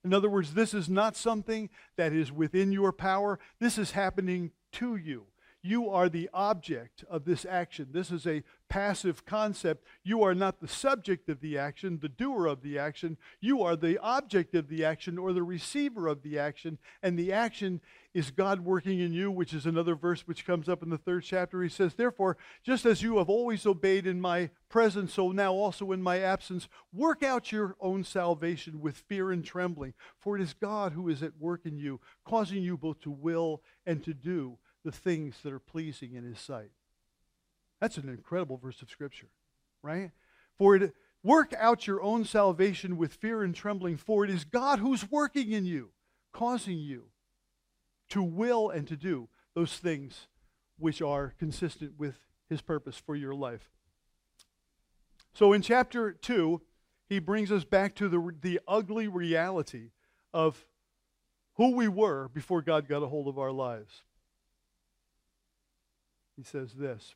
In 0.04 0.14
other 0.14 0.30
words, 0.30 0.54
this 0.54 0.74
is 0.74 0.90
not 0.90 1.16
something 1.16 1.70
that 1.98 2.14
is 2.14 2.32
within 2.32 2.72
your 2.72 2.92
power. 2.92 3.40
This 3.60 3.78
is 3.78 3.92
happening 3.92 4.52
to 4.74 4.96
you. 4.96 5.26
You 5.62 5.90
are 5.90 6.08
the 6.08 6.30
object 6.34 7.04
of 7.10 7.26
this 7.26 7.46
action. 7.46 7.90
This 7.92 8.12
is 8.12 8.26
a 8.26 8.44
passive 8.70 9.26
concept. 9.26 9.84
You 10.04 10.24
are 10.24 10.36
not 10.36 10.62
the 10.62 10.68
subject 10.68 11.28
of 11.28 11.42
the 11.42 11.58
action, 11.58 12.00
the 12.02 12.08
doer 12.08 12.46
of 12.46 12.62
the 12.62 12.78
action. 12.78 13.18
You 13.42 13.64
are 13.64 13.76
the 13.76 13.98
object 13.98 14.56
of 14.56 14.70
the 14.70 14.86
action 14.86 15.18
or 15.18 15.34
the 15.34 15.44
receiver 15.44 16.08
of 16.08 16.22
the 16.22 16.40
action. 16.40 16.78
And 17.02 17.18
the 17.18 17.34
action 17.34 17.82
is 18.14 18.32
God 18.32 18.62
working 18.62 19.00
in 19.00 19.12
you, 19.12 19.30
which 19.32 19.54
is 19.54 19.66
another 19.66 19.96
verse 19.96 20.28
which 20.28 20.46
comes 20.46 20.70
up 20.70 20.82
in 20.82 20.90
the 20.90 20.98
third 20.98 21.24
chapter. 21.24 21.62
He 21.62 21.70
says, 21.70 21.96
Therefore, 21.96 22.38
just 22.64 22.86
as 22.86 23.02
you 23.02 23.18
have 23.18 23.30
always 23.30 23.66
obeyed 23.66 24.08
in 24.08 24.22
my 24.22 24.50
presence, 24.70 25.14
so 25.14 25.32
now 25.32 25.54
also 25.54 25.92
in 25.92 26.02
my 26.02 26.20
absence, 26.20 26.68
work 26.94 27.24
out 27.24 27.52
your 27.52 27.76
own 27.82 28.04
salvation 28.04 28.80
with 28.80 28.98
fear 28.98 29.32
and 29.32 29.44
trembling. 29.44 29.94
For 30.20 30.38
it 30.38 30.42
is 30.42 30.54
God 30.54 30.94
who 30.94 31.10
is 31.10 31.22
at 31.24 31.38
work 31.40 31.66
in 31.66 31.78
you, 31.78 32.00
causing 32.24 32.62
you 32.62 32.78
both 32.78 33.02
to 33.02 33.12
will 33.12 33.62
and 33.86 34.04
to 34.04 34.14
do 34.14 34.58
the 34.84 34.92
things 34.92 35.38
that 35.44 35.54
are 35.54 35.60
pleasing 35.60 36.14
in 36.14 36.24
his 36.24 36.40
sight. 36.40 36.72
That's 37.80 37.98
an 37.98 38.10
incredible 38.10 38.58
verse 38.58 38.82
of 38.82 38.90
scripture, 38.90 39.30
right? 39.82 40.12
For 40.58 40.76
it 40.76 40.94
work 41.24 41.54
out 41.58 41.88
your 41.88 42.02
own 42.02 42.26
salvation 42.26 42.98
with 42.98 43.14
fear 43.14 43.44
and 43.44 43.56
trembling, 43.56 43.98
for 43.98 44.24
it 44.24 44.30
is 44.30 44.44
God 44.44 44.80
who's 44.80 45.10
working 45.10 45.52
in 45.52 45.66
you, 45.66 45.92
causing 46.34 46.78
you 46.78 47.06
to 48.10 48.24
will 48.24 48.70
and 48.70 48.88
to 48.88 48.96
do 48.96 49.30
those 49.54 49.78
things 49.78 50.28
which 50.78 51.02
are 51.02 51.34
consistent 51.38 51.94
with 51.98 52.16
his 52.50 52.62
purpose 52.62 52.98
for 52.98 53.16
your 53.16 53.36
life. 53.36 53.70
So 55.34 55.54
in 55.54 55.62
chapter 55.62 56.12
2, 56.12 56.62
he 57.08 57.20
brings 57.20 57.52
us 57.52 57.64
back 57.64 57.96
to 57.96 58.10
the, 58.10 58.32
the 58.42 58.60
ugly 58.68 59.08
reality 59.08 59.92
of 60.34 60.66
who 61.56 61.76
we 61.76 61.88
were 61.88 62.30
before 62.30 62.62
God 62.62 62.88
got 62.88 63.04
a 63.04 63.08
hold 63.08 63.28
of 63.28 63.38
our 63.38 63.52
lives 63.52 64.04
he 66.40 66.44
says 66.46 66.74
this 66.74 67.16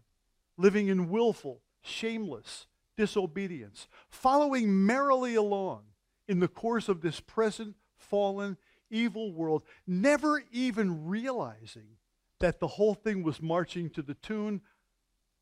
living 0.57 0.87
in 0.87 1.09
willful, 1.09 1.61
shameless 1.81 2.67
disobedience, 2.97 3.87
following 4.09 4.85
merrily 4.85 5.35
along 5.35 5.83
in 6.27 6.39
the 6.39 6.47
course 6.47 6.87
of 6.87 7.01
this 7.01 7.19
present 7.19 7.75
fallen, 7.97 8.57
evil 8.89 9.33
world, 9.33 9.63
never 9.87 10.43
even 10.51 11.07
realizing 11.07 11.97
that 12.39 12.59
the 12.59 12.67
whole 12.67 12.93
thing 12.93 13.23
was 13.23 13.41
marching 13.41 13.89
to 13.89 14.01
the 14.01 14.15
tune 14.15 14.61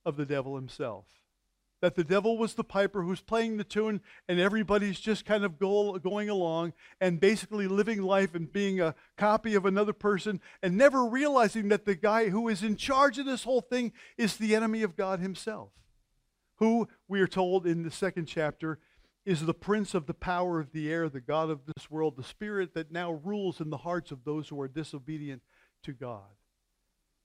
of 0.05 0.17
the 0.17 0.25
devil 0.25 0.55
himself 0.55 1.05
that 1.81 1.95
the 1.95 2.03
devil 2.03 2.37
was 2.37 2.53
the 2.53 2.63
piper 2.63 3.03
who's 3.03 3.21
playing 3.21 3.57
the 3.57 3.63
tune 3.63 4.01
and 4.27 4.39
everybody's 4.39 4.99
just 4.99 5.25
kind 5.25 5.43
of 5.43 5.57
go, 5.57 5.97
going 5.99 6.29
along 6.29 6.73
and 6.99 7.19
basically 7.19 7.67
living 7.67 8.01
life 8.01 8.35
and 8.35 8.51
being 8.51 8.81
a 8.81 8.95
copy 9.17 9.55
of 9.55 9.65
another 9.65 9.93
person 9.93 10.41
and 10.61 10.77
never 10.77 11.05
realizing 11.05 11.69
that 11.69 11.85
the 11.85 11.95
guy 11.95 12.29
who 12.29 12.47
is 12.47 12.63
in 12.63 12.75
charge 12.75 13.17
of 13.17 13.25
this 13.25 13.43
whole 13.43 13.61
thing 13.61 13.93
is 14.17 14.37
the 14.37 14.55
enemy 14.55 14.83
of 14.83 14.97
God 14.97 15.19
himself, 15.19 15.69
who 16.57 16.87
we 17.07 17.21
are 17.21 17.27
told 17.27 17.65
in 17.65 17.83
the 17.83 17.91
second 17.91 18.25
chapter 18.25 18.79
is 19.25 19.45
the 19.45 19.53
prince 19.53 19.93
of 19.93 20.05
the 20.05 20.13
power 20.13 20.59
of 20.59 20.71
the 20.71 20.91
air, 20.91 21.07
the 21.07 21.21
God 21.21 21.49
of 21.49 21.65
this 21.65 21.89
world, 21.91 22.17
the 22.17 22.23
spirit 22.23 22.73
that 22.73 22.91
now 22.91 23.11
rules 23.11 23.61
in 23.61 23.69
the 23.69 23.77
hearts 23.77 24.11
of 24.11 24.23
those 24.23 24.49
who 24.49 24.59
are 24.59 24.67
disobedient 24.67 25.41
to 25.83 25.93
God 25.93 26.38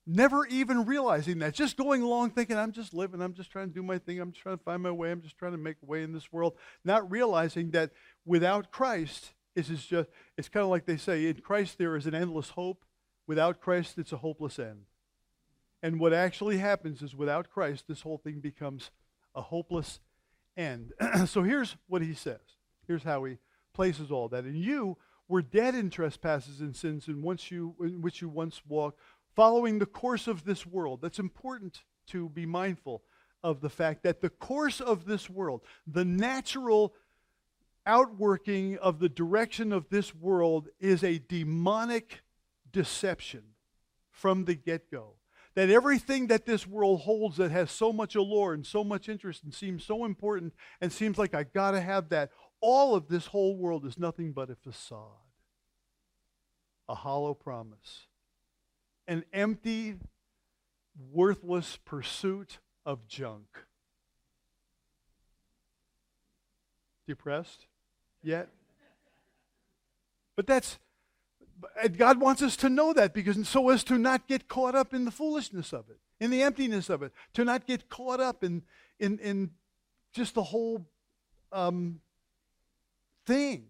never 0.06 0.46
even 0.46 0.84
realizing 0.84 1.38
that, 1.38 1.54
just 1.54 1.76
going 1.76 2.02
along 2.02 2.30
thinking, 2.30 2.58
I'm 2.58 2.72
just 2.72 2.92
living, 2.92 3.22
I'm 3.22 3.34
just 3.34 3.50
trying 3.50 3.68
to 3.68 3.74
do 3.74 3.82
my 3.82 3.98
thing, 3.98 4.20
I'm 4.20 4.32
just 4.32 4.42
trying 4.42 4.58
to 4.58 4.64
find 4.64 4.82
my 4.82 4.90
way, 4.90 5.10
I'm 5.10 5.22
just 5.22 5.38
trying 5.38 5.52
to 5.52 5.58
make 5.58 5.76
a 5.82 5.86
way 5.86 6.02
in 6.02 6.12
this 6.12 6.32
world, 6.32 6.54
not 6.84 7.10
realizing 7.10 7.70
that 7.70 7.90
without 8.24 8.70
Christ, 8.70 9.32
is 9.56 9.68
just, 9.86 10.08
it's 10.36 10.48
kind 10.48 10.64
of 10.64 10.70
like 10.70 10.86
they 10.86 10.96
say, 10.96 11.26
in 11.26 11.36
Christ 11.36 11.78
there 11.78 11.96
is 11.96 12.06
an 12.06 12.14
endless 12.14 12.50
hope. 12.50 12.84
Without 13.26 13.60
Christ, 13.60 13.98
it's 13.98 14.12
a 14.12 14.18
hopeless 14.18 14.58
end. 14.58 14.82
And 15.82 16.00
what 16.00 16.12
actually 16.12 16.58
happens 16.58 17.02
is 17.02 17.14
without 17.14 17.50
Christ, 17.50 17.84
this 17.88 18.02
whole 18.02 18.18
thing 18.18 18.40
becomes 18.40 18.90
a 19.34 19.42
hopeless 19.42 20.00
end. 20.56 20.92
so 21.26 21.42
here's 21.42 21.76
what 21.86 22.02
he 22.02 22.14
says. 22.14 22.40
Here's 22.86 23.02
how 23.02 23.24
he 23.24 23.38
places 23.72 24.10
all 24.10 24.28
that. 24.28 24.44
And 24.44 24.56
you 24.56 24.96
were 25.28 25.42
dead 25.42 25.74
in 25.74 25.90
trespasses 25.90 26.60
and 26.60 26.76
sins 26.76 27.08
in, 27.08 27.22
once 27.22 27.50
you, 27.50 27.74
in 27.80 28.02
which 28.02 28.20
you 28.20 28.28
once 28.28 28.60
walked 28.66 29.00
following 29.34 29.78
the 29.78 29.86
course 29.86 30.26
of 30.26 30.44
this 30.44 30.66
world. 30.66 31.00
That's 31.02 31.18
important 31.18 31.82
to 32.08 32.28
be 32.28 32.46
mindful 32.46 33.02
of 33.42 33.60
the 33.60 33.70
fact 33.70 34.02
that 34.02 34.20
the 34.20 34.30
course 34.30 34.80
of 34.80 35.04
this 35.04 35.28
world, 35.28 35.62
the 35.86 36.04
natural 36.04 36.94
outworking 37.86 38.78
of 38.78 38.98
the 38.98 39.08
direction 39.08 39.72
of 39.72 39.88
this 39.90 40.14
world, 40.14 40.68
is 40.80 41.04
a 41.04 41.18
demonic 41.18 42.22
deception 42.72 43.42
from 44.10 44.44
the 44.44 44.54
get 44.54 44.90
go. 44.90 45.14
That 45.54 45.70
everything 45.70 46.28
that 46.28 46.46
this 46.46 46.66
world 46.66 47.00
holds 47.00 47.36
that 47.36 47.50
has 47.50 47.70
so 47.70 47.92
much 47.92 48.16
allure 48.16 48.54
and 48.54 48.66
so 48.66 48.82
much 48.82 49.08
interest 49.08 49.44
and 49.44 49.54
seems 49.54 49.84
so 49.84 50.04
important 50.04 50.52
and 50.80 50.92
seems 50.92 51.16
like 51.16 51.34
I 51.34 51.44
got 51.44 51.72
to 51.72 51.80
have 51.80 52.08
that, 52.08 52.30
all 52.60 52.94
of 52.94 53.08
this 53.08 53.26
whole 53.26 53.56
world 53.56 53.84
is 53.84 53.98
nothing 53.98 54.32
but 54.32 54.50
a 54.50 54.56
facade, 54.56 54.98
a 56.88 56.94
hollow 56.94 57.34
promise 57.34 58.06
an 59.06 59.24
empty, 59.32 59.96
worthless 61.12 61.78
pursuit 61.84 62.58
of 62.86 63.06
junk. 63.06 63.46
Depressed 67.06 67.66
yet? 68.22 68.48
But 70.36 70.46
that's 70.46 70.78
God 71.96 72.20
wants 72.20 72.42
us 72.42 72.56
to 72.58 72.68
know 72.68 72.92
that 72.92 73.14
because 73.14 73.48
so 73.48 73.68
as 73.70 73.84
to 73.84 73.98
not 73.98 74.26
get 74.26 74.48
caught 74.48 74.74
up 74.74 74.92
in 74.92 75.04
the 75.04 75.10
foolishness 75.10 75.72
of 75.72 75.88
it, 75.88 75.98
in 76.20 76.30
the 76.30 76.42
emptiness 76.42 76.90
of 76.90 77.02
it, 77.02 77.12
to 77.34 77.44
not 77.44 77.66
get 77.66 77.88
caught 77.88 78.20
up 78.20 78.42
in 78.42 78.62
in 78.98 79.18
in 79.18 79.50
just 80.12 80.34
the 80.34 80.42
whole 80.42 80.86
um, 81.52 82.00
thing 83.26 83.66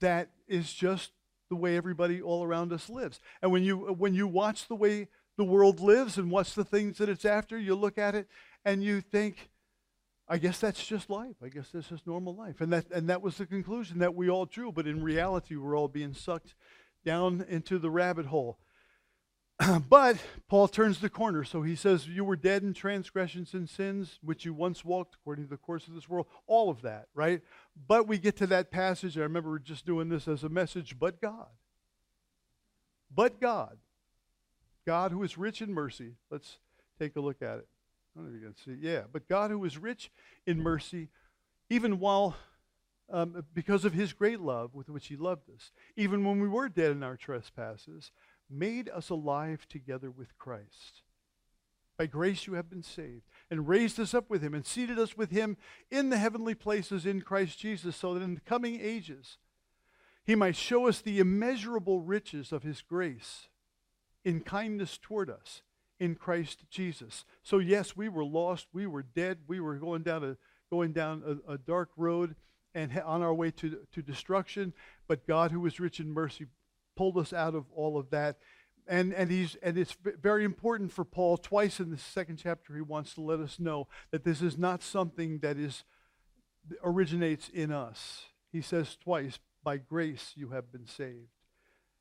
that 0.00 0.30
is 0.48 0.72
just 0.72 1.12
the 1.52 1.56
way 1.56 1.76
everybody 1.76 2.22
all 2.22 2.42
around 2.42 2.72
us 2.72 2.88
lives. 2.88 3.20
And 3.42 3.52
when 3.52 3.62
you 3.62 3.76
when 3.76 4.14
you 4.14 4.26
watch 4.26 4.68
the 4.68 4.74
way 4.74 5.08
the 5.36 5.44
world 5.44 5.80
lives 5.80 6.16
and 6.16 6.30
watch 6.30 6.54
the 6.54 6.64
things 6.64 6.96
that 6.96 7.10
it's 7.10 7.26
after, 7.26 7.58
you 7.58 7.74
look 7.74 7.98
at 7.98 8.14
it 8.14 8.26
and 8.64 8.82
you 8.82 9.02
think, 9.02 9.50
I 10.26 10.38
guess 10.38 10.58
that's 10.58 10.82
just 10.86 11.10
life. 11.10 11.36
I 11.44 11.48
guess 11.48 11.68
this 11.68 11.92
is 11.92 12.00
normal 12.06 12.34
life. 12.34 12.62
And 12.62 12.72
that 12.72 12.90
and 12.90 13.06
that 13.10 13.20
was 13.20 13.36
the 13.36 13.44
conclusion 13.44 13.98
that 13.98 14.14
we 14.14 14.30
all 14.30 14.46
drew, 14.46 14.72
but 14.72 14.86
in 14.86 15.02
reality 15.02 15.56
we're 15.56 15.76
all 15.76 15.88
being 15.88 16.14
sucked 16.14 16.54
down 17.04 17.44
into 17.46 17.78
the 17.78 17.90
rabbit 17.90 18.24
hole. 18.24 18.58
but 19.88 20.16
Paul 20.48 20.68
turns 20.68 21.00
the 21.00 21.10
corner. 21.10 21.44
So 21.44 21.62
he 21.62 21.76
says, 21.76 22.08
You 22.08 22.24
were 22.24 22.36
dead 22.36 22.62
in 22.62 22.74
transgressions 22.74 23.54
and 23.54 23.68
sins, 23.68 24.18
which 24.22 24.44
you 24.44 24.54
once 24.54 24.84
walked 24.84 25.14
according 25.14 25.44
to 25.44 25.50
the 25.50 25.56
course 25.56 25.86
of 25.88 25.94
this 25.94 26.08
world. 26.08 26.26
All 26.46 26.70
of 26.70 26.82
that, 26.82 27.06
right? 27.14 27.42
But 27.86 28.08
we 28.08 28.18
get 28.18 28.36
to 28.38 28.46
that 28.48 28.70
passage. 28.70 29.16
I 29.16 29.22
remember 29.22 29.50
we're 29.50 29.58
just 29.58 29.86
doing 29.86 30.08
this 30.08 30.28
as 30.28 30.44
a 30.44 30.48
message, 30.48 30.98
but 30.98 31.20
God. 31.20 31.48
But 33.14 33.40
God. 33.40 33.78
God 34.86 35.12
who 35.12 35.22
is 35.22 35.38
rich 35.38 35.62
in 35.62 35.72
mercy. 35.72 36.14
Let's 36.30 36.58
take 36.98 37.16
a 37.16 37.20
look 37.20 37.42
at 37.42 37.58
it. 37.58 37.68
I 38.14 38.20
don't 38.20 38.30
know 38.30 38.34
if 38.34 38.40
you 38.40 38.46
can 38.46 38.56
see. 38.56 38.78
Yeah. 38.80 39.02
But 39.10 39.28
God 39.28 39.50
who 39.50 39.64
is 39.64 39.78
rich 39.78 40.10
in 40.46 40.62
mercy, 40.62 41.08
even 41.70 41.98
while 41.98 42.36
um, 43.10 43.44
because 43.52 43.84
of 43.84 43.92
his 43.92 44.12
great 44.12 44.40
love 44.40 44.74
with 44.74 44.88
which 44.88 45.08
he 45.08 45.16
loved 45.16 45.50
us, 45.50 45.70
even 45.96 46.24
when 46.24 46.40
we 46.40 46.48
were 46.48 46.68
dead 46.68 46.92
in 46.92 47.02
our 47.02 47.16
trespasses, 47.16 48.10
made 48.52 48.88
us 48.88 49.10
alive 49.10 49.66
together 49.68 50.10
with 50.10 50.36
Christ. 50.38 51.02
By 51.98 52.06
grace 52.06 52.46
you 52.46 52.54
have 52.54 52.70
been 52.70 52.82
saved, 52.82 53.22
and 53.50 53.68
raised 53.68 54.00
us 54.00 54.14
up 54.14 54.30
with 54.30 54.42
him, 54.42 54.54
and 54.54 54.66
seated 54.66 54.98
us 54.98 55.16
with 55.16 55.30
him 55.30 55.56
in 55.90 56.10
the 56.10 56.16
heavenly 56.16 56.54
places 56.54 57.06
in 57.06 57.20
Christ 57.20 57.58
Jesus, 57.58 57.96
so 57.96 58.14
that 58.14 58.22
in 58.22 58.34
the 58.34 58.40
coming 58.40 58.80
ages 58.80 59.38
he 60.24 60.34
might 60.34 60.56
show 60.56 60.86
us 60.86 61.00
the 61.00 61.18
immeasurable 61.18 62.00
riches 62.00 62.52
of 62.52 62.62
his 62.62 62.80
grace 62.80 63.48
in 64.24 64.40
kindness 64.40 64.98
toward 64.98 65.28
us 65.28 65.62
in 65.98 66.14
Christ 66.14 66.64
Jesus. 66.70 67.24
So 67.42 67.58
yes, 67.58 67.96
we 67.96 68.08
were 68.08 68.24
lost, 68.24 68.68
we 68.72 68.86
were 68.86 69.02
dead, 69.02 69.38
we 69.46 69.60
were 69.60 69.76
going 69.76 70.02
down 70.02 70.24
a 70.24 70.36
going 70.70 70.92
down 70.92 71.40
a, 71.46 71.52
a 71.52 71.58
dark 71.58 71.90
road 71.96 72.34
and 72.74 72.98
on 73.04 73.20
our 73.20 73.34
way 73.34 73.50
to, 73.50 73.78
to 73.92 74.00
destruction, 74.00 74.72
but 75.06 75.26
God 75.26 75.52
who 75.52 75.66
is 75.66 75.78
rich 75.78 76.00
in 76.00 76.10
mercy 76.10 76.46
pulled 76.96 77.18
us 77.18 77.32
out 77.32 77.54
of 77.54 77.64
all 77.74 77.98
of 77.98 78.10
that. 78.10 78.38
And, 78.86 79.12
and, 79.14 79.30
he's, 79.30 79.56
and 79.62 79.78
it's 79.78 79.96
very 80.20 80.44
important 80.44 80.92
for 80.92 81.04
Paul. 81.04 81.36
Twice 81.36 81.78
in 81.78 81.90
the 81.90 81.98
second 81.98 82.38
chapter, 82.38 82.74
he 82.74 82.80
wants 82.80 83.14
to 83.14 83.20
let 83.20 83.38
us 83.38 83.60
know 83.60 83.86
that 84.10 84.24
this 84.24 84.42
is 84.42 84.58
not 84.58 84.82
something 84.82 85.38
that 85.38 85.56
is 85.56 85.84
originates 86.82 87.48
in 87.48 87.70
us. 87.70 88.26
He 88.50 88.60
says 88.60 88.96
twice, 88.96 89.38
by 89.62 89.76
grace 89.76 90.32
you 90.34 90.50
have 90.50 90.72
been 90.72 90.86
saved. 90.86 91.30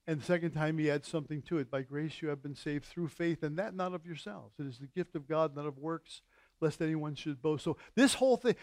And 0.07 0.19
the 0.19 0.25
second 0.25 0.51
time 0.51 0.79
he 0.79 0.89
adds 0.89 1.07
something 1.07 1.43
to 1.43 1.59
it. 1.59 1.69
By 1.69 1.83
grace 1.83 2.21
you 2.21 2.29
have 2.29 2.41
been 2.41 2.55
saved 2.55 2.85
through 2.85 3.09
faith, 3.09 3.43
and 3.43 3.57
that 3.57 3.75
not 3.75 3.93
of 3.93 4.05
yourselves. 4.05 4.55
It 4.59 4.65
is 4.65 4.79
the 4.79 4.87
gift 4.87 5.15
of 5.15 5.27
God, 5.27 5.55
not 5.55 5.67
of 5.67 5.77
works, 5.77 6.21
lest 6.59 6.81
anyone 6.81 7.13
should 7.15 7.41
boast. 7.41 7.63
So 7.63 7.77
this 7.95 8.15
whole 8.15 8.37
thing, 8.37 8.55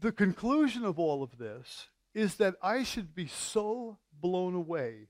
the 0.00 0.12
conclusion 0.12 0.84
of 0.84 0.98
all 0.98 1.22
of 1.22 1.36
this 1.38 1.88
is 2.14 2.36
that 2.36 2.54
I 2.62 2.82
should 2.82 3.14
be 3.14 3.26
so 3.26 3.98
blown 4.20 4.54
away 4.54 5.08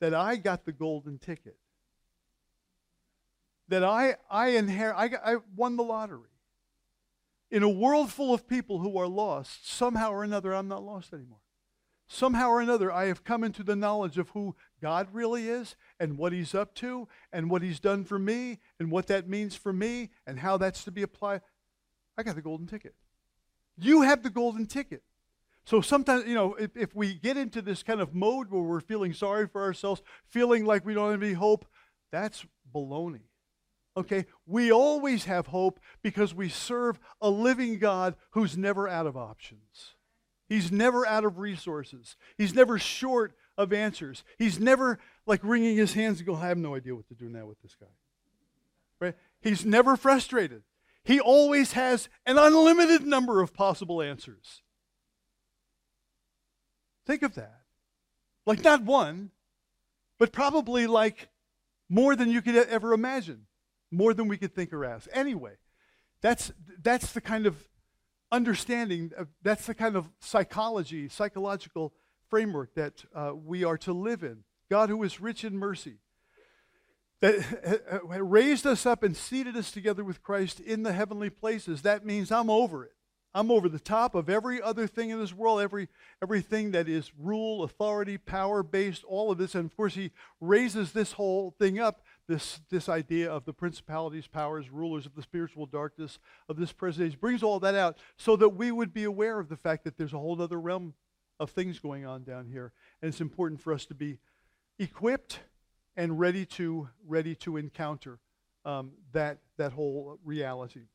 that 0.00 0.14
I 0.14 0.36
got 0.36 0.64
the 0.64 0.72
golden 0.72 1.18
ticket. 1.18 1.56
That 3.68 3.84
I, 3.84 4.16
I 4.30 4.50
inherit, 4.50 4.96
I, 4.96 5.08
got, 5.08 5.20
I 5.24 5.36
won 5.54 5.76
the 5.76 5.84
lottery. 5.84 6.28
In 7.50 7.62
a 7.62 7.68
world 7.68 8.10
full 8.10 8.32
of 8.32 8.48
people 8.48 8.78
who 8.78 8.96
are 8.98 9.06
lost, 9.06 9.68
somehow 9.68 10.10
or 10.10 10.24
another, 10.24 10.54
I'm 10.54 10.68
not 10.68 10.82
lost 10.82 11.12
anymore. 11.12 11.38
Somehow 12.12 12.48
or 12.48 12.60
another, 12.60 12.90
I 12.90 13.06
have 13.06 13.22
come 13.22 13.44
into 13.44 13.62
the 13.62 13.76
knowledge 13.76 14.18
of 14.18 14.30
who 14.30 14.56
God 14.82 15.08
really 15.12 15.48
is 15.48 15.76
and 16.00 16.18
what 16.18 16.32
He's 16.32 16.56
up 16.56 16.74
to 16.76 17.06
and 17.32 17.48
what 17.48 17.62
He's 17.62 17.78
done 17.78 18.04
for 18.04 18.18
me 18.18 18.58
and 18.80 18.90
what 18.90 19.06
that 19.06 19.28
means 19.28 19.54
for 19.54 19.72
me 19.72 20.10
and 20.26 20.40
how 20.40 20.56
that's 20.56 20.82
to 20.84 20.90
be 20.90 21.02
applied. 21.02 21.40
I 22.18 22.24
got 22.24 22.34
the 22.34 22.42
golden 22.42 22.66
ticket. 22.66 22.94
You 23.78 24.02
have 24.02 24.24
the 24.24 24.30
golden 24.30 24.66
ticket. 24.66 25.04
So 25.64 25.80
sometimes, 25.80 26.26
you 26.26 26.34
know, 26.34 26.54
if, 26.54 26.76
if 26.76 26.94
we 26.94 27.14
get 27.14 27.36
into 27.36 27.62
this 27.62 27.82
kind 27.82 28.00
of 28.00 28.14
mode 28.14 28.50
where 28.50 28.62
we're 28.62 28.80
feeling 28.80 29.12
sorry 29.12 29.46
for 29.46 29.62
ourselves, 29.62 30.02
feeling 30.24 30.64
like 30.64 30.84
we 30.84 30.94
don't 30.94 31.10
have 31.10 31.22
any 31.22 31.34
hope, 31.34 31.66
that's 32.10 32.44
baloney. 32.74 33.22
Okay? 33.96 34.26
We 34.46 34.72
always 34.72 35.26
have 35.26 35.48
hope 35.48 35.80
because 36.02 36.34
we 36.34 36.48
serve 36.48 36.98
a 37.20 37.30
living 37.30 37.78
God 37.78 38.16
who's 38.30 38.56
never 38.56 38.88
out 38.88 39.06
of 39.06 39.16
options. 39.16 39.94
He's 40.48 40.72
never 40.72 41.06
out 41.06 41.24
of 41.24 41.38
resources. 41.38 42.16
He's 42.36 42.54
never 42.54 42.78
short 42.78 43.34
of 43.56 43.72
answers. 43.72 44.24
He's 44.38 44.58
never 44.58 44.98
like 45.26 45.44
wringing 45.44 45.76
his 45.76 45.92
hands 45.92 46.18
and 46.18 46.26
going, 46.26 46.42
I 46.42 46.48
have 46.48 46.58
no 46.58 46.74
idea 46.74 46.94
what 46.94 47.06
to 47.08 47.14
do 47.14 47.28
now 47.28 47.46
with 47.46 47.60
this 47.62 47.76
guy. 47.78 47.86
Right? 48.98 49.14
He's 49.40 49.64
never 49.64 49.96
frustrated. 49.96 50.62
He 51.04 51.20
always 51.20 51.72
has 51.72 52.08
an 52.26 52.38
unlimited 52.38 53.06
number 53.06 53.40
of 53.40 53.54
possible 53.54 54.02
answers. 54.02 54.62
Think 57.10 57.24
of 57.24 57.34
that. 57.34 57.62
Like, 58.46 58.62
not 58.62 58.84
one, 58.84 59.32
but 60.20 60.30
probably 60.30 60.86
like 60.86 61.28
more 61.88 62.14
than 62.14 62.30
you 62.30 62.40
could 62.40 62.54
ever 62.54 62.92
imagine, 62.92 63.46
more 63.90 64.14
than 64.14 64.28
we 64.28 64.36
could 64.36 64.54
think 64.54 64.72
or 64.72 64.84
ask. 64.84 65.08
Anyway, 65.12 65.54
that's, 66.20 66.52
that's 66.80 67.10
the 67.10 67.20
kind 67.20 67.46
of 67.46 67.66
understanding, 68.30 69.10
that's 69.42 69.66
the 69.66 69.74
kind 69.74 69.96
of 69.96 70.06
psychology, 70.20 71.08
psychological 71.08 71.92
framework 72.28 72.74
that 72.76 73.04
uh, 73.12 73.32
we 73.34 73.64
are 73.64 73.78
to 73.78 73.92
live 73.92 74.22
in. 74.22 74.44
God, 74.70 74.88
who 74.88 75.02
is 75.02 75.20
rich 75.20 75.42
in 75.42 75.58
mercy, 75.58 75.96
that 77.22 78.00
raised 78.04 78.68
us 78.68 78.86
up 78.86 79.02
and 79.02 79.16
seated 79.16 79.56
us 79.56 79.72
together 79.72 80.04
with 80.04 80.22
Christ 80.22 80.60
in 80.60 80.84
the 80.84 80.92
heavenly 80.92 81.28
places. 81.28 81.82
That 81.82 82.06
means 82.06 82.30
I'm 82.30 82.48
over 82.48 82.84
it. 82.84 82.94
I'm 83.32 83.50
over 83.52 83.68
the 83.68 83.78
top 83.78 84.16
of 84.16 84.28
every 84.28 84.60
other 84.60 84.88
thing 84.88 85.10
in 85.10 85.20
this 85.20 85.32
world, 85.32 85.60
every 85.60 85.88
everything 86.20 86.72
that 86.72 86.88
is 86.88 87.12
rule, 87.16 87.62
authority, 87.62 88.18
power 88.18 88.62
based, 88.62 89.04
all 89.04 89.30
of 89.30 89.38
this. 89.38 89.54
And 89.54 89.66
of 89.66 89.76
course, 89.76 89.94
he 89.94 90.10
raises 90.40 90.92
this 90.92 91.12
whole 91.12 91.54
thing 91.58 91.78
up, 91.78 92.02
this, 92.26 92.60
this 92.70 92.88
idea 92.88 93.30
of 93.30 93.44
the 93.44 93.52
principalities, 93.52 94.26
powers, 94.26 94.68
rulers 94.70 95.06
of 95.06 95.14
the 95.14 95.22
spiritual 95.22 95.66
darkness 95.66 96.18
of 96.48 96.56
this 96.56 96.72
present 96.72 97.06
age, 97.06 97.20
brings 97.20 97.42
all 97.42 97.60
that 97.60 97.76
out 97.76 97.98
so 98.16 98.34
that 98.36 98.50
we 98.50 98.72
would 98.72 98.92
be 98.92 99.04
aware 99.04 99.38
of 99.38 99.48
the 99.48 99.56
fact 99.56 99.84
that 99.84 99.96
there's 99.96 100.12
a 100.12 100.18
whole 100.18 100.40
other 100.42 100.60
realm 100.60 100.94
of 101.38 101.50
things 101.50 101.78
going 101.78 102.04
on 102.04 102.24
down 102.24 102.46
here. 102.46 102.72
And 103.00 103.08
it's 103.08 103.20
important 103.20 103.60
for 103.60 103.72
us 103.72 103.86
to 103.86 103.94
be 103.94 104.18
equipped 104.78 105.40
and 105.96 106.18
ready 106.18 106.44
to 106.46 106.88
ready 107.06 107.34
to 107.36 107.56
encounter 107.56 108.18
um, 108.64 108.92
that 109.12 109.38
that 109.56 109.72
whole 109.72 110.18
reality. 110.24 110.86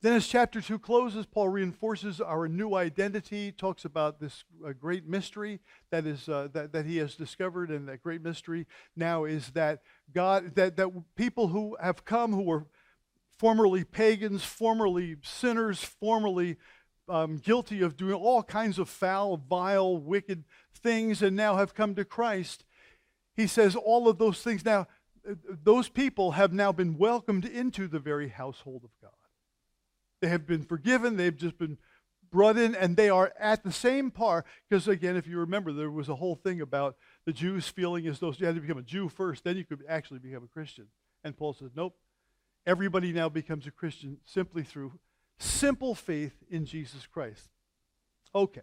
Then, 0.00 0.12
as 0.12 0.28
chapter 0.28 0.60
2 0.60 0.78
closes, 0.78 1.26
Paul 1.26 1.48
reinforces 1.48 2.20
our 2.20 2.46
new 2.46 2.74
identity, 2.74 3.50
talks 3.50 3.84
about 3.84 4.20
this 4.20 4.44
uh, 4.64 4.72
great 4.72 5.08
mystery 5.08 5.58
that, 5.90 6.06
is, 6.06 6.28
uh, 6.28 6.48
that, 6.52 6.72
that 6.72 6.86
he 6.86 6.98
has 6.98 7.16
discovered, 7.16 7.70
and 7.70 7.88
that 7.88 8.02
great 8.02 8.22
mystery 8.22 8.68
now 8.94 9.24
is 9.24 9.50
that 9.50 9.82
God, 10.14 10.54
that, 10.54 10.76
that 10.76 10.88
people 11.16 11.48
who 11.48 11.76
have 11.80 12.04
come 12.04 12.32
who 12.32 12.42
were 12.42 12.66
formerly 13.38 13.82
pagans, 13.82 14.44
formerly 14.44 15.16
sinners, 15.22 15.82
formerly 15.82 16.58
um, 17.08 17.38
guilty 17.38 17.82
of 17.82 17.96
doing 17.96 18.14
all 18.14 18.44
kinds 18.44 18.78
of 18.78 18.88
foul, 18.88 19.36
vile, 19.36 19.96
wicked 19.96 20.44
things, 20.74 21.22
and 21.22 21.34
now 21.34 21.56
have 21.56 21.74
come 21.74 21.96
to 21.96 22.04
Christ, 22.04 22.64
he 23.34 23.48
says 23.48 23.74
all 23.74 24.08
of 24.08 24.18
those 24.18 24.42
things 24.42 24.64
now, 24.64 24.86
uh, 25.28 25.34
those 25.64 25.88
people 25.88 26.32
have 26.32 26.52
now 26.52 26.70
been 26.70 26.98
welcomed 26.98 27.44
into 27.44 27.88
the 27.88 27.98
very 27.98 28.28
household 28.28 28.82
of 28.84 28.90
God. 29.02 29.17
They 30.20 30.28
have 30.28 30.46
been 30.46 30.62
forgiven. 30.62 31.16
They've 31.16 31.36
just 31.36 31.58
been 31.58 31.78
brought 32.30 32.58
in, 32.58 32.74
and 32.74 32.96
they 32.96 33.08
are 33.08 33.32
at 33.38 33.62
the 33.62 33.72
same 33.72 34.10
par. 34.10 34.44
Because 34.68 34.88
again, 34.88 35.16
if 35.16 35.26
you 35.26 35.38
remember, 35.38 35.72
there 35.72 35.90
was 35.90 36.08
a 36.08 36.16
whole 36.16 36.34
thing 36.34 36.60
about 36.60 36.96
the 37.24 37.32
Jews 37.32 37.68
feeling 37.68 38.06
as 38.06 38.18
though 38.18 38.32
you 38.32 38.46
had 38.46 38.54
to 38.54 38.60
become 38.60 38.78
a 38.78 38.82
Jew 38.82 39.08
first, 39.08 39.44
then 39.44 39.56
you 39.56 39.64
could 39.64 39.82
actually 39.88 40.20
become 40.20 40.44
a 40.44 40.48
Christian. 40.48 40.88
And 41.24 41.36
Paul 41.36 41.52
says, 41.52 41.70
nope. 41.74 41.96
Everybody 42.66 43.12
now 43.12 43.28
becomes 43.28 43.66
a 43.66 43.70
Christian 43.70 44.18
simply 44.24 44.62
through 44.62 44.92
simple 45.38 45.94
faith 45.94 46.34
in 46.50 46.66
Jesus 46.66 47.06
Christ. 47.06 47.48
Okay 48.34 48.62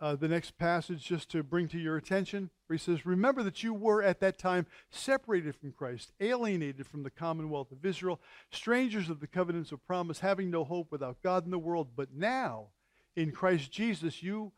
uh, 0.00 0.14
the 0.14 0.28
next 0.28 0.56
passage 0.58 1.04
just 1.04 1.28
to 1.30 1.42
bring 1.42 1.68
to 1.68 1.78
your 1.78 1.96
attention, 1.96 2.50
where 2.66 2.76
he 2.76 2.82
says, 2.82 3.04
Remember 3.04 3.42
that 3.42 3.62
you 3.62 3.74
were 3.74 4.02
at 4.02 4.20
that 4.20 4.38
time 4.38 4.66
separated 4.90 5.56
from 5.56 5.72
Christ, 5.72 6.12
alienated 6.20 6.86
from 6.86 7.02
the 7.02 7.10
commonwealth 7.10 7.72
of 7.72 7.84
Israel, 7.84 8.20
strangers 8.52 9.10
of 9.10 9.20
the 9.20 9.26
covenants 9.26 9.72
of 9.72 9.84
promise, 9.86 10.20
having 10.20 10.50
no 10.50 10.64
hope 10.64 10.92
without 10.92 11.22
God 11.22 11.44
in 11.44 11.50
the 11.50 11.58
world. 11.58 11.88
But 11.96 12.14
now, 12.14 12.68
in 13.16 13.32
Christ 13.32 13.72
Jesus, 13.72 14.22
you 14.22 14.52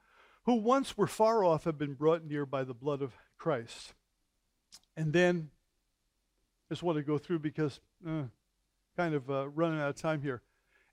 who 0.45 0.57
once 0.57 0.97
were 0.97 1.07
far 1.07 1.45
off 1.45 1.65
have 1.65 1.79
been 1.79 1.95
brought 1.95 2.25
near 2.25 2.45
by 2.45 2.65
the 2.65 2.75
blood 2.75 3.03
of 3.03 3.13
Christ. 3.39 3.95
And 4.97 5.13
then, 5.13 5.51
I 6.69 6.75
just 6.75 6.83
want 6.83 6.99
to 6.99 7.03
go 7.03 7.19
through 7.19 7.39
because 7.39 7.81
uh, 8.07 8.25
kind 8.97 9.15
of 9.15 9.31
uh, 9.31 9.49
running 9.49 9.81
out 9.81 9.91
of 9.91 9.97
time 9.97 10.23
here. 10.23 10.43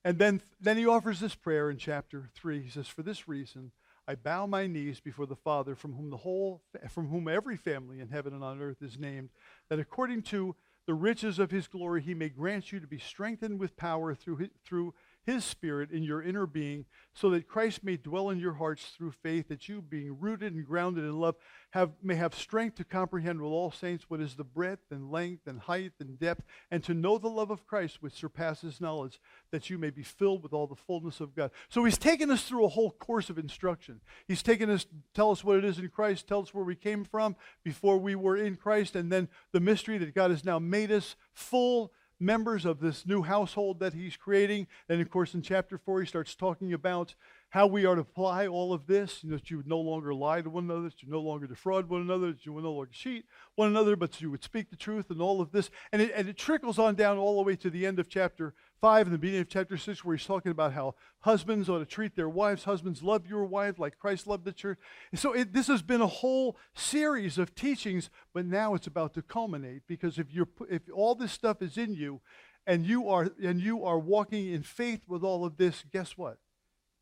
And 0.05 0.19
then, 0.19 0.41
then 0.61 0.77
he 0.77 0.85
offers 0.85 1.19
this 1.19 1.35
prayer 1.35 1.69
in 1.69 1.77
chapter 1.77 2.29
3. 2.35 2.61
He 2.61 2.69
says, 2.69 2.87
For 2.87 3.03
this 3.03 3.27
reason, 3.27 3.71
I 4.07 4.15
bow 4.15 4.45
my 4.45 4.67
knees 4.67 5.01
before 5.01 5.25
the 5.25 5.35
Father, 5.35 5.75
from 5.75 5.93
whom 5.93 6.09
the 6.09 6.17
whole, 6.17 6.63
from 6.89 7.09
whom 7.09 7.27
every 7.27 7.57
family 7.57 7.99
in 7.99 8.07
heaven 8.07 8.33
and 8.33 8.43
on 8.43 8.61
earth 8.61 8.81
is 8.81 8.97
named, 8.97 9.29
that 9.69 9.79
according 9.79 10.21
to 10.23 10.55
the 10.85 10.93
riches 10.93 11.39
of 11.39 11.51
his 11.51 11.67
glory, 11.67 12.01
he 12.01 12.13
may 12.13 12.29
grant 12.29 12.71
you 12.71 12.79
to 12.79 12.87
be 12.87 12.99
strengthened 12.99 13.59
with 13.59 13.75
power 13.75 14.15
through, 14.15 14.37
his, 14.37 14.49
through 14.63 14.93
his 15.27 15.43
spirit 15.43 15.91
in 15.91 16.03
your 16.03 16.23
inner 16.23 16.47
being, 16.47 16.85
so 17.13 17.29
that 17.29 17.49
Christ 17.49 17.83
may 17.83 17.97
dwell 17.97 18.29
in 18.29 18.39
your 18.39 18.53
hearts 18.53 18.93
through 18.97 19.11
faith, 19.11 19.49
that 19.49 19.67
you, 19.67 19.81
being 19.81 20.17
rooted 20.19 20.53
and 20.53 20.65
grounded 20.65 21.03
in 21.03 21.19
love, 21.19 21.35
have, 21.71 21.91
may 22.01 22.15
have 22.15 22.33
strength 22.33 22.77
to 22.77 22.85
comprehend 22.85 23.41
with 23.41 23.51
all 23.51 23.69
saints 23.69 24.05
what 24.07 24.21
is 24.21 24.35
the 24.35 24.45
breadth 24.45 24.89
and 24.89 25.11
length 25.11 25.45
and 25.45 25.59
height 25.59 25.91
and 25.99 26.17
depth, 26.17 26.43
and 26.71 26.81
to 26.85 26.93
know 26.93 27.17
the 27.17 27.27
love 27.27 27.51
of 27.51 27.67
Christ 27.67 28.01
which 28.01 28.13
surpasses 28.13 28.79
knowledge, 28.79 29.19
that 29.51 29.69
you 29.69 29.77
may 29.77 29.89
be 29.89 30.01
filled 30.01 30.43
with 30.43 30.53
all 30.53 30.65
the 30.65 30.75
fullness 30.75 31.19
of 31.19 31.35
God. 31.35 31.51
So 31.67 31.83
he's 31.83 31.97
taken 31.97 32.31
us 32.31 32.43
through 32.43 32.63
a 32.63 32.69
whole 32.69 32.91
course 32.91 33.29
of 33.29 33.37
instruction. 33.37 33.99
He's 34.29 34.41
taken 34.41 34.69
us, 34.69 34.85
tell 35.13 35.31
us 35.31 35.43
what 35.43 35.57
it 35.57 35.65
is 35.65 35.77
in 35.77 35.89
Christ, 35.89 36.25
tell 36.25 36.41
us 36.41 36.53
where 36.53 36.63
we 36.63 36.75
came 36.75 37.03
from 37.03 37.35
before 37.65 37.97
we 37.97 38.15
were 38.15 38.37
in 38.37 38.55
Christ, 38.55 38.95
and 38.95 39.11
then 39.11 39.27
the 39.51 39.59
mystery 39.59 39.97
that 39.97 40.15
God 40.15 40.31
has 40.31 40.45
now 40.45 40.57
made 40.57 40.89
us 40.89 41.17
full 41.33 41.91
members 42.19 42.65
of 42.65 42.79
this 42.79 43.05
new 43.05 43.21
household 43.21 43.79
that 43.79 43.93
he's 43.93 44.17
creating. 44.17 44.67
And 44.89 45.01
of 45.01 45.09
course, 45.09 45.33
in 45.33 45.41
chapter 45.41 45.77
4, 45.77 46.01
he 46.01 46.07
starts 46.07 46.35
talking 46.35 46.73
about 46.73 47.15
how 47.49 47.65
we 47.65 47.85
are 47.85 47.95
to 47.95 48.01
apply 48.01 48.45
all 48.45 48.73
of 48.73 48.87
this, 48.87 49.23
know, 49.23 49.35
that 49.35 49.49
you 49.49 49.57
would 49.57 49.67
no 49.67 49.79
longer 49.79 50.13
lie 50.13 50.41
to 50.41 50.49
one 50.49 50.65
another, 50.65 50.83
that 50.83 51.01
you 51.01 51.09
no 51.09 51.21
longer 51.21 51.47
defraud 51.47 51.87
one 51.87 52.01
another, 52.01 52.33
that 52.33 52.45
you 52.45 52.51
would 52.51 52.63
no 52.63 52.73
longer 52.73 52.91
cheat 52.91 53.25
one 53.55 53.69
another, 53.69 53.95
but 53.95 54.19
you 54.19 54.29
would 54.29 54.43
speak 54.43 54.69
the 54.69 54.75
truth 54.75 55.09
and 55.09 55.21
all 55.21 55.39
of 55.39 55.51
this. 55.51 55.69
And 55.93 56.01
it, 56.01 56.11
and 56.13 56.27
it 56.27 56.37
trickles 56.37 56.77
on 56.77 56.95
down 56.95 57.17
all 57.17 57.37
the 57.37 57.43
way 57.43 57.55
to 57.55 57.69
the 57.69 57.85
end 57.85 57.99
of 57.99 58.09
chapter 58.09 58.53
5 58.81 59.07
and 59.07 59.13
the 59.13 59.17
beginning 59.17 59.41
of 59.41 59.49
chapter 59.49 59.77
6, 59.77 60.03
where 60.03 60.15
he's 60.15 60.25
talking 60.25 60.51
about 60.51 60.73
how 60.73 60.95
husbands 61.21 61.69
ought 61.69 61.79
to 61.79 61.85
treat 61.85 62.15
their 62.15 62.29
wives. 62.29 62.65
Husbands, 62.65 63.01
love 63.01 63.27
your 63.27 63.45
wives 63.45 63.79
like 63.79 63.97
Christ 63.97 64.27
loved 64.27 64.43
the 64.43 64.51
church. 64.51 64.77
And 65.11 65.19
so 65.19 65.31
it, 65.31 65.53
this 65.53 65.67
has 65.67 65.81
been 65.81 66.01
a 66.01 66.07
whole 66.07 66.57
series 66.75 67.37
of 67.37 67.55
teachings, 67.55 68.09
but 68.33 68.45
now 68.45 68.73
it's 68.73 68.87
about 68.87 69.13
to 69.13 69.21
culminate 69.21 69.83
because 69.87 70.19
if, 70.19 70.33
you're, 70.33 70.49
if 70.69 70.81
all 70.93 71.15
this 71.15 71.31
stuff 71.31 71.61
is 71.61 71.77
in 71.77 71.93
you, 71.93 72.21
and 72.67 72.85
you 72.85 73.07
are 73.07 73.31
and 73.41 73.61
you 73.61 73.85
are 73.85 73.97
walking 73.97 74.51
in 74.51 74.61
faith 74.61 74.99
with 75.07 75.23
all 75.23 75.45
of 75.45 75.55
this, 75.55 75.85
guess 75.93 76.17
what? 76.17 76.37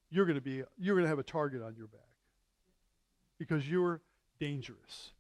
You're 0.10 0.26
going 0.26 0.36
to 0.36 0.41
be 0.41 0.64
you're 0.78 0.95
going 0.95 1.03
to 1.06 1.10
have 1.10 1.20
a 1.20 1.24
target 1.24 1.62
on 1.62 1.76
your 1.76 1.88
back 1.88 2.01
because 3.38 3.70
you're 3.70 4.01
dangerous. 4.39 5.12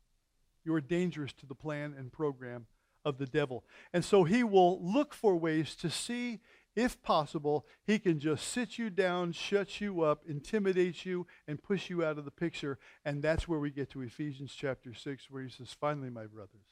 You're 0.63 0.81
dangerous 0.81 1.33
to 1.33 1.45
the 1.45 1.55
plan 1.55 1.93
and 1.97 2.11
program 2.11 2.65
of 3.03 3.17
the 3.17 3.27
devil. 3.27 3.63
And 3.93 4.03
so 4.03 4.23
he 4.23 4.43
will 4.43 4.81
look 4.81 5.13
for 5.13 5.35
ways 5.35 5.75
to 5.75 5.89
see 5.89 6.39
if 6.75 7.01
possible, 7.01 7.65
he 7.85 7.99
can 7.99 8.19
just 8.19 8.49
sit 8.49 8.77
you 8.77 8.89
down, 8.89 9.31
shut 9.31 9.79
you 9.79 10.01
up, 10.01 10.23
intimidate 10.27 11.05
you, 11.05 11.25
and 11.47 11.63
push 11.63 11.89
you 11.89 12.03
out 12.03 12.17
of 12.17 12.25
the 12.25 12.31
picture. 12.31 12.77
And 13.05 13.23
that's 13.23 13.47
where 13.47 13.59
we 13.59 13.71
get 13.71 13.89
to 13.91 14.01
Ephesians 14.01 14.53
chapter 14.53 14.93
6, 14.93 15.31
where 15.31 15.43
he 15.43 15.49
says, 15.49 15.73
Finally, 15.79 16.09
my 16.09 16.25
brothers, 16.25 16.65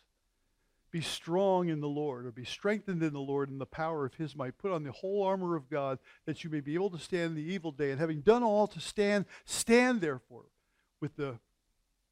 be 0.94 1.02
strong 1.02 1.70
in 1.70 1.82
the 1.82 1.88
Lord, 1.88 2.28
or 2.28 2.32
be 2.32 2.46
strengthened 2.46 3.02
in 3.02 3.14
the 3.14 3.20
Lord 3.20 3.50
in 3.50 3.58
the 3.58 3.66
power 3.66 4.06
of 4.06 4.14
his 4.14 4.36
might. 4.36 4.60
Put 4.60 4.72
on 4.72 4.84
the 4.84 4.92
whole 4.92 5.24
armor 5.24 5.56
of 5.56 5.68
God, 5.68 5.98
that 6.28 6.44
you 6.44 6.52
may 6.52 6.60
be 6.60 6.76
able 6.76 6.92
to 6.92 7.00
stand 7.00 7.36
the 7.36 7.42
evil 7.42 7.72
day. 7.72 7.90
And 7.90 8.00
having 8.00 8.22
done 8.22 8.44
all 8.44 8.68
to 8.68 8.80
stand, 8.80 9.26
stand 9.44 10.02
therefore 10.02 10.46
with 11.02 11.16
the 11.16 11.40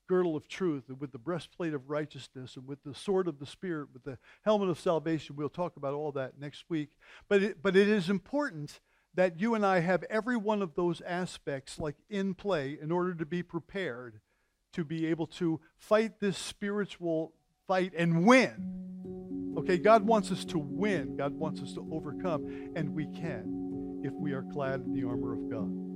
girdle 0.09 0.35
of 0.35 0.47
truth, 0.47 0.85
and 0.89 0.99
with 0.99 1.11
the 1.11 1.19
breastplate 1.19 1.75
of 1.75 1.91
righteousness, 1.91 2.55
and 2.55 2.67
with 2.67 2.83
the 2.83 2.95
sword 2.95 3.27
of 3.27 3.37
the 3.37 3.45
Spirit, 3.45 3.89
with 3.93 4.03
the 4.03 4.17
helmet 4.43 4.67
of 4.67 4.79
salvation. 4.79 5.35
We'll 5.35 5.47
talk 5.47 5.77
about 5.77 5.93
all 5.93 6.11
that 6.13 6.39
next 6.39 6.65
week. 6.67 6.89
But 7.29 7.43
it, 7.43 7.61
but 7.61 7.75
it 7.75 7.87
is 7.87 8.09
important 8.09 8.81
that 9.13 9.39
you 9.39 9.53
and 9.53 9.63
I 9.63 9.81
have 9.81 10.03
every 10.09 10.37
one 10.37 10.63
of 10.63 10.73
those 10.73 11.01
aspects 11.01 11.77
like 11.77 11.97
in 12.09 12.33
play 12.33 12.79
in 12.81 12.91
order 12.91 13.13
to 13.13 13.27
be 13.27 13.43
prepared 13.43 14.21
to 14.73 14.83
be 14.83 15.05
able 15.05 15.27
to 15.27 15.59
fight 15.77 16.19
this 16.19 16.37
spiritual 16.37 17.33
fight 17.71 17.93
and 17.97 18.25
win. 18.25 18.51
Okay, 19.57 19.77
God 19.77 20.05
wants 20.05 20.29
us 20.29 20.43
to 20.43 20.57
win. 20.57 21.15
God 21.15 21.31
wants 21.31 21.61
us 21.61 21.71
to 21.75 21.87
overcome, 21.89 22.73
and 22.75 22.93
we 22.93 23.05
can 23.05 24.01
if 24.03 24.11
we 24.11 24.33
are 24.33 24.43
clad 24.51 24.81
in 24.81 24.93
the 24.93 25.07
armor 25.07 25.31
of 25.31 25.49
God. 25.49 25.90